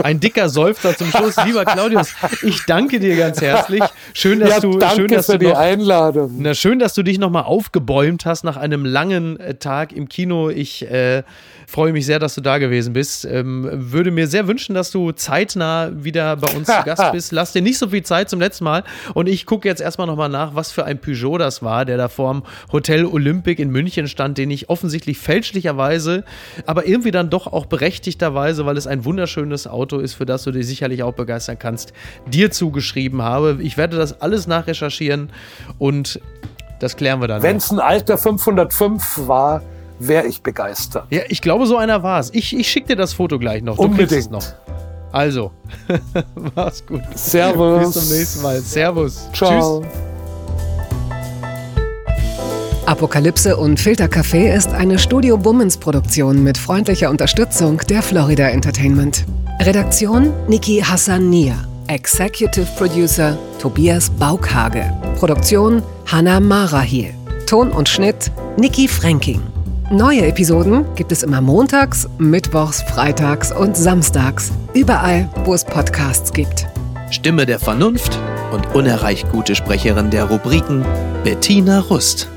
Ein 0.03 0.19
dicker 0.19 0.49
Seufzer 0.49 0.97
zum 0.97 1.09
Schluss. 1.11 1.35
Lieber 1.45 1.63
Claudius, 1.63 2.13
ich 2.41 2.65
danke 2.65 2.99
dir 2.99 3.15
ganz 3.15 3.39
herzlich. 3.39 3.81
Schön, 4.13 4.41
dass 4.41 4.49
ja, 4.49 4.59
du, 4.59 4.77
danke 4.77 4.95
schön, 4.95 5.07
dass 5.07 5.25
für 5.27 5.39
du 5.39 5.47
noch, 5.47 5.53
die 5.53 5.57
Einladung. 5.57 6.35
Na, 6.39 6.53
schön, 6.53 6.79
dass 6.79 6.93
du 6.93 7.03
dich 7.03 7.19
nochmal 7.19 7.43
aufgebäumt 7.43 8.25
hast 8.25 8.43
nach 8.43 8.57
einem 8.57 8.83
langen 8.83 9.39
äh, 9.39 9.55
Tag 9.55 9.93
im 9.93 10.09
Kino. 10.09 10.49
Ich 10.49 10.89
äh, 10.89 11.23
freue 11.73 11.91
mich 11.91 12.05
sehr, 12.05 12.19
dass 12.19 12.35
du 12.35 12.41
da 12.41 12.59
gewesen 12.59 12.93
bist. 12.93 13.25
Ähm, 13.25 13.67
würde 13.71 14.11
mir 14.11 14.27
sehr 14.27 14.47
wünschen, 14.47 14.75
dass 14.75 14.91
du 14.91 15.11
zeitnah 15.11 15.89
wieder 15.91 16.35
bei 16.35 16.55
uns 16.55 16.67
zu 16.67 16.83
Gast 16.85 17.03
bist. 17.11 17.31
Lass 17.31 17.51
dir 17.51 17.63
nicht 17.63 17.79
so 17.79 17.87
viel 17.87 18.03
Zeit 18.03 18.29
zum 18.29 18.39
letzten 18.39 18.65
Mal. 18.65 18.83
Und 19.15 19.27
ich 19.27 19.47
gucke 19.47 19.67
jetzt 19.67 19.81
erstmal 19.81 20.05
nochmal 20.05 20.29
nach, 20.29 20.53
was 20.53 20.71
für 20.71 20.85
ein 20.85 21.01
Peugeot 21.01 21.39
das 21.39 21.63
war, 21.63 21.85
der 21.85 21.97
da 21.97 22.09
vorm 22.09 22.43
Hotel 22.71 23.05
Olympic 23.05 23.59
in 23.59 23.71
München 23.71 24.07
stand, 24.07 24.37
den 24.37 24.51
ich 24.51 24.69
offensichtlich 24.69 25.17
fälschlicherweise, 25.17 26.23
aber 26.67 26.85
irgendwie 26.85 27.09
dann 27.09 27.31
doch 27.31 27.47
auch 27.47 27.65
berechtigterweise, 27.65 28.67
weil 28.67 28.77
es 28.77 28.85
ein 28.85 29.03
wunderschönes 29.03 29.65
Auto 29.65 29.97
ist, 29.97 30.13
für 30.13 30.27
das 30.27 30.43
du 30.43 30.51
dich 30.51 30.67
sicherlich 30.67 31.01
auch 31.01 31.13
begeistern 31.13 31.57
kannst, 31.57 31.93
dir 32.27 32.51
zugeschrieben 32.51 33.23
habe. 33.23 33.57
Ich 33.61 33.77
werde 33.77 33.97
das 33.97 34.21
alles 34.21 34.45
nachrecherchieren 34.45 35.31
und 35.79 36.19
das 36.79 36.97
klären 36.97 37.19
wir 37.19 37.27
dann. 37.27 37.41
Wenn 37.41 37.57
es 37.57 37.71
ein 37.71 37.79
alter 37.79 38.19
505 38.19 39.27
war, 39.27 39.63
wäre 40.07 40.27
ich 40.27 40.41
begeistert. 40.41 41.05
Ja, 41.09 41.21
ich 41.29 41.41
glaube, 41.41 41.65
so 41.65 41.77
einer 41.77 42.03
war 42.03 42.19
es. 42.19 42.33
Ich, 42.33 42.55
ich 42.55 42.67
schicke 42.69 42.87
dir 42.89 42.95
das 42.95 43.13
Foto 43.13 43.39
gleich 43.39 43.61
noch. 43.63 43.77
Du 43.77 43.83
Unbedingt. 43.83 44.31
noch. 44.31 44.43
Also, 45.11 45.51
mach's 46.55 46.85
gut. 46.85 47.01
Servus. 47.15 47.93
Bis 47.93 48.07
zum 48.07 48.17
nächsten 48.17 48.41
Mal. 48.41 48.59
Servus. 48.61 49.29
Ciao. 49.33 49.81
Tschüss. 49.81 49.89
Apokalypse 52.85 53.55
und 53.55 53.79
Filtercafé 53.79 54.53
ist 54.53 54.69
eine 54.69 54.99
Studio 54.99 55.37
Bummens 55.37 55.77
Produktion 55.77 56.43
mit 56.43 56.57
freundlicher 56.57 57.09
Unterstützung 57.09 57.77
der 57.89 58.01
Florida 58.01 58.49
Entertainment. 58.49 59.23
Redaktion 59.61 60.33
Niki 60.47 60.81
Hassania. 60.81 61.55
Executive 61.87 62.67
Producer 62.77 63.37
Tobias 63.59 64.09
Baukhage. 64.09 64.83
Produktion 65.17 65.81
Hannah 66.11 66.39
Marahiel. 66.39 67.13
Ton 67.45 67.71
und 67.71 67.87
Schnitt 67.87 68.31
Niki 68.57 68.87
Fränking. 68.87 69.52
Neue 69.91 70.25
Episoden 70.25 70.85
gibt 70.95 71.11
es 71.11 71.23
immer 71.23 71.41
montags, 71.41 72.07
mittwochs, 72.17 72.81
freitags 72.81 73.51
und 73.51 73.75
samstags. 73.75 74.51
Überall, 74.73 75.29
wo 75.43 75.53
es 75.53 75.65
Podcasts 75.65 76.31
gibt. 76.31 76.67
Stimme 77.11 77.45
der 77.45 77.59
Vernunft 77.59 78.17
und 78.53 78.73
unerreicht 78.73 79.29
gute 79.31 79.55
Sprecherin 79.55 80.09
der 80.09 80.25
Rubriken 80.25 80.85
Bettina 81.23 81.81
Rust. 81.81 82.29